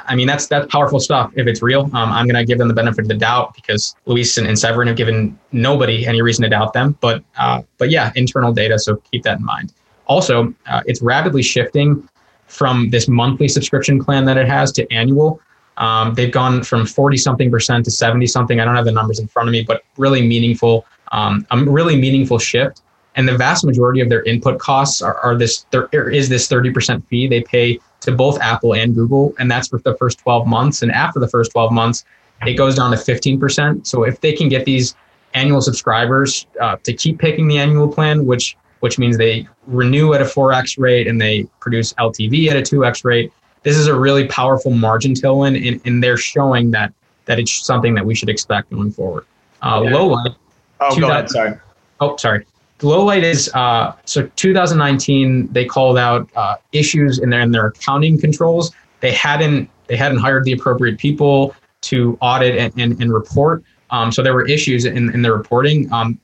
I 0.06 0.14
mean, 0.14 0.26
that's 0.26 0.46
that's 0.46 0.66
powerful 0.72 0.98
stuff. 0.98 1.32
If 1.36 1.46
it's 1.46 1.62
real, 1.62 1.82
um, 1.92 2.12
I'm 2.12 2.26
going 2.26 2.36
to 2.36 2.44
give 2.44 2.58
them 2.58 2.68
the 2.68 2.74
benefit 2.74 3.02
of 3.02 3.08
the 3.08 3.14
doubt 3.14 3.54
because 3.54 3.94
Luis 4.06 4.38
and, 4.38 4.46
and 4.46 4.58
Severin 4.58 4.88
have 4.88 4.96
given 4.96 5.38
nobody 5.52 6.06
any 6.06 6.22
reason 6.22 6.42
to 6.42 6.48
doubt 6.48 6.72
them. 6.72 6.96
But 7.00 7.22
uh, 7.38 7.62
but 7.78 7.90
yeah, 7.90 8.12
internal 8.16 8.52
data. 8.52 8.78
So 8.78 8.96
keep 9.10 9.22
that 9.24 9.38
in 9.38 9.44
mind. 9.44 9.72
Also, 10.06 10.54
uh, 10.66 10.82
it's 10.86 11.02
rapidly 11.02 11.42
shifting 11.42 12.08
from 12.46 12.90
this 12.90 13.08
monthly 13.08 13.48
subscription 13.48 14.02
plan 14.02 14.24
that 14.26 14.36
it 14.36 14.48
has 14.48 14.72
to 14.72 14.90
annual. 14.92 15.40
Um, 15.76 16.14
they've 16.14 16.30
gone 16.30 16.62
from 16.62 16.86
40 16.86 17.16
something 17.16 17.50
percent 17.50 17.84
to 17.86 17.90
70 17.90 18.26
something. 18.26 18.60
I 18.60 18.64
don't 18.64 18.76
have 18.76 18.84
the 18.84 18.92
numbers 18.92 19.18
in 19.18 19.26
front 19.26 19.48
of 19.48 19.52
me, 19.52 19.62
but 19.62 19.82
really 19.96 20.26
meaningful, 20.26 20.86
um, 21.12 21.46
a 21.50 21.58
really 21.64 21.96
meaningful 21.96 22.38
shift. 22.38 22.82
And 23.16 23.28
the 23.28 23.36
vast 23.36 23.64
majority 23.64 24.00
of 24.00 24.08
their 24.08 24.22
input 24.24 24.58
costs 24.58 25.00
are, 25.02 25.18
are 25.18 25.36
this, 25.36 25.66
there 25.70 26.10
is 26.10 26.28
this 26.28 26.48
30% 26.48 27.06
fee 27.06 27.28
they 27.28 27.42
pay 27.42 27.78
to 28.00 28.12
both 28.12 28.40
Apple 28.40 28.74
and 28.74 28.94
Google. 28.94 29.34
And 29.38 29.50
that's 29.50 29.68
for 29.68 29.78
the 29.78 29.96
first 29.96 30.18
12 30.18 30.46
months. 30.46 30.82
And 30.82 30.90
after 30.90 31.20
the 31.20 31.28
first 31.28 31.52
12 31.52 31.72
months, 31.72 32.04
it 32.46 32.54
goes 32.54 32.74
down 32.74 32.90
to 32.90 32.96
15%. 32.96 33.86
So 33.86 34.02
if 34.02 34.20
they 34.20 34.32
can 34.32 34.48
get 34.48 34.64
these 34.64 34.96
annual 35.34 35.60
subscribers 35.60 36.46
uh, 36.60 36.76
to 36.82 36.92
keep 36.92 37.18
picking 37.18 37.48
the 37.48 37.58
annual 37.58 37.88
plan, 37.88 38.26
which 38.26 38.56
which 38.80 38.98
means 38.98 39.16
they 39.16 39.48
renew 39.66 40.12
at 40.12 40.20
a 40.20 40.26
4x 40.26 40.78
rate 40.78 41.08
and 41.08 41.18
they 41.18 41.44
produce 41.58 41.94
LTV 41.94 42.48
at 42.50 42.56
a 42.58 42.60
2x 42.60 43.02
rate. 43.02 43.32
This 43.62 43.78
is 43.78 43.86
a 43.86 43.98
really 43.98 44.28
powerful 44.28 44.72
margin 44.72 45.14
tailwind, 45.14 45.66
and, 45.66 45.80
and 45.86 46.02
they're 46.02 46.18
showing 46.18 46.70
that 46.72 46.92
that 47.24 47.38
it's 47.38 47.64
something 47.64 47.94
that 47.94 48.04
we 48.04 48.14
should 48.14 48.28
expect 48.28 48.68
going 48.70 48.90
forward. 48.90 49.24
Uh, 49.62 49.80
Yeah. 49.84 49.94
Low 49.94 50.06
light. 50.08 50.32
Oh, 50.80 51.00
go 51.00 51.08
ahead. 51.08 51.30
Sorry. 51.30 51.54
Oh, 51.98 52.16
sorry. 52.16 52.44
Low 52.84 53.02
light 53.02 53.24
is 53.24 53.50
uh, 53.54 53.96
so 54.04 54.26
2019. 54.36 55.50
They 55.52 55.64
called 55.64 55.96
out 55.96 56.28
uh, 56.36 56.56
issues 56.72 57.18
in 57.18 57.30
their 57.30 57.40
in 57.40 57.50
their 57.50 57.68
accounting 57.68 58.20
controls. 58.20 58.72
They 59.00 59.12
hadn't 59.12 59.70
they 59.86 59.96
hadn't 59.96 60.18
hired 60.18 60.44
the 60.44 60.52
appropriate 60.52 60.98
people 60.98 61.54
to 61.82 62.18
audit 62.20 62.58
and, 62.58 62.72
and, 62.78 63.00
and 63.00 63.12
report. 63.12 63.64
Um, 63.90 64.12
so 64.12 64.22
there 64.22 64.34
were 64.34 64.46
issues 64.46 64.84
in, 64.84 65.12
in 65.14 65.22
the 65.22 65.32
reporting. 65.32 65.90
Um, 65.92 66.18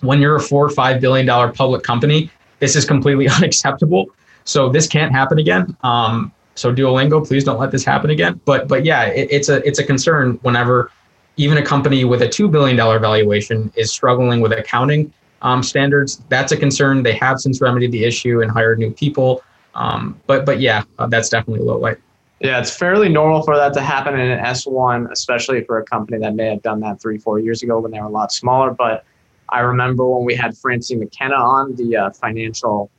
when 0.00 0.20
you're 0.20 0.36
a 0.36 0.40
four 0.40 0.64
or 0.64 0.70
five 0.70 1.00
billion 1.00 1.24
dollar 1.24 1.52
public 1.52 1.84
company, 1.84 2.30
this 2.58 2.74
is 2.74 2.84
completely 2.84 3.28
unacceptable. 3.36 4.06
So 4.44 4.68
this 4.68 4.88
can't 4.88 5.12
happen 5.12 5.38
again. 5.38 5.76
Um, 5.84 6.32
so 6.56 6.74
Duolingo, 6.74 7.24
please 7.26 7.44
don't 7.44 7.60
let 7.60 7.70
this 7.70 7.84
happen 7.84 8.10
again. 8.10 8.40
But 8.44 8.66
but 8.66 8.84
yeah, 8.84 9.04
it, 9.04 9.28
it's 9.30 9.48
a 9.48 9.64
it's 9.66 9.78
a 9.78 9.84
concern 9.84 10.40
whenever 10.42 10.90
even 11.36 11.58
a 11.58 11.62
company 11.64 12.04
with 12.04 12.22
a 12.22 12.28
two 12.28 12.48
billion 12.48 12.76
dollar 12.76 12.98
valuation 12.98 13.72
is 13.76 13.92
struggling 13.92 14.40
with 14.40 14.50
accounting 14.50 15.12
um, 15.42 15.62
standards. 15.62 16.22
That's 16.28 16.52
a 16.52 16.56
concern. 16.56 17.02
They 17.02 17.14
have 17.14 17.40
since 17.40 17.60
remedied 17.60 17.92
the 17.92 18.04
issue 18.04 18.40
and 18.40 18.50
hired 18.50 18.78
new 18.78 18.90
people. 18.90 19.42
Um, 19.74 20.20
but 20.26 20.46
but 20.46 20.60
yeah, 20.60 20.84
uh, 20.98 21.06
that's 21.06 21.28
definitely 21.28 21.60
a 21.60 21.64
low 21.64 21.78
light. 21.78 21.98
Yeah, 22.40 22.58
it's 22.58 22.76
fairly 22.76 23.08
normal 23.08 23.42
for 23.42 23.56
that 23.56 23.72
to 23.74 23.80
happen 23.80 24.18
in 24.18 24.30
an 24.32 24.44
S1, 24.44 25.12
especially 25.12 25.62
for 25.62 25.78
a 25.78 25.84
company 25.84 26.18
that 26.18 26.34
may 26.34 26.46
have 26.46 26.62
done 26.62 26.80
that 26.80 27.00
three, 27.00 27.16
four 27.16 27.38
years 27.38 27.62
ago 27.62 27.78
when 27.78 27.92
they 27.92 28.00
were 28.00 28.06
a 28.06 28.10
lot 28.10 28.32
smaller. 28.32 28.72
But 28.72 29.04
I 29.48 29.60
remember 29.60 30.04
when 30.04 30.24
we 30.24 30.34
had 30.34 30.56
Francine 30.58 30.98
McKenna 30.98 31.36
on, 31.36 31.76
the 31.76 31.96
uh, 31.96 32.10
financial 32.10 32.90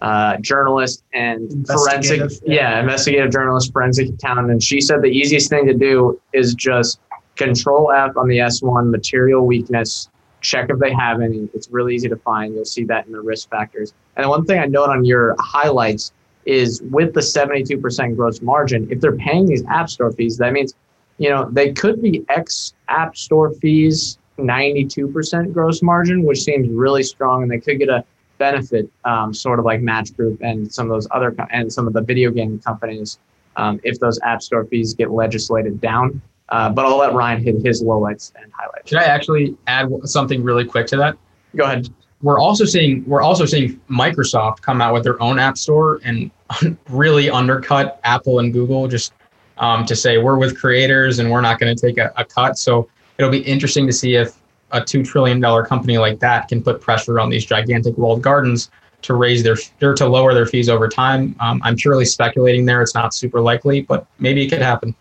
uh, 0.00 0.36
journalist 0.36 1.02
and 1.12 1.66
forensic, 1.66 2.20
yeah. 2.44 2.54
yeah. 2.54 2.80
investigative 2.80 3.32
journalist, 3.32 3.72
forensic 3.72 4.10
accountant, 4.10 4.50
and 4.50 4.62
she 4.62 4.80
said 4.80 5.02
the 5.02 5.08
easiest 5.08 5.50
thing 5.50 5.66
to 5.66 5.74
do 5.74 6.20
is 6.32 6.54
just 6.54 7.00
Control 7.36 7.90
F 7.90 8.16
on 8.16 8.28
the 8.28 8.38
S1 8.38 8.90
material 8.90 9.44
weakness. 9.44 10.08
Check 10.44 10.68
if 10.68 10.78
they 10.78 10.92
have 10.92 11.22
any. 11.22 11.48
It's 11.54 11.70
really 11.70 11.94
easy 11.94 12.08
to 12.08 12.16
find. 12.16 12.54
You'll 12.54 12.66
see 12.66 12.84
that 12.84 13.06
in 13.06 13.12
the 13.12 13.20
risk 13.20 13.48
factors. 13.48 13.94
And 14.16 14.28
one 14.28 14.44
thing 14.44 14.58
I 14.58 14.66
note 14.66 14.90
on 14.90 15.04
your 15.04 15.34
highlights 15.38 16.12
is 16.44 16.82
with 16.82 17.14
the 17.14 17.20
72% 17.20 18.14
gross 18.14 18.42
margin, 18.42 18.86
if 18.90 19.00
they're 19.00 19.16
paying 19.16 19.46
these 19.46 19.64
app 19.68 19.88
store 19.88 20.12
fees, 20.12 20.36
that 20.36 20.52
means, 20.52 20.74
you 21.16 21.30
know, 21.30 21.48
they 21.50 21.72
could 21.72 22.02
be 22.02 22.24
X 22.28 22.74
app 22.88 23.16
store 23.16 23.54
fees, 23.54 24.18
92% 24.38 25.54
gross 25.54 25.80
margin, 25.80 26.24
which 26.24 26.42
seems 26.42 26.68
really 26.68 27.02
strong, 27.02 27.42
and 27.42 27.50
they 27.50 27.58
could 27.58 27.78
get 27.78 27.88
a 27.88 28.04
benefit, 28.36 28.90
um, 29.06 29.32
sort 29.32 29.58
of 29.58 29.64
like 29.64 29.80
Match 29.80 30.14
Group 30.14 30.42
and 30.42 30.70
some 30.70 30.90
of 30.90 30.92
those 30.94 31.08
other 31.10 31.32
co- 31.32 31.46
and 31.50 31.72
some 31.72 31.86
of 31.86 31.94
the 31.94 32.02
video 32.02 32.30
game 32.30 32.58
companies, 32.58 33.18
um, 33.56 33.80
if 33.82 33.98
those 33.98 34.20
app 34.20 34.42
store 34.42 34.66
fees 34.66 34.92
get 34.92 35.10
legislated 35.10 35.80
down. 35.80 36.20
Uh, 36.50 36.68
but 36.70 36.84
I'll 36.84 36.98
let 36.98 37.14
Ryan 37.14 37.42
hit 37.42 37.56
his 37.64 37.82
lowlights 37.82 38.32
and 38.40 38.52
highlights. 38.52 38.88
Should 38.88 38.98
I 38.98 39.04
actually 39.04 39.56
add 39.66 39.90
something 40.04 40.42
really 40.42 40.64
quick 40.64 40.86
to 40.88 40.96
that? 40.98 41.16
Go 41.56 41.64
ahead. 41.64 41.88
we're 42.22 42.38
also 42.38 42.64
seeing 42.64 43.04
we're 43.06 43.22
also 43.22 43.46
seeing 43.46 43.80
Microsoft 43.88 44.60
come 44.60 44.82
out 44.82 44.92
with 44.92 45.04
their 45.04 45.20
own 45.22 45.38
app 45.38 45.56
store 45.56 46.00
and 46.04 46.30
really 46.88 47.30
undercut 47.30 48.00
Apple 48.04 48.40
and 48.40 48.52
Google 48.52 48.88
just 48.88 49.12
um, 49.58 49.86
to 49.86 49.96
say 49.96 50.18
we're 50.18 50.36
with 50.36 50.58
creators 50.58 51.18
and 51.18 51.30
we're 51.30 51.40
not 51.40 51.58
going 51.58 51.74
to 51.74 51.80
take 51.80 51.98
a, 51.98 52.12
a 52.16 52.24
cut. 52.24 52.58
So 52.58 52.88
it'll 53.18 53.30
be 53.30 53.42
interesting 53.42 53.86
to 53.86 53.92
see 53.92 54.14
if 54.16 54.36
a 54.72 54.84
two 54.84 55.04
trillion 55.04 55.40
dollar 55.40 55.64
company 55.64 55.98
like 55.98 56.18
that 56.18 56.48
can 56.48 56.62
put 56.62 56.80
pressure 56.80 57.20
on 57.20 57.30
these 57.30 57.44
gigantic 57.44 57.96
walled 57.96 58.22
gardens 58.22 58.70
to 59.02 59.14
raise 59.14 59.42
their 59.42 59.56
or 59.82 59.94
to 59.94 60.08
lower 60.08 60.34
their 60.34 60.46
fees 60.46 60.68
over 60.68 60.88
time. 60.88 61.36
Um, 61.38 61.60
I'm 61.62 61.76
purely 61.76 62.04
speculating 62.04 62.64
there. 62.64 62.82
It's 62.82 62.94
not 62.94 63.14
super 63.14 63.40
likely, 63.40 63.82
but 63.82 64.06
maybe 64.18 64.44
it 64.44 64.48
could 64.48 64.62
happen. 64.62 64.94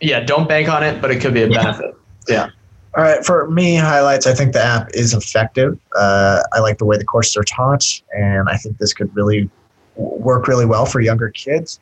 Yeah, 0.00 0.20
don't 0.20 0.48
bank 0.48 0.68
on 0.68 0.82
it, 0.82 1.00
but 1.00 1.10
it 1.10 1.20
could 1.20 1.34
be 1.34 1.42
a 1.42 1.48
Yeah. 1.48 1.62
benefit. 1.62 1.94
Yeah. 2.28 2.48
All 2.96 3.04
right, 3.04 3.24
for 3.24 3.48
me, 3.50 3.76
highlights. 3.76 4.26
I 4.26 4.34
think 4.34 4.52
the 4.52 4.62
app 4.62 4.90
is 4.94 5.14
effective. 5.14 5.78
Uh, 5.96 6.42
I 6.52 6.58
like 6.60 6.78
the 6.78 6.84
way 6.84 6.96
the 6.96 7.04
courses 7.04 7.36
are 7.36 7.44
taught, 7.44 7.84
and 8.16 8.48
I 8.48 8.56
think 8.56 8.78
this 8.78 8.92
could 8.92 9.14
really 9.14 9.48
work 9.96 10.48
really 10.48 10.66
well 10.66 10.86
for 10.86 11.00
younger 11.00 11.28
kids. 11.30 11.78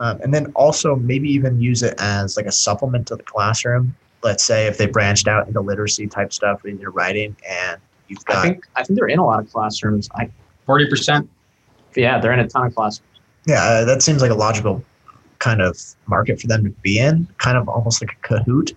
Um, 0.00 0.20
and 0.22 0.32
then 0.34 0.46
also 0.54 0.96
maybe 0.96 1.28
even 1.28 1.60
use 1.60 1.82
it 1.82 1.94
as 1.98 2.36
like 2.36 2.46
a 2.46 2.52
supplement 2.52 3.06
to 3.08 3.16
the 3.16 3.22
classroom. 3.22 3.94
Let's 4.22 4.42
say 4.44 4.66
if 4.66 4.78
they 4.78 4.86
branched 4.86 5.28
out 5.28 5.46
into 5.46 5.60
literacy 5.60 6.06
type 6.08 6.32
stuff 6.32 6.64
in 6.64 6.78
your 6.78 6.90
writing, 6.90 7.36
and 7.48 7.80
you've 8.08 8.24
got. 8.24 8.38
I 8.38 8.42
think 8.42 8.66
I 8.74 8.82
think 8.82 8.98
they're 8.98 9.08
in 9.08 9.18
a 9.20 9.24
lot 9.26 9.38
of 9.40 9.52
classrooms. 9.52 10.08
I 10.16 10.28
Forty 10.66 10.88
percent. 10.88 11.28
yeah, 11.94 12.18
they're 12.18 12.32
in 12.32 12.40
a 12.40 12.48
ton 12.48 12.66
of 12.66 12.74
classrooms. 12.74 13.08
yeah, 13.46 13.62
uh, 13.62 13.84
that 13.84 14.02
seems 14.02 14.22
like 14.22 14.30
a 14.32 14.34
logical 14.34 14.82
kind 15.38 15.60
of 15.62 15.78
market 16.06 16.40
for 16.40 16.46
them 16.46 16.64
to 16.64 16.70
be 16.82 16.98
in. 16.98 17.26
Kind 17.38 17.56
of 17.56 17.68
almost 17.68 18.02
like 18.02 18.16
a 18.22 18.26
Kahoot, 18.26 18.74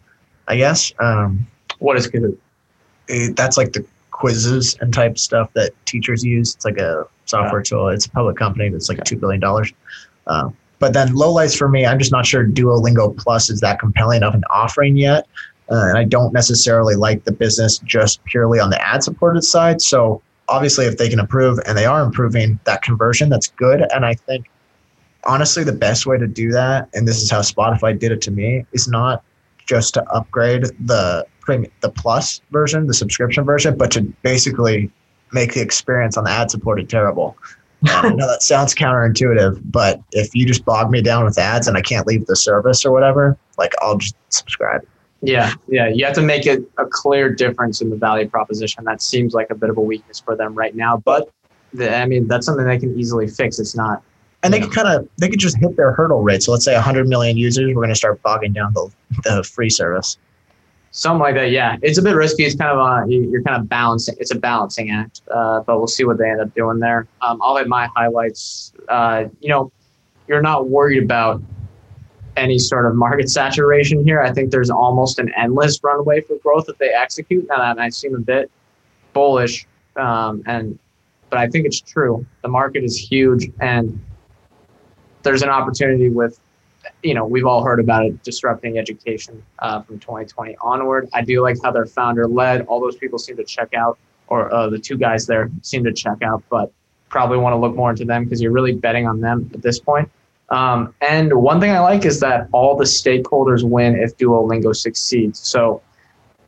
I 0.48 0.58
guess. 0.58 0.94
Um, 1.00 1.46
What 1.80 1.98
is 1.98 2.08
Kahoot? 2.08 2.38
it, 3.08 3.36
that's 3.36 3.58
like 3.58 3.74
the 3.74 3.86
quizzes 4.12 4.78
and 4.82 4.94
type 4.94 5.18
stuff 5.18 5.52
that 5.54 5.72
teachers 5.86 6.24
use. 6.24 6.56
It's 6.56 6.66
like 6.66 6.78
a 6.78 7.06
software 7.26 7.62
tool. 7.62 7.90
It's 7.90 8.06
a 8.06 8.10
public 8.12 8.38
company. 8.38 8.70
that's 8.70 8.90
like 8.90 9.04
two 9.04 9.18
billion 9.18 9.40
dollars. 9.42 9.74
Uh, 10.28 10.50
but 10.80 10.94
then 10.94 11.10
lowlights 11.10 11.58
for 11.58 11.68
me, 11.68 11.86
I'm 11.86 12.00
just 12.00 12.12
not 12.12 12.26
sure 12.26 12.46
Duolingo 12.46 13.16
Plus 13.18 13.50
is 13.50 13.60
that 13.62 13.80
compelling 13.80 14.24
of 14.24 14.34
an 14.34 14.44
offering 14.50 14.96
yet, 14.98 15.28
uh, 15.70 15.86
and 15.90 15.98
I 15.98 16.04
don't 16.06 16.34
necessarily 16.34 16.96
like 16.96 17.24
the 17.24 17.32
business 17.32 17.78
just 17.80 18.24
purely 18.26 18.60
on 18.60 18.70
the 18.72 18.82
ad 18.88 19.04
supported 19.04 19.44
side. 19.44 19.82
So 19.82 20.22
obviously, 20.50 20.86
if 20.86 20.98
they 20.98 21.08
can 21.10 21.20
improve 21.20 21.60
and 21.68 21.78
they 21.78 21.86
are 21.86 22.04
improving 22.04 22.60
that 22.66 22.82
conversion, 22.82 23.30
that's 23.30 23.48
good. 23.48 23.86
And 23.94 24.06
I 24.06 24.14
think 24.16 24.50
honestly, 25.26 25.64
the 25.64 25.74
best 25.74 26.06
way 26.06 26.18
to 26.18 26.28
do 26.28 26.52
that, 26.52 26.90
and 26.94 27.08
this 27.08 27.22
is 27.22 27.30
how 27.30 27.40
Spotify 27.40 27.98
did 27.98 28.12
it 28.12 28.22
to 28.24 28.32
me, 28.32 28.66
is 28.74 28.88
not 28.88 29.24
just 29.66 29.94
to 29.94 30.04
upgrade 30.12 30.66
the 30.80 31.26
premium, 31.40 31.72
the 31.82 31.90
plus 31.90 32.42
version, 32.52 32.88
the 32.88 32.94
subscription 32.94 33.44
version, 33.44 33.78
but 33.78 33.92
to 33.92 34.02
basically 34.24 34.92
make 35.32 35.54
the 35.54 35.62
experience 35.62 36.18
on 36.18 36.24
the 36.24 36.32
ad 36.32 36.52
supported 36.52 36.90
terrible. 36.90 37.38
Um, 37.84 38.06
I 38.06 38.10
know 38.10 38.28
that 38.28 38.44
sounds 38.44 38.76
counterintuitive, 38.76 39.62
but 39.66 40.02
if 40.12 40.36
you 40.36 40.46
just 40.46 40.66
bog 40.66 40.92
me 40.92 41.02
down 41.02 41.26
with 41.26 41.38
ads 41.38 41.68
and 41.68 41.78
I 41.78 41.82
can't 41.82 42.06
leave 42.06 42.26
the 42.28 42.36
service 42.36 42.86
or 42.86 42.92
whatever, 42.92 43.38
like 43.58 43.74
I'll 43.82 43.98
just 43.98 44.16
subscribe. 44.30 44.86
Yeah, 45.22 45.54
yeah. 45.68 45.88
You 45.88 46.06
have 46.06 46.16
to 46.16 46.22
make 46.22 46.46
it 46.46 46.64
a 46.78 46.86
clear 46.86 47.34
difference 47.34 47.82
in 47.82 47.90
the 47.90 47.96
value 47.96 48.28
proposition. 48.28 48.84
That 48.84 49.02
seems 49.02 49.34
like 49.34 49.50
a 49.52 49.56
bit 49.56 49.70
of 49.70 49.78
a 49.78 49.82
weakness 49.82 50.20
for 50.20 50.36
them 50.36 50.54
right 50.54 50.76
now. 50.76 50.98
But 50.98 51.32
the, 51.74 51.96
I 51.96 52.06
mean, 52.06 52.28
that's 52.28 52.46
something 52.46 52.66
they 52.66 52.80
can 52.80 52.98
easily 53.00 53.28
fix. 53.28 53.60
It's 53.60 53.76
not. 53.76 54.04
And 54.44 54.54
they 54.54 54.58
Yeah. 54.60 54.66
could 54.66 54.74
kind 54.74 54.88
of 54.88 55.08
they 55.18 55.30
could 55.30 55.40
just 55.40 55.58
hit 55.58 55.76
their 55.78 55.92
hurdle 55.92 56.24
rate. 56.24 56.44
So 56.44 56.52
let's 56.52 56.66
say 56.66 56.74
100 56.74 57.08
million 57.08 57.38
users, 57.38 57.68
we're 57.68 57.82
going 57.82 57.90
to 57.90 57.96
start 57.96 58.22
bogging 58.24 58.54
down 58.54 58.74
the, 58.74 58.90
the 59.24 59.44
free 59.44 59.70
service. 59.70 60.18
Something 60.94 61.22
like 61.22 61.36
that, 61.36 61.52
yeah. 61.52 61.78
It's 61.82 61.98
a 61.98 62.02
bit 62.02 62.16
risky. 62.16 62.44
It's 62.44 62.56
kind 62.56 62.72
of 62.72 62.80
uh, 62.80 63.06
you- 63.06 63.30
you're 63.30 63.44
kind 63.44 63.62
of 63.62 63.70
balancing. 63.70 64.16
It's 64.20 64.32
a 64.32 64.36
balancing 64.40 64.90
act, 64.92 65.22
uh, 65.32 65.62
but 65.62 65.78
we'll 65.78 65.88
see 65.88 66.04
what 66.04 66.18
they 66.18 66.30
end 66.30 66.42
up 66.42 66.54
doing 66.54 66.80
there. 66.80 67.08
Um, 67.22 67.40
I'll 67.42 67.56
hit 67.56 67.68
my 67.68 67.88
highlights. 67.96 68.74
Uh, 68.90 69.26
you 69.40 69.50
know, 69.50 69.72
you're 70.28 70.42
not 70.42 70.68
worried 70.70 71.02
about 71.04 71.42
any 72.36 72.58
sort 72.60 72.86
of 72.88 72.96
market 72.96 73.30
saturation 73.40 74.04
here. 74.04 74.22
I 74.22 74.32
think 74.34 74.52
there's 74.52 74.70
almost 74.70 75.20
an 75.20 75.32
endless 75.38 75.80
runway 75.84 76.22
for 76.22 76.36
growth 76.38 76.66
if 76.68 76.78
they 76.78 76.90
execute. 76.90 77.48
Now 77.48 77.58
that 77.60 77.78
might 77.78 77.94
seem 77.94 78.16
a 78.16 78.20
bit 78.20 78.52
bullish, 79.14 79.66
um, 79.96 80.44
and 80.46 80.78
but 81.30 81.40
I 81.40 81.48
think 81.48 81.66
it's 81.68 81.80
true. 81.80 82.26
The 82.42 82.50
market 82.50 82.84
is 82.84 82.98
huge, 82.98 83.50
and 83.62 83.98
there's 85.24 85.42
an 85.42 85.50
opportunity 85.50 86.10
with 86.10 86.40
you 87.04 87.14
know, 87.14 87.26
we've 87.26 87.46
all 87.46 87.64
heard 87.64 87.80
about 87.80 88.06
it 88.06 88.24
disrupting 88.24 88.78
education 88.78 89.44
uh, 89.60 89.82
from 89.82 90.00
2020 90.00 90.56
onward. 90.62 91.10
I 91.14 91.22
do 91.22 91.42
like 91.42 91.58
how 91.64 91.72
they're 91.72 91.86
founder 91.86 92.28
led. 92.28 92.66
All 92.68 92.80
those 92.80 92.96
people 92.96 93.20
seem 93.20 93.38
to 93.38 93.44
check 93.44 93.74
out, 93.74 93.98
or 94.28 94.54
uh, 94.54 94.70
the 94.70 94.80
two 94.80 94.98
guys 94.98 95.26
there 95.26 95.50
seem 95.62 95.84
to 95.84 95.94
check 95.94 96.22
out, 96.22 96.44
but 96.50 96.72
probably 97.10 97.38
want 97.38 97.54
to 97.54 97.58
look 97.58 97.76
more 97.76 97.90
into 97.90 98.06
them 98.06 98.24
because 98.24 98.42
you're 98.42 98.52
really 98.52 98.74
betting 98.74 99.08
on 99.08 99.20
them 99.20 99.50
at 99.54 99.62
this 99.62 99.80
point. 99.80 100.10
Um, 100.50 100.94
and 101.02 101.34
one 101.34 101.60
thing 101.60 101.72
I 101.72 101.80
like 101.80 102.06
is 102.06 102.20
that 102.22 102.48
all 102.52 102.76
the 102.76 102.84
stakeholders 102.84 103.64
win 103.64 103.96
if 103.96 104.18
Duolingo 104.18 104.76
succeeds. 104.76 105.40
So, 105.40 105.82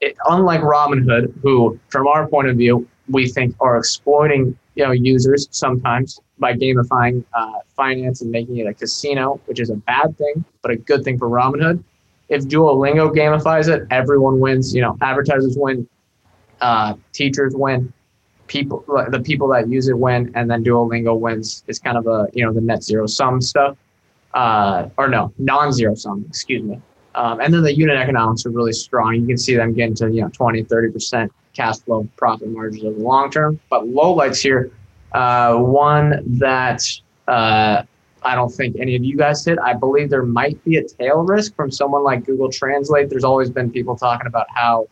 it, 0.01 0.17
unlike 0.25 0.61
Robinhood, 0.61 1.33
who, 1.41 1.79
from 1.87 2.07
our 2.07 2.27
point 2.27 2.49
of 2.49 2.57
view, 2.57 2.87
we 3.09 3.29
think 3.29 3.55
are 3.59 3.77
exploiting 3.77 4.57
you 4.75 4.83
know 4.83 4.91
users 4.91 5.47
sometimes 5.51 6.19
by 6.39 6.53
gamifying 6.53 7.23
uh, 7.33 7.59
finance 7.75 8.21
and 8.21 8.31
making 8.31 8.57
it 8.57 8.67
a 8.67 8.73
casino, 8.73 9.39
which 9.45 9.59
is 9.59 9.69
a 9.69 9.75
bad 9.75 10.17
thing, 10.17 10.43
but 10.61 10.71
a 10.71 10.75
good 10.75 11.03
thing 11.03 11.17
for 11.17 11.29
Robinhood. 11.29 11.83
If 12.29 12.45
Duolingo 12.45 13.13
gamifies 13.13 13.67
it, 13.73 13.87
everyone 13.91 14.39
wins. 14.39 14.73
You 14.73 14.81
know, 14.81 14.97
advertisers 15.01 15.57
win, 15.57 15.87
uh, 16.61 16.95
teachers 17.11 17.53
win, 17.55 17.93
people 18.47 18.83
the 19.09 19.19
people 19.19 19.47
that 19.49 19.67
use 19.69 19.87
it 19.87 19.97
win, 19.97 20.31
and 20.35 20.49
then 20.49 20.63
Duolingo 20.63 21.17
wins. 21.17 21.63
It's 21.67 21.79
kind 21.79 21.97
of 21.97 22.07
a 22.07 22.27
you 22.33 22.45
know 22.45 22.53
the 22.53 22.61
net 22.61 22.83
zero 22.83 23.05
sum 23.05 23.41
stuff, 23.41 23.77
uh, 24.33 24.89
or 24.97 25.07
no 25.07 25.33
non-zero 25.37 25.95
sum. 25.95 26.25
Excuse 26.27 26.63
me. 26.63 26.81
Um, 27.15 27.39
and 27.39 27.53
then 27.53 27.61
the 27.61 27.75
unit 27.75 27.97
economics 27.97 28.45
are 28.45 28.49
really 28.49 28.73
strong. 28.73 29.15
You 29.15 29.27
can 29.27 29.37
see 29.37 29.55
them 29.55 29.73
getting 29.73 29.95
to 29.95 30.11
you 30.11 30.21
know 30.21 30.29
20, 30.29 30.63
30% 30.63 31.29
cash 31.53 31.79
flow 31.79 32.07
profit 32.17 32.49
margins 32.49 32.83
over 32.83 32.97
the 32.97 33.03
long 33.03 33.29
term. 33.29 33.59
But 33.69 33.87
low 33.87 34.15
lowlights 34.15 34.41
here, 34.41 34.71
uh, 35.13 35.55
one 35.55 36.23
that 36.39 36.81
uh, 37.27 37.83
I 38.23 38.35
don't 38.35 38.49
think 38.49 38.75
any 38.79 38.95
of 38.95 39.03
you 39.03 39.17
guys 39.17 39.43
did. 39.43 39.59
I 39.59 39.73
believe 39.73 40.09
there 40.09 40.23
might 40.23 40.63
be 40.63 40.77
a 40.77 40.83
tail 40.87 41.23
risk 41.23 41.55
from 41.55 41.71
someone 41.71 42.03
like 42.03 42.25
Google 42.25 42.49
Translate. 42.51 43.09
There's 43.09 43.23
always 43.23 43.49
been 43.49 43.71
people 43.71 43.95
talking 43.95 44.27
about 44.27 44.47
how, 44.49 44.87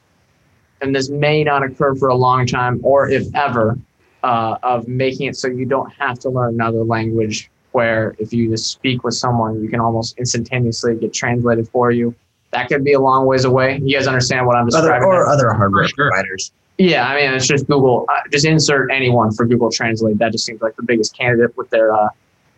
and 0.81 0.93
this 0.95 1.09
may 1.09 1.43
not 1.43 1.63
occur 1.63 1.95
for 1.95 2.09
a 2.09 2.15
long 2.15 2.45
time, 2.45 2.79
or 2.83 3.09
if 3.09 3.33
ever, 3.35 3.77
uh, 4.23 4.57
of 4.63 4.87
making 4.87 5.27
it 5.27 5.35
so 5.35 5.47
you 5.47 5.65
don't 5.65 5.91
have 5.93 6.19
to 6.19 6.29
learn 6.29 6.53
another 6.55 6.83
language. 6.83 7.49
Where 7.71 8.15
if 8.19 8.33
you 8.33 8.49
just 8.49 8.69
speak 8.69 9.05
with 9.05 9.13
someone, 9.13 9.63
you 9.63 9.69
can 9.69 9.79
almost 9.79 10.17
instantaneously 10.17 10.95
get 10.97 11.13
translated 11.13 11.69
for 11.69 11.89
you. 11.89 12.13
That 12.51 12.67
could 12.67 12.83
be 12.83 12.91
a 12.93 12.99
long 12.99 13.25
ways 13.25 13.45
away. 13.45 13.79
You 13.81 13.97
guys 13.97 14.07
understand 14.07 14.45
what 14.45 14.57
I'm 14.57 14.65
describing? 14.65 15.07
Other, 15.07 15.21
or 15.21 15.27
other 15.29 15.53
hardware 15.53 15.87
Sure. 15.87 16.09
providers. 16.09 16.51
Yeah, 16.77 17.07
I 17.07 17.15
mean, 17.15 17.33
it's 17.33 17.47
just 17.47 17.67
Google. 17.67 18.05
Uh, 18.09 18.21
just 18.31 18.45
insert 18.45 18.91
anyone 18.91 19.31
for 19.31 19.45
Google 19.45 19.71
Translate. 19.71 20.17
That 20.17 20.31
just 20.31 20.45
seems 20.45 20.61
like 20.61 20.75
the 20.75 20.83
biggest 20.83 21.15
candidate 21.15 21.55
with 21.55 21.69
their 21.69 21.93
uh, 21.93 22.09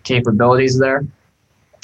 capabilities 0.04 0.80
there. 0.80 1.06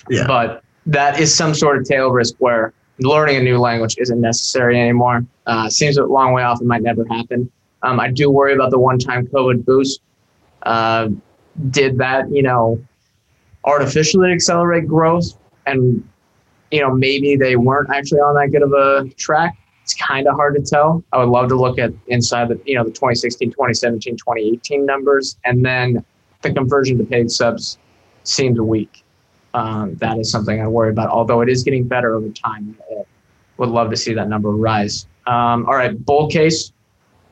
Yeah. 0.10 0.26
But 0.26 0.64
that 0.86 1.20
is 1.20 1.36
some 1.36 1.54
sort 1.54 1.78
of 1.78 1.84
tail 1.86 2.10
risk 2.12 2.36
where 2.40 2.74
learning 3.00 3.38
a 3.38 3.42
new 3.42 3.58
language 3.58 3.96
isn't 3.98 4.22
necessary 4.22 4.80
anymore. 4.80 5.26
Uh, 5.48 5.70
seems 5.70 5.98
a 5.98 6.06
long 6.06 6.34
way 6.34 6.44
off. 6.44 6.62
It 6.62 6.68
might 6.68 6.82
never 6.82 7.06
happen. 7.06 7.52
Um, 7.84 8.00
I 8.00 8.12
do 8.12 8.30
worry 8.30 8.54
about 8.54 8.72
the 8.72 8.80
one-time 8.80 9.28
COVID 9.28 9.66
boost. 9.66 10.02
Uh, 10.64 11.10
did 11.70 11.98
that, 11.98 12.32
you 12.32 12.44
know, 12.44 12.82
artificially 13.66 14.32
accelerate 14.32 14.88
growth? 14.88 15.38
And 15.66 16.08
you 16.72 16.82
know, 16.82 16.94
maybe 16.94 17.36
they 17.36 17.56
weren't 17.56 17.90
actually 17.90 18.20
on 18.20 18.36
that 18.36 18.52
good 18.52 18.62
of 18.62 18.74
a 18.74 19.10
track. 19.16 19.58
It's 19.90 20.00
kind 20.00 20.28
of 20.28 20.36
hard 20.36 20.54
to 20.54 20.62
tell. 20.62 21.04
I 21.12 21.18
would 21.18 21.30
love 21.30 21.50
to 21.50 21.56
look 21.56 21.80
at 21.80 21.92
inside 22.10 22.50
the, 22.50 22.62
you 22.64 22.76
know, 22.76 22.84
the 22.84 22.92
2016, 22.92 23.50
2017, 23.50 24.18
2018 24.18 24.86
numbers, 24.86 25.36
and 25.46 25.66
then 25.66 26.06
the 26.44 26.54
conversion 26.54 27.00
to 27.00 27.04
paid 27.04 27.32
subs 27.32 27.80
seems 28.24 28.60
weak. 28.62 29.04
Um, 29.56 29.96
that 29.96 30.20
is 30.20 30.30
something 30.30 30.62
I 30.62 30.68
worry 30.68 30.92
about. 30.92 31.10
Although 31.10 31.42
it 31.42 31.50
is 31.50 31.64
getting 31.64 31.88
better 31.88 32.14
over 32.14 32.30
time, 32.30 32.78
I 32.92 33.02
would 33.58 33.70
love 33.70 33.90
to 33.90 33.98
see 33.98 34.14
that 34.14 34.30
number 34.30 34.52
rise. 34.52 35.08
Um, 35.26 35.66
all 35.66 35.76
right, 35.76 36.06
bull 36.06 36.30
case. 36.30 36.72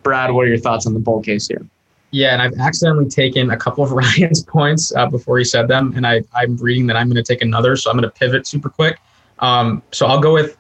Brad, 0.02 0.32
what 0.32 0.46
are 0.46 0.50
your 0.50 0.58
thoughts 0.58 0.88
on 0.88 0.96
the 0.96 1.00
bull 1.00 1.22
case 1.22 1.48
here? 1.48 1.64
Yeah, 2.10 2.34
and 2.34 2.42
I've 2.42 2.60
accidentally 2.60 3.08
taken 3.08 3.52
a 3.52 3.58
couple 3.58 3.84
of 3.84 3.92
Ryan's 4.00 4.44
points 4.44 4.92
uh, 4.96 5.06
before 5.06 5.38
he 5.38 5.44
said 5.44 5.68
them, 5.68 5.94
and 5.96 6.08
I, 6.08 6.24
I'm 6.34 6.58
reading 6.58 6.88
that 6.88 6.96
I'm 6.96 7.08
going 7.08 7.24
to 7.24 7.34
take 7.34 7.44
another, 7.44 7.76
so 7.76 7.92
I'm 7.92 7.98
going 7.98 8.10
to 8.10 8.20
pivot 8.20 8.48
super 8.48 8.70
quick. 8.70 8.98
Um, 9.38 9.84
so 9.92 10.08
I'll 10.08 10.20
go 10.20 10.34
with 10.34 10.58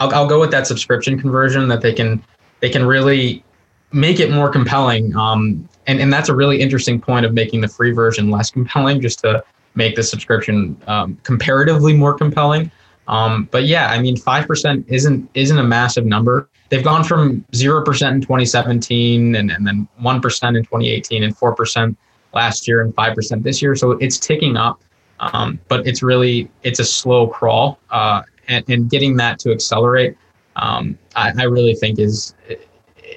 I'll, 0.00 0.12
I'll 0.14 0.26
go 0.26 0.40
with 0.40 0.50
that 0.50 0.66
subscription 0.66 1.18
conversion 1.20 1.68
that 1.68 1.82
they 1.82 1.92
can 1.92 2.22
they 2.60 2.70
can 2.70 2.84
really 2.84 3.44
make 3.92 4.20
it 4.20 4.30
more 4.30 4.48
compelling. 4.48 5.14
Um, 5.14 5.68
and 5.86 6.00
and 6.00 6.12
that's 6.12 6.28
a 6.28 6.34
really 6.34 6.60
interesting 6.60 7.00
point 7.00 7.24
of 7.26 7.32
making 7.32 7.60
the 7.60 7.68
free 7.68 7.92
version 7.92 8.30
less 8.30 8.50
compelling, 8.50 9.00
just 9.00 9.20
to 9.20 9.44
make 9.74 9.96
the 9.96 10.02
subscription 10.02 10.80
um, 10.86 11.16
comparatively 11.22 11.92
more 11.94 12.14
compelling. 12.14 12.70
Um, 13.08 13.48
but 13.50 13.64
yeah, 13.64 13.90
I 13.90 14.00
mean, 14.00 14.16
five 14.16 14.46
percent 14.46 14.86
isn't 14.88 15.28
isn't 15.34 15.58
a 15.58 15.64
massive 15.64 16.06
number. 16.06 16.48
They've 16.68 16.84
gone 16.84 17.02
from 17.02 17.44
zero 17.54 17.82
percent 17.84 18.14
in 18.14 18.20
2017, 18.20 19.34
and, 19.34 19.50
and 19.50 19.66
then 19.66 19.88
one 19.98 20.20
percent 20.20 20.56
in 20.56 20.64
2018, 20.64 21.24
and 21.24 21.36
four 21.36 21.54
percent 21.54 21.98
last 22.32 22.68
year, 22.68 22.80
and 22.80 22.94
five 22.94 23.14
percent 23.14 23.42
this 23.42 23.60
year. 23.60 23.74
So 23.74 23.92
it's 23.92 24.18
ticking 24.18 24.56
up, 24.56 24.80
um, 25.18 25.58
but 25.68 25.86
it's 25.86 26.02
really 26.02 26.48
it's 26.62 26.78
a 26.78 26.84
slow 26.84 27.26
crawl, 27.26 27.80
uh, 27.90 28.22
and, 28.50 28.68
and 28.68 28.90
getting 28.90 29.16
that 29.16 29.38
to 29.40 29.52
accelerate, 29.52 30.16
um, 30.56 30.98
I, 31.16 31.32
I 31.38 31.44
really 31.44 31.74
think 31.74 31.98
is 31.98 32.34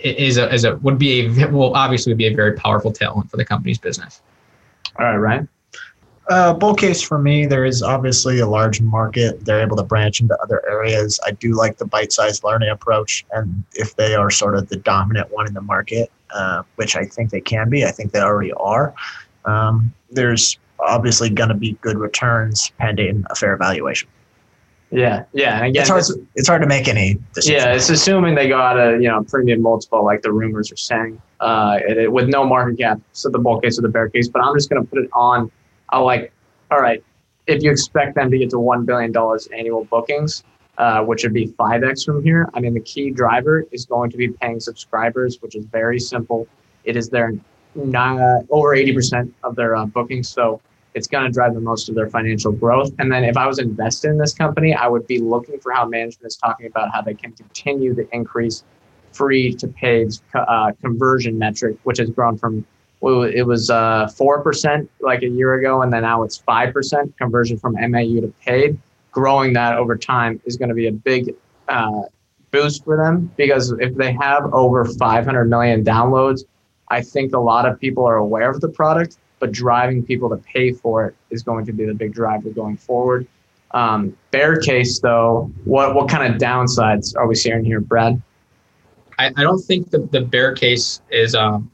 is 0.04 0.38
a, 0.38 0.54
is 0.54 0.64
a 0.64 0.76
would 0.78 0.98
be 0.98 1.42
a 1.42 1.48
will 1.48 1.74
obviously 1.76 2.14
be 2.14 2.28
a 2.28 2.36
very 2.36 2.54
powerful 2.54 2.94
tailwind 2.94 3.30
for 3.30 3.38
the 3.38 3.46
company's 3.46 3.78
business. 3.78 4.22
All 4.98 5.06
right, 5.06 5.18
Ryan. 5.18 5.50
Uh, 6.30 6.54
bull 6.54 6.74
case 6.74 7.02
for 7.02 7.18
me, 7.18 7.46
there 7.46 7.66
is 7.66 7.84
obviously 7.84 8.40
a 8.40 8.48
large 8.48 8.80
market. 8.80 9.44
They're 9.44 9.62
able 9.62 9.76
to 9.76 9.84
branch 9.84 10.22
into 10.22 10.38
other 10.42 10.64
areas. 10.70 11.20
I 11.26 11.32
do 11.32 11.54
like 11.54 11.78
the 11.78 11.86
bite 11.86 12.14
sized 12.14 12.46
learning 12.46 12.70
approach. 12.70 13.26
And 13.32 13.64
if 13.74 13.98
they 13.98 14.16
are 14.16 14.30
sort 14.30 14.56
of 14.56 14.70
the 14.70 14.78
dominant 14.78 15.32
one 15.32 15.48
in 15.48 15.54
the 15.54 15.62
market, 15.62 16.10
uh, 16.34 16.64
which 16.76 16.96
I 16.96 17.04
think 17.04 17.32
they 17.32 17.42
can 17.42 17.70
be, 17.70 17.84
I 17.84 17.92
think 17.92 18.14
they 18.14 18.22
already 18.22 18.54
are, 18.54 18.94
um, 19.44 19.94
there's 20.12 20.58
obviously 20.80 21.30
going 21.30 21.50
to 21.50 21.56
be 21.56 21.74
good 21.82 21.98
returns 21.98 22.72
pending 22.78 23.26
a 23.30 23.36
fair 23.36 23.58
valuation. 23.58 24.08
Yeah, 24.94 25.24
yeah. 25.34 25.58
And 25.58 25.66
again, 25.68 25.82
it's, 25.82 25.90
hard, 25.90 26.02
this- 26.02 26.18
it's 26.36 26.48
hard 26.48 26.62
to 26.62 26.68
make 26.68 26.88
any 26.88 27.18
decisions. 27.34 27.64
Yeah, 27.64 27.74
it's 27.74 27.90
assuming 27.90 28.36
they 28.36 28.48
got 28.48 28.78
a 28.78 28.94
you 29.02 29.08
know 29.10 29.24
premium 29.24 29.62
multiple 29.62 30.06
like 30.06 30.22
the 30.22 30.32
rumors 30.32 30.72
are 30.72 30.76
saying, 30.78 31.20
uh, 31.40 31.80
it, 31.88 31.98
it- 31.98 32.12
with 32.12 32.30
no 32.30 32.46
market 32.46 32.78
cap. 32.78 33.00
So 33.14 33.30
the 33.30 33.40
bull 33.40 33.60
case 33.60 33.80
or 33.80 33.82
the 33.82 33.90
bear 33.90 34.08
case, 34.10 34.28
but 34.28 34.44
I'm 34.44 34.56
just 34.56 34.70
going 34.70 34.84
to 34.84 34.88
put 34.88 35.00
it 35.04 35.10
on. 35.14 35.52
I 35.90 35.98
like, 36.00 36.32
all 36.70 36.80
right, 36.80 37.04
if 37.48 37.64
you 37.64 37.72
expect 37.72 38.16
them 38.16 38.30
to 38.32 38.38
get 38.38 38.50
to 38.52 38.60
one 38.60 38.86
billion 38.86 39.12
dollars 39.12 39.48
annual 39.48 39.86
bookings, 39.86 40.44
uh, 40.78 41.04
which 41.04 41.24
would 41.24 41.34
be 41.34 41.48
five 41.58 41.84
x 41.84 42.04
from 42.04 42.24
here. 42.24 42.48
I 42.54 42.60
mean, 42.60 42.74
the 42.76 42.80
key 42.82 43.10
driver 43.10 43.66
is 43.72 43.86
going 43.86 44.12
to 44.12 44.18
be 44.18 44.30
paying 44.30 44.60
subscribers, 44.60 45.42
which 45.42 45.56
is 45.56 45.66
very 45.66 46.00
simple. 46.00 46.48
It 46.84 46.96
is 46.96 47.10
their 47.10 47.34
not, 47.76 48.46
over 48.52 48.76
eighty 48.76 48.94
percent 48.94 49.34
of 49.44 49.56
their 49.56 49.76
uh, 49.76 49.86
bookings, 49.86 50.30
so 50.30 50.62
it's 50.94 51.08
going 51.08 51.26
to 51.26 51.32
drive 51.32 51.54
the 51.54 51.60
most 51.60 51.90
of 51.90 51.96
their 51.96 52.10
financial 52.10 52.52
growth. 52.52 52.92
And 53.00 53.12
then 53.12 53.24
if 53.24 53.38
I 53.38 53.48
was 53.48 53.60
invested 53.60 54.10
in 54.10 54.18
this 54.18 54.34
company, 54.34 54.74
I 54.74 54.88
would 54.88 55.08
be 55.08 55.20
looking 55.20 55.60
for 55.60 55.72
how 55.72 55.86
management 55.86 56.28
is 56.28 56.36
talking 56.36 56.68
about 56.68 56.92
how 56.92 57.02
they 57.02 57.14
can 57.14 57.32
continue 57.32 57.96
to 57.96 58.08
increase 58.14 58.64
free 59.12 59.54
to 59.56 59.68
paid 59.68 60.14
uh, 60.34 60.72
conversion 60.82 61.38
metric, 61.38 61.78
which 61.84 61.98
has 62.00 62.10
grown 62.10 62.38
from 62.38 62.66
well, 63.02 63.24
it 63.24 63.42
was 63.42 63.70
uh, 63.70 64.08
four 64.16 64.42
percent 64.42 64.90
like 65.02 65.24
a 65.24 65.28
year 65.28 65.56
ago, 65.56 65.82
and 65.82 65.92
then 65.92 66.04
now 66.04 66.24
it's 66.24 66.38
five 66.38 66.74
percent 66.74 67.16
conversion 67.18 67.58
from 67.58 67.74
MAU 67.74 68.22
to 68.22 68.34
paid. 68.46 68.80
Growing 69.12 69.52
that 69.54 69.78
over 69.78 69.98
time 69.98 70.42
is 70.46 70.56
going 70.56 70.70
to 70.70 70.76
be 70.76 70.88
a 70.88 70.92
big 70.92 71.36
uh, 71.68 72.04
boost 72.52 72.86
for 72.86 72.96
them 72.96 73.30
because 73.36 73.72
if 73.80 73.94
they 73.96 74.14
have 74.14 74.46
over 74.54 74.86
500 74.86 75.46
million 75.46 75.84
downloads, 75.84 76.46
I 76.88 77.02
think 77.02 77.34
a 77.34 77.40
lot 77.40 77.68
of 77.68 77.78
people 77.78 78.06
are 78.06 78.16
aware 78.16 78.50
of 78.50 78.62
the 78.62 78.70
product, 78.70 79.18
but 79.44 79.52
driving 79.52 80.02
people 80.02 80.30
to 80.30 80.38
pay 80.38 80.72
for 80.72 81.06
it 81.06 81.14
is 81.30 81.44
going 81.44 81.66
to 81.66 81.74
be 81.74 81.84
the 81.84 81.94
big 81.94 82.14
driver 82.14 82.50
going 82.50 82.78
forward. 82.78 83.28
Um, 83.72 84.16
bear 84.32 84.56
case 84.56 85.02
though, 85.02 85.52
what 85.66 85.96
what 85.96 86.08
kind 86.08 86.34
of 86.34 86.40
downsides 86.40 87.14
are 87.18 87.28
we 87.28 87.36
seeing 87.36 87.66
here, 87.66 87.82
Brad? 87.82 88.22
I, 89.20 89.34
I 89.36 89.44
don't 89.44 89.60
think 89.60 89.90
the, 89.90 90.00
the 90.14 90.22
bear 90.22 90.56
case 90.56 91.02
is 91.12 91.36
um, 91.36 91.70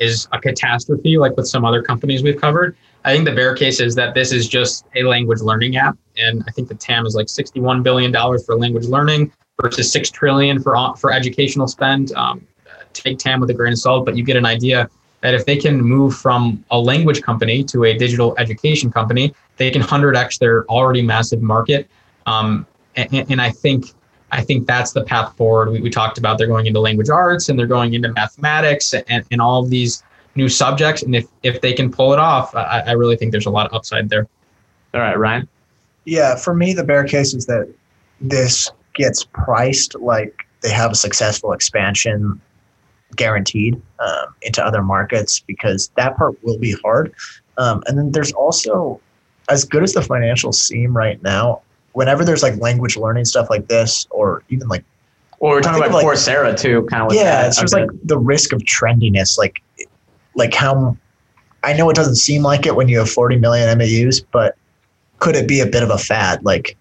is 0.00 0.26
a 0.32 0.40
catastrophe 0.40 1.16
like 1.16 1.36
with 1.36 1.46
some 1.46 1.64
other 1.64 1.84
companies 1.84 2.24
we've 2.24 2.40
covered. 2.40 2.76
I 3.04 3.12
think 3.12 3.26
the 3.26 3.34
bear 3.34 3.54
case 3.54 3.78
is 3.78 3.94
that 3.94 4.14
this 4.14 4.32
is 4.32 4.48
just 4.48 4.84
a 4.96 5.04
language 5.04 5.40
learning 5.40 5.76
app, 5.76 5.96
and 6.16 6.42
I 6.48 6.50
think 6.50 6.66
the 6.66 6.74
TAM 6.74 7.06
is 7.06 7.14
like 7.14 7.28
sixty-one 7.28 7.84
billion 7.84 8.10
dollars 8.10 8.44
for 8.44 8.56
language 8.56 8.86
learning 8.86 9.30
versus 9.62 9.92
six 9.92 10.10
trillion 10.10 10.60
for 10.60 10.74
for 10.96 11.12
educational 11.12 11.68
spend. 11.68 12.10
Um, 12.14 12.44
take 12.92 13.18
TAM 13.18 13.38
with 13.38 13.50
a 13.50 13.54
grain 13.54 13.74
of 13.74 13.78
salt, 13.78 14.04
but 14.04 14.16
you 14.16 14.24
get 14.24 14.36
an 14.36 14.46
idea 14.46 14.90
that 15.24 15.32
if 15.32 15.46
they 15.46 15.56
can 15.56 15.80
move 15.80 16.14
from 16.14 16.62
a 16.70 16.78
language 16.78 17.22
company 17.22 17.64
to 17.64 17.84
a 17.84 17.96
digital 17.96 18.34
education 18.36 18.92
company, 18.92 19.34
they 19.56 19.70
can 19.70 19.80
hundred 19.80 20.14
x 20.16 20.36
their 20.36 20.66
already 20.66 21.00
massive 21.00 21.40
market. 21.40 21.88
Um, 22.26 22.66
and, 22.94 23.30
and 23.30 23.40
I 23.40 23.50
think 23.50 23.86
I 24.32 24.42
think 24.42 24.66
that's 24.66 24.92
the 24.92 25.02
path 25.02 25.34
forward. 25.34 25.70
We, 25.70 25.80
we 25.80 25.88
talked 25.88 26.18
about 26.18 26.36
they're 26.36 26.46
going 26.46 26.66
into 26.66 26.78
language 26.78 27.08
arts 27.08 27.48
and 27.48 27.58
they're 27.58 27.66
going 27.66 27.94
into 27.94 28.12
mathematics 28.12 28.92
and, 28.92 29.24
and 29.30 29.40
all 29.40 29.64
of 29.64 29.70
these 29.70 30.02
new 30.34 30.50
subjects. 30.50 31.02
And 31.02 31.16
if, 31.16 31.26
if 31.42 31.62
they 31.62 31.72
can 31.72 31.90
pull 31.90 32.12
it 32.12 32.18
off, 32.18 32.54
I, 32.54 32.80
I 32.80 32.92
really 32.92 33.16
think 33.16 33.32
there's 33.32 33.46
a 33.46 33.50
lot 33.50 33.64
of 33.66 33.72
upside 33.72 34.10
there. 34.10 34.28
All 34.92 35.00
right, 35.00 35.18
Ryan. 35.18 35.48
Yeah, 36.04 36.36
for 36.36 36.54
me, 36.54 36.74
the 36.74 36.84
bear 36.84 37.04
case 37.04 37.32
is 37.32 37.46
that 37.46 37.72
this 38.20 38.70
gets 38.92 39.24
priced 39.24 39.94
like 39.94 40.46
they 40.60 40.70
have 40.70 40.92
a 40.92 40.96
successful 40.96 41.52
expansion 41.52 42.38
guaranteed 43.16 43.80
um, 44.00 44.34
into 44.42 44.64
other 44.64 44.82
markets 44.82 45.40
because 45.40 45.90
that 45.96 46.16
part 46.16 46.42
will 46.42 46.58
be 46.58 46.72
hard. 46.82 47.14
Um, 47.58 47.82
and 47.86 47.96
then 47.96 48.12
there's 48.12 48.32
also, 48.32 49.00
as 49.48 49.64
good 49.64 49.82
as 49.82 49.92
the 49.92 50.00
financials 50.00 50.54
seem 50.54 50.96
right 50.96 51.22
now, 51.22 51.62
whenever 51.92 52.24
there's 52.24 52.42
like 52.42 52.56
language 52.58 52.96
learning 52.96 53.24
stuff 53.24 53.48
like 53.50 53.68
this, 53.68 54.06
or 54.10 54.42
even 54.48 54.68
like 54.68 54.84
Well, 55.38 55.52
we're 55.52 55.62
talking 55.62 55.82
about 55.82 55.92
like- 55.92 56.06
Coursera 56.06 56.58
too, 56.58 56.86
kind 56.90 57.02
of. 57.02 57.08
With 57.08 57.16
yeah, 57.16 57.42
that 57.42 57.48
it's 57.48 57.60
just 57.60 57.72
like 57.72 57.88
the 58.02 58.18
risk 58.18 58.52
of 58.52 58.60
trendiness, 58.62 59.38
like 59.38 59.62
like 60.34 60.52
how 60.52 60.96
I 61.62 61.72
know 61.72 61.88
it 61.90 61.96
doesn't 61.96 62.16
seem 62.16 62.42
like 62.42 62.66
it 62.66 62.76
when 62.76 62.88
you 62.88 62.98
have 62.98 63.08
40 63.08 63.36
million 63.36 63.78
MAUs, 63.78 64.20
but 64.20 64.56
could 65.18 65.36
it 65.36 65.48
be 65.48 65.60
a 65.60 65.66
bit 65.66 65.82
of 65.82 65.90
a 65.90 65.98
fad? 65.98 66.44
Like, 66.44 66.76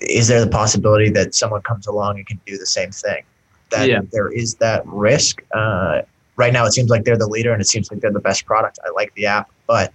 is 0.00 0.28
there 0.28 0.44
the 0.44 0.50
possibility 0.50 1.10
that 1.10 1.34
someone 1.34 1.62
comes 1.62 1.86
along 1.86 2.16
and 2.16 2.26
can 2.26 2.40
do 2.46 2.58
the 2.58 2.66
same 2.66 2.90
thing? 2.90 3.22
That 3.70 3.88
Yeah. 3.88 4.00
there 4.12 4.28
is 4.30 4.54
that 4.56 4.86
risk. 4.86 5.42
Uh, 5.52 6.02
right 6.36 6.52
now, 6.52 6.64
it 6.66 6.72
seems 6.72 6.90
like 6.90 7.04
they're 7.04 7.16
the 7.16 7.26
leader, 7.26 7.52
and 7.52 7.60
it 7.60 7.66
seems 7.66 7.90
like 7.90 8.00
they're 8.00 8.12
the 8.12 8.20
best 8.20 8.46
product. 8.46 8.78
I 8.84 8.90
like 8.90 9.12
the 9.14 9.26
app, 9.26 9.50
but 9.66 9.92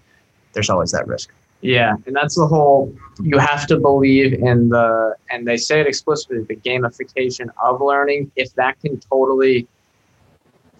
there's 0.54 0.70
always 0.70 0.92
that 0.92 1.08
risk. 1.08 1.32
Yeah, 1.62 1.96
and 2.06 2.16
that's 2.16 2.36
the 2.36 2.48
whole. 2.48 2.94
You 3.22 3.38
have 3.38 3.68
to 3.68 3.78
believe 3.78 4.34
in 4.34 4.70
the, 4.70 5.16
and 5.30 5.46
they 5.46 5.58
say 5.58 5.82
it 5.82 5.88
explicitly, 5.88 6.44
the 6.44 6.56
gamification 6.56 7.50
of 7.62 7.82
learning. 7.82 8.32
If 8.38 8.54
that 8.56 8.80
can 8.80 8.98
totally, 9.00 9.68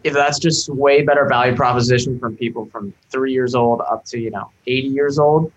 if 0.06 0.14
that's 0.14 0.40
just 0.40 0.70
way 0.70 1.04
better 1.04 1.28
value 1.28 1.56
proposition 1.56 2.18
from 2.18 2.38
people 2.38 2.66
from 2.68 2.94
three 3.10 3.34
years 3.34 3.56
old 3.56 3.82
up 3.82 4.06
to 4.06 4.20
you 4.20 4.32
know 4.32 4.50
eighty 4.68 4.88
years 4.88 5.20
old, 5.20 5.52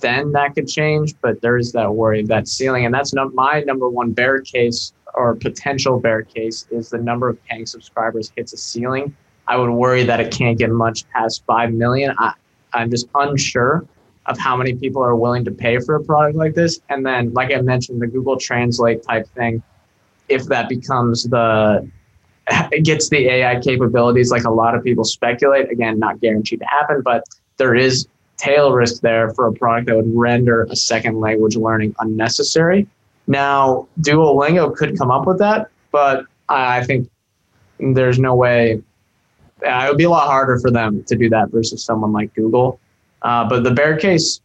then 0.00 0.32
that 0.32 0.56
could 0.56 0.66
change. 0.66 1.14
But 1.20 1.40
there 1.40 1.56
is 1.56 1.70
that 1.72 1.94
worry 1.94 2.20
of 2.20 2.28
that 2.28 2.48
ceiling, 2.48 2.84
and 2.86 2.92
that's 2.92 3.14
not 3.14 3.34
my 3.34 3.60
number 3.60 3.88
one 3.88 4.10
bear 4.12 4.40
case 4.40 4.92
or 5.16 5.34
potential 5.34 5.98
bear 5.98 6.22
case 6.22 6.66
is 6.70 6.90
the 6.90 6.98
number 6.98 7.28
of 7.28 7.42
paying 7.46 7.66
subscribers 7.66 8.32
hits 8.36 8.52
a 8.52 8.56
ceiling. 8.56 9.16
I 9.48 9.56
would 9.56 9.70
worry 9.70 10.04
that 10.04 10.20
it 10.20 10.32
can't 10.32 10.58
get 10.58 10.70
much 10.70 11.08
past 11.10 11.44
five 11.46 11.72
million. 11.72 12.14
I, 12.18 12.34
I'm 12.72 12.90
just 12.90 13.08
unsure 13.14 13.86
of 14.26 14.38
how 14.38 14.56
many 14.56 14.74
people 14.74 15.02
are 15.02 15.16
willing 15.16 15.44
to 15.44 15.50
pay 15.50 15.78
for 15.78 15.94
a 15.96 16.04
product 16.04 16.36
like 16.36 16.54
this. 16.54 16.80
And 16.88 17.06
then, 17.06 17.32
like 17.32 17.52
I 17.52 17.60
mentioned, 17.60 18.02
the 18.02 18.06
Google 18.06 18.36
Translate 18.36 19.02
type 19.02 19.28
thing, 19.30 19.62
if 20.28 20.44
that 20.46 20.68
becomes 20.68 21.24
the 21.24 21.88
it 22.48 22.84
gets 22.84 23.08
the 23.08 23.28
AI 23.28 23.58
capabilities, 23.60 24.30
like 24.30 24.44
a 24.44 24.50
lot 24.50 24.74
of 24.74 24.84
people 24.84 25.04
speculate, 25.04 25.70
again, 25.70 25.98
not 25.98 26.20
guaranteed 26.20 26.60
to 26.60 26.66
happen, 26.66 27.02
but 27.02 27.24
there 27.56 27.74
is 27.74 28.06
tail 28.36 28.72
risk 28.72 29.00
there 29.00 29.30
for 29.30 29.46
a 29.46 29.52
product 29.52 29.88
that 29.88 29.96
would 29.96 30.14
render 30.14 30.64
a 30.70 30.76
second 30.76 31.18
language 31.18 31.56
learning 31.56 31.94
unnecessary. 32.00 32.86
Now, 33.26 33.88
Duolingo 34.00 34.74
could 34.74 34.96
come 34.98 35.10
up 35.10 35.26
with 35.26 35.38
that, 35.38 35.70
but 35.90 36.26
I 36.48 36.84
think 36.84 37.10
there's 37.78 38.18
no 38.18 38.34
way. 38.34 38.82
It 39.62 39.88
would 39.88 39.98
be 39.98 40.04
a 40.04 40.10
lot 40.10 40.26
harder 40.26 40.58
for 40.60 40.70
them 40.70 41.02
to 41.04 41.16
do 41.16 41.28
that 41.30 41.50
versus 41.50 41.82
someone 41.82 42.12
like 42.12 42.34
Google. 42.34 42.78
Uh, 43.22 43.48
but 43.48 43.64
the 43.64 43.70
bear 43.70 43.96
case, 43.96 44.40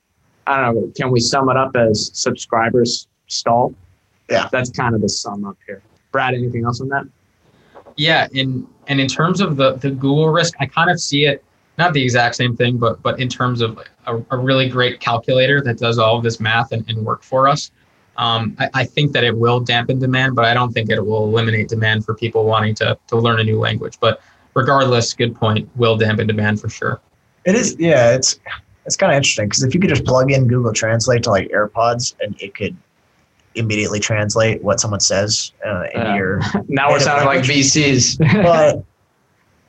I 0.47 0.61
don't 0.61 0.75
know. 0.75 0.91
Can 0.95 1.11
we 1.11 1.19
sum 1.19 1.49
it 1.49 1.57
up 1.57 1.75
as 1.75 2.11
subscribers 2.13 3.07
stall? 3.27 3.73
Yeah. 4.29 4.47
that's 4.51 4.69
kind 4.69 4.95
of 4.95 5.01
the 5.01 5.09
sum 5.09 5.43
up 5.45 5.57
here. 5.67 5.81
Brad, 6.11 6.33
anything 6.33 6.63
else 6.63 6.79
on 6.79 6.87
that? 6.89 7.05
Yeah, 7.97 8.27
in 8.31 8.67
and 8.87 8.99
in 8.99 9.07
terms 9.07 9.41
of 9.41 9.57
the 9.57 9.73
the 9.73 9.91
Google 9.91 10.29
risk, 10.29 10.53
I 10.59 10.65
kind 10.65 10.89
of 10.89 10.99
see 10.99 11.25
it 11.25 11.43
not 11.77 11.93
the 11.93 12.01
exact 12.01 12.35
same 12.35 12.55
thing, 12.55 12.77
but 12.77 13.01
but 13.01 13.19
in 13.19 13.27
terms 13.27 13.61
of 13.61 13.79
a, 14.05 14.17
a 14.31 14.37
really 14.37 14.69
great 14.69 14.99
calculator 14.99 15.61
that 15.61 15.77
does 15.77 15.97
all 15.97 16.17
of 16.17 16.23
this 16.23 16.39
math 16.39 16.71
and, 16.71 16.89
and 16.89 17.05
work 17.05 17.23
for 17.23 17.47
us. 17.47 17.71
Um, 18.17 18.55
I, 18.59 18.69
I 18.73 18.83
think 18.85 19.13
that 19.13 19.23
it 19.23 19.35
will 19.37 19.59
dampen 19.59 19.99
demand, 19.99 20.35
but 20.35 20.45
I 20.45 20.53
don't 20.53 20.71
think 20.73 20.89
it 20.89 20.99
will 21.05 21.23
eliminate 21.25 21.69
demand 21.69 22.05
for 22.05 22.13
people 22.13 22.45
wanting 22.45 22.75
to 22.75 22.97
to 23.07 23.15
learn 23.17 23.39
a 23.39 23.43
new 23.43 23.57
language. 23.59 23.97
But 23.99 24.21
regardless, 24.53 25.13
good 25.13 25.35
point, 25.35 25.69
will 25.75 25.97
dampen 25.97 26.27
demand 26.27 26.59
for 26.61 26.69
sure. 26.69 26.99
It 27.45 27.55
is, 27.55 27.75
yeah. 27.79 28.11
It's 28.13 28.39
it's 28.85 28.95
kind 28.95 29.11
of 29.11 29.15
interesting 29.17 29.45
because 29.45 29.63
if 29.63 29.73
you 29.73 29.79
could 29.79 29.89
just 29.89 30.05
plug 30.05 30.31
in 30.31 30.47
Google 30.47 30.73
Translate 30.73 31.23
to 31.23 31.29
like 31.29 31.47
AirPods 31.49 32.15
and 32.21 32.35
it 32.41 32.53
could 32.55 32.75
immediately 33.55 33.99
translate 33.99 34.61
what 34.63 34.79
someone 34.79 34.99
says 34.99 35.51
uh, 35.65 35.83
in 35.93 36.01
Yeah. 36.01 36.15
your 36.15 36.39
Now 36.67 36.87
we're 36.89 36.93
Native 36.99 37.01
sounding 37.03 37.25
like. 37.27 37.43
VCs. 37.43 38.17
but 38.43 38.83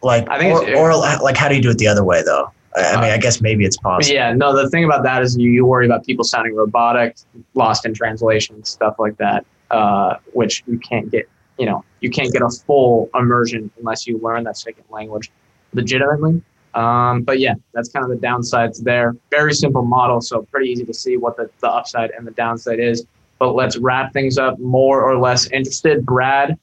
like 0.03 0.28
I 0.30 0.38
think 0.38 0.55
or, 0.68 0.76
or 0.93 0.97
like 0.97 1.36
how 1.36 1.49
do 1.49 1.55
you 1.57 1.62
do 1.62 1.70
it 1.70 1.78
the 1.78 1.86
other 1.88 2.05
way 2.05 2.22
though 2.22 2.51
i 2.76 3.00
mean 3.00 3.10
i 3.10 3.18
guess 3.18 3.40
maybe 3.40 3.64
it's 3.64 3.76
possible 3.76 4.12
yeah, 4.12 4.32
no, 4.32 4.54
the 4.54 4.68
thing 4.70 4.84
about 4.84 5.02
that 5.04 5.22
is 5.22 5.36
you, 5.36 5.50
you 5.50 5.64
worry 5.64 5.86
about 5.86 6.04
people 6.04 6.24
sounding 6.24 6.54
robotic, 6.54 7.16
lost 7.54 7.86
in 7.86 7.94
translation, 7.94 8.62
stuff 8.64 8.96
like 8.98 9.16
that, 9.16 9.44
uh, 9.70 10.16
which 10.32 10.62
you 10.66 10.78
can't 10.78 11.10
get, 11.10 11.28
you 11.58 11.66
know, 11.66 11.84
you 12.00 12.10
can't 12.10 12.32
get 12.32 12.42
a 12.42 12.48
full 12.48 13.10
immersion 13.14 13.70
unless 13.78 14.06
you 14.06 14.18
learn 14.18 14.44
that 14.44 14.56
second 14.56 14.84
language 14.90 15.30
legitimately. 15.72 16.42
Um, 16.74 17.22
but 17.22 17.38
yeah, 17.38 17.54
that's 17.72 17.88
kind 17.88 18.04
of 18.04 18.10
the 18.10 18.26
downsides 18.26 18.82
there. 18.82 19.14
Very 19.30 19.52
simple 19.52 19.82
model, 19.82 20.20
so 20.20 20.42
pretty 20.42 20.70
easy 20.70 20.84
to 20.84 20.94
see 20.94 21.16
what 21.16 21.36
the, 21.36 21.50
the 21.60 21.68
upside 21.68 22.10
and 22.10 22.26
the 22.26 22.30
downside 22.32 22.80
is. 22.80 23.06
But 23.38 23.54
let's 23.54 23.76
wrap 23.76 24.12
things 24.12 24.38
up 24.38 24.58
more 24.58 25.02
or 25.02 25.18
less 25.18 25.50
interested. 25.50 26.06
Brad, 26.06 26.58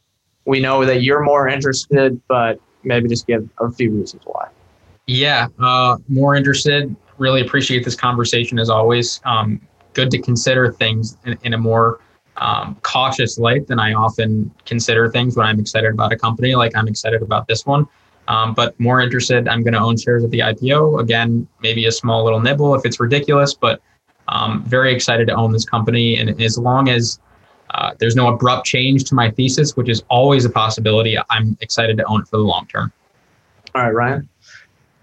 we 0.45 0.59
know 0.59 0.85
that 0.85 1.03
you're 1.03 1.21
more 1.21 1.47
interested, 1.47 2.19
but 2.27 2.59
maybe 2.83 3.09
just 3.09 3.27
give 3.27 3.47
a 3.59 3.69
few 3.71 3.91
reasons 3.91 4.23
why. 4.25 4.47
Yeah, 5.09 5.47
uh, 5.57 5.97
more 6.07 6.35
interested. 6.35 6.95
Really 7.17 7.41
appreciate 7.41 7.83
this 7.83 7.95
conversation 7.95 8.59
as 8.59 8.69
always. 8.69 9.19
Um, 9.25 9.59
good 9.93 10.11
to 10.11 10.21
consider 10.21 10.71
things 10.71 11.17
in, 11.25 11.35
in 11.41 11.53
a 11.55 11.57
more 11.57 11.99
um, 12.37 12.77
cautious 12.83 13.39
light 13.39 13.65
than 13.65 13.79
I 13.79 13.93
often 13.93 14.53
consider 14.67 15.09
things 15.09 15.35
when 15.35 15.47
I'm 15.47 15.59
excited 15.59 15.91
about 15.91 16.13
a 16.13 16.15
company, 16.15 16.53
like 16.53 16.75
I'm 16.75 16.87
excited 16.87 17.23
about 17.23 17.47
this 17.47 17.65
one. 17.65 17.87
Um, 18.27 18.53
but 18.53 18.79
more 18.79 19.01
interested, 19.01 19.47
I'm 19.47 19.63
going 19.63 19.73
to 19.73 19.79
own 19.79 19.97
shares 19.97 20.23
of 20.23 20.29
the 20.29 20.41
IPO. 20.41 21.01
Again, 21.01 21.47
maybe 21.59 21.87
a 21.87 21.91
small 21.91 22.23
little 22.23 22.39
nibble 22.39 22.75
if 22.75 22.85
it's 22.85 22.99
ridiculous, 22.99 23.55
but 23.55 23.81
um, 24.27 24.63
very 24.65 24.93
excited 24.93 25.25
to 25.29 25.33
own 25.33 25.51
this 25.51 25.65
company. 25.65 26.19
And 26.19 26.39
as 26.39 26.55
long 26.55 26.87
as 26.87 27.19
uh, 27.71 27.95
there's 27.97 28.15
no 28.15 28.31
abrupt 28.31 28.67
change 28.67 29.05
to 29.05 29.15
my 29.15 29.31
thesis, 29.31 29.75
which 29.75 29.89
is 29.89 30.03
always 30.07 30.45
a 30.45 30.51
possibility, 30.51 31.17
I'm 31.31 31.57
excited 31.61 31.97
to 31.97 32.03
own 32.03 32.21
it 32.21 32.27
for 32.27 32.37
the 32.37 32.43
long 32.43 32.67
term. 32.67 32.93
All 33.73 33.83
right, 33.83 33.93
Ryan. 33.93 34.29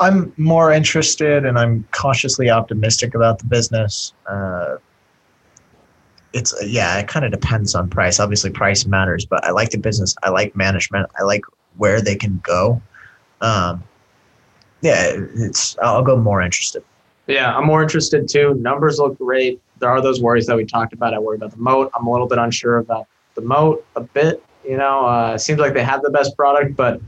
I'm 0.00 0.32
more 0.36 0.72
interested 0.72 1.44
and 1.44 1.58
i'm 1.58 1.86
cautiously 1.92 2.50
optimistic 2.50 3.14
about 3.14 3.38
the 3.38 3.44
business 3.44 4.12
uh, 4.26 4.76
it's 6.32 6.54
yeah 6.66 6.98
it 6.98 7.08
kind 7.08 7.24
of 7.24 7.30
depends 7.30 7.74
on 7.74 7.88
price 7.88 8.20
obviously 8.20 8.50
price 8.50 8.86
matters 8.86 9.24
but 9.24 9.42
i 9.44 9.50
like 9.50 9.70
the 9.70 9.78
business 9.78 10.14
i 10.22 10.30
like 10.30 10.54
management 10.54 11.08
i 11.18 11.22
like 11.22 11.42
where 11.76 12.00
they 12.00 12.16
can 12.16 12.40
go 12.42 12.80
um, 13.40 13.82
yeah 14.82 15.12
it's 15.34 15.76
i'll 15.78 16.02
go 16.02 16.16
more 16.16 16.40
interested 16.42 16.82
Yeah, 17.26 17.56
I'm 17.56 17.66
more 17.66 17.82
interested 17.82 18.28
too. 18.28 18.54
Numbers 18.54 19.00
look 19.00 19.18
great. 19.18 19.60
There 19.80 19.90
are 19.90 20.00
those 20.00 20.20
worries 20.20 20.46
that 20.46 20.56
we 20.56 20.64
talked 20.64 20.92
about. 20.92 21.12
I 21.12 21.18
worry 21.18 21.36
about 21.36 21.50
the 21.50 21.56
moat. 21.58 21.90
I'm 21.96 22.06
a 22.06 22.12
little 22.12 22.28
bit 22.28 22.38
unsure 22.38 22.78
about 22.78 23.08
the 23.34 23.40
moat 23.40 23.84
a 23.96 24.00
bit. 24.00 24.42
You 24.64 24.76
know, 24.76 25.04
uh, 25.04 25.34
it 25.34 25.40
seems 25.40 25.58
like 25.58 25.74
they 25.74 25.82
have 25.82 26.02
the 26.02 26.10
best 26.10 26.36
product, 26.36 26.76
but 26.76 27.00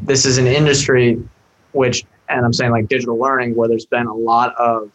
this 0.00 0.24
is 0.24 0.38
an 0.38 0.46
industry 0.46 1.18
which, 1.74 2.04
and 2.28 2.44
I'm 2.44 2.52
saying 2.52 2.70
like 2.70 2.88
digital 2.88 3.18
learning, 3.18 3.54
where 3.54 3.68
there's 3.68 3.86
been 3.86 4.06
a 4.06 4.14
lot 4.14 4.54
of 4.56 4.90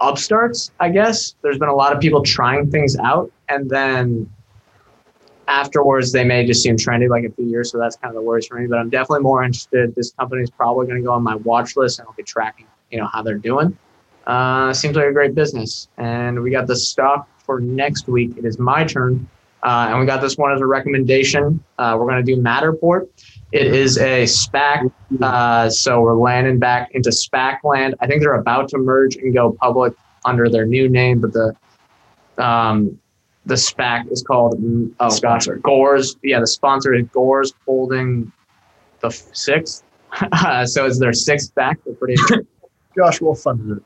upstarts, 0.00 0.70
I 0.80 0.88
guess. 0.88 1.34
There's 1.42 1.58
been 1.58 1.68
a 1.68 1.74
lot 1.74 1.94
of 1.94 2.00
people 2.00 2.22
trying 2.22 2.70
things 2.70 2.96
out, 2.96 3.30
and 3.48 3.68
then 3.68 4.30
afterwards 5.48 6.12
they 6.12 6.22
may 6.22 6.46
just 6.46 6.62
seem 6.62 6.76
trendy 6.76 7.08
like 7.08 7.24
a 7.24 7.30
few 7.30 7.44
years. 7.46 7.72
So 7.72 7.78
that's 7.78 7.96
kind 7.96 8.14
of 8.14 8.14
the 8.14 8.22
worries 8.22 8.46
for 8.46 8.58
me. 8.58 8.66
But 8.66 8.78
I'm 8.78 8.90
definitely 8.90 9.22
more 9.22 9.42
interested. 9.42 9.94
This 9.94 10.12
company 10.12 10.42
is 10.42 10.50
probably 10.50 10.86
going 10.86 10.98
to 10.98 11.04
go 11.04 11.12
on 11.12 11.22
my 11.22 11.34
watch 11.36 11.76
list, 11.76 11.98
and 11.98 12.08
I'll 12.08 12.14
be 12.14 12.22
tracking, 12.22 12.66
you 12.90 12.98
know, 12.98 13.06
how 13.06 13.22
they're 13.22 13.38
doing. 13.38 13.76
Uh, 14.26 14.72
seems 14.72 14.96
like 14.96 15.06
a 15.06 15.12
great 15.12 15.34
business. 15.34 15.88
And 15.96 16.40
we 16.42 16.50
got 16.50 16.66
the 16.66 16.76
stock 16.76 17.28
for 17.44 17.60
next 17.60 18.06
week. 18.06 18.36
It 18.36 18.44
is 18.44 18.58
my 18.58 18.84
turn. 18.84 19.28
Uh, 19.62 19.88
and 19.90 20.00
we 20.00 20.06
got 20.06 20.20
this 20.20 20.36
one 20.36 20.52
as 20.52 20.60
a 20.60 20.66
recommendation. 20.66 21.62
Uh, 21.78 21.96
we're 21.98 22.06
going 22.06 22.24
to 22.24 22.34
do 22.34 22.40
Matterport. 22.40 23.08
It 23.52 23.66
is 23.66 23.98
a 23.98 24.24
SPAC. 24.24 24.90
Uh, 25.20 25.68
so 25.68 26.00
we're 26.00 26.16
landing 26.16 26.58
back 26.58 26.90
into 26.92 27.10
SPAC 27.10 27.58
land. 27.64 27.94
I 28.00 28.06
think 28.06 28.22
they're 28.22 28.34
about 28.34 28.68
to 28.70 28.78
merge 28.78 29.16
and 29.16 29.34
go 29.34 29.52
public 29.60 29.92
under 30.24 30.48
their 30.48 30.66
new 30.66 30.88
name, 30.88 31.20
but 31.20 31.32
the 31.32 31.54
um, 32.38 32.98
the 33.46 33.54
SPAC 33.54 34.10
is 34.10 34.22
called 34.22 34.62
oh 35.00 35.08
Sponsor. 35.08 35.56
Gores. 35.56 36.16
Yeah, 36.22 36.40
the 36.40 36.46
sponsor 36.46 36.94
is 36.94 37.06
Gores 37.08 37.52
Holding 37.66 38.30
the 39.00 39.10
sixth. 39.10 39.82
so 40.64 40.86
it's 40.86 40.98
their 40.98 41.12
sixth 41.12 41.54
SPAC. 41.54 41.76
They're 41.84 41.94
pretty 41.94 42.16
josh 42.96 43.20
Wolfe 43.20 43.40
funded 43.40 43.78
it 43.78 43.82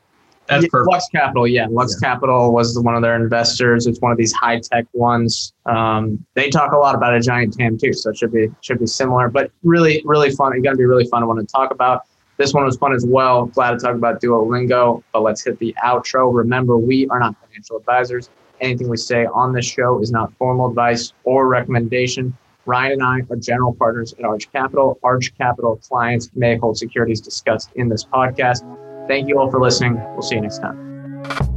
That's 0.47 0.63
yeah, 0.63 0.69
perfect. 0.71 0.91
Lux 0.91 1.09
Capital, 1.09 1.47
yeah. 1.47 1.67
Lux 1.69 1.99
Capital 1.99 2.53
was 2.53 2.79
one 2.79 2.95
of 2.95 3.01
their 3.01 3.15
investors. 3.15 3.87
It's 3.87 3.99
one 3.99 4.11
of 4.11 4.17
these 4.17 4.31
high 4.31 4.59
tech 4.59 4.85
ones. 4.93 5.53
Um, 5.65 6.23
they 6.35 6.49
talk 6.49 6.71
a 6.71 6.77
lot 6.77 6.93
about 6.93 7.15
a 7.15 7.19
giant 7.19 7.57
TAM 7.57 7.77
too, 7.77 7.93
so 7.93 8.11
it 8.11 8.17
should 8.17 8.31
be 8.31 8.49
should 8.61 8.79
be 8.79 8.85
similar. 8.85 9.27
But 9.27 9.51
really, 9.63 10.03
really 10.05 10.29
fun. 10.31 10.53
It's 10.53 10.63
gonna 10.63 10.77
be 10.77 10.85
really 10.85 11.07
fun 11.07 11.25
one 11.27 11.37
to 11.37 11.45
talk 11.45 11.71
about. 11.71 12.03
This 12.37 12.53
one 12.53 12.65
was 12.65 12.77
fun 12.77 12.93
as 12.93 13.05
well. 13.05 13.45
Glad 13.45 13.71
to 13.71 13.77
talk 13.77 13.95
about 13.95 14.21
Duolingo. 14.21 15.01
But 15.13 15.21
let's 15.21 15.43
hit 15.43 15.57
the 15.57 15.75
outro. 15.83 16.33
Remember, 16.33 16.77
we 16.77 17.07
are 17.07 17.19
not 17.19 17.35
financial 17.41 17.77
advisors. 17.77 18.29
Anything 18.61 18.87
we 18.87 18.97
say 18.97 19.25
on 19.25 19.51
this 19.51 19.65
show 19.65 19.99
is 20.01 20.11
not 20.11 20.31
formal 20.37 20.69
advice 20.69 21.13
or 21.23 21.47
recommendation. 21.47 22.37
Ryan 22.65 22.93
and 22.93 23.03
I 23.03 23.21
are 23.29 23.35
general 23.35 23.73
partners 23.73 24.13
at 24.17 24.25
Arch 24.25 24.51
Capital. 24.51 24.99
Arch 25.03 25.35
Capital 25.37 25.77
clients 25.87 26.29
may 26.35 26.57
hold 26.57 26.77
securities 26.77 27.21
discussed 27.21 27.69
in 27.75 27.89
this 27.89 28.03
podcast. 28.03 28.63
Thank 29.07 29.27
you 29.27 29.39
all 29.39 29.49
for 29.49 29.59
listening. 29.59 29.95
We'll 30.13 30.21
see 30.21 30.35
you 30.35 30.41
next 30.41 30.59
time. 30.59 31.54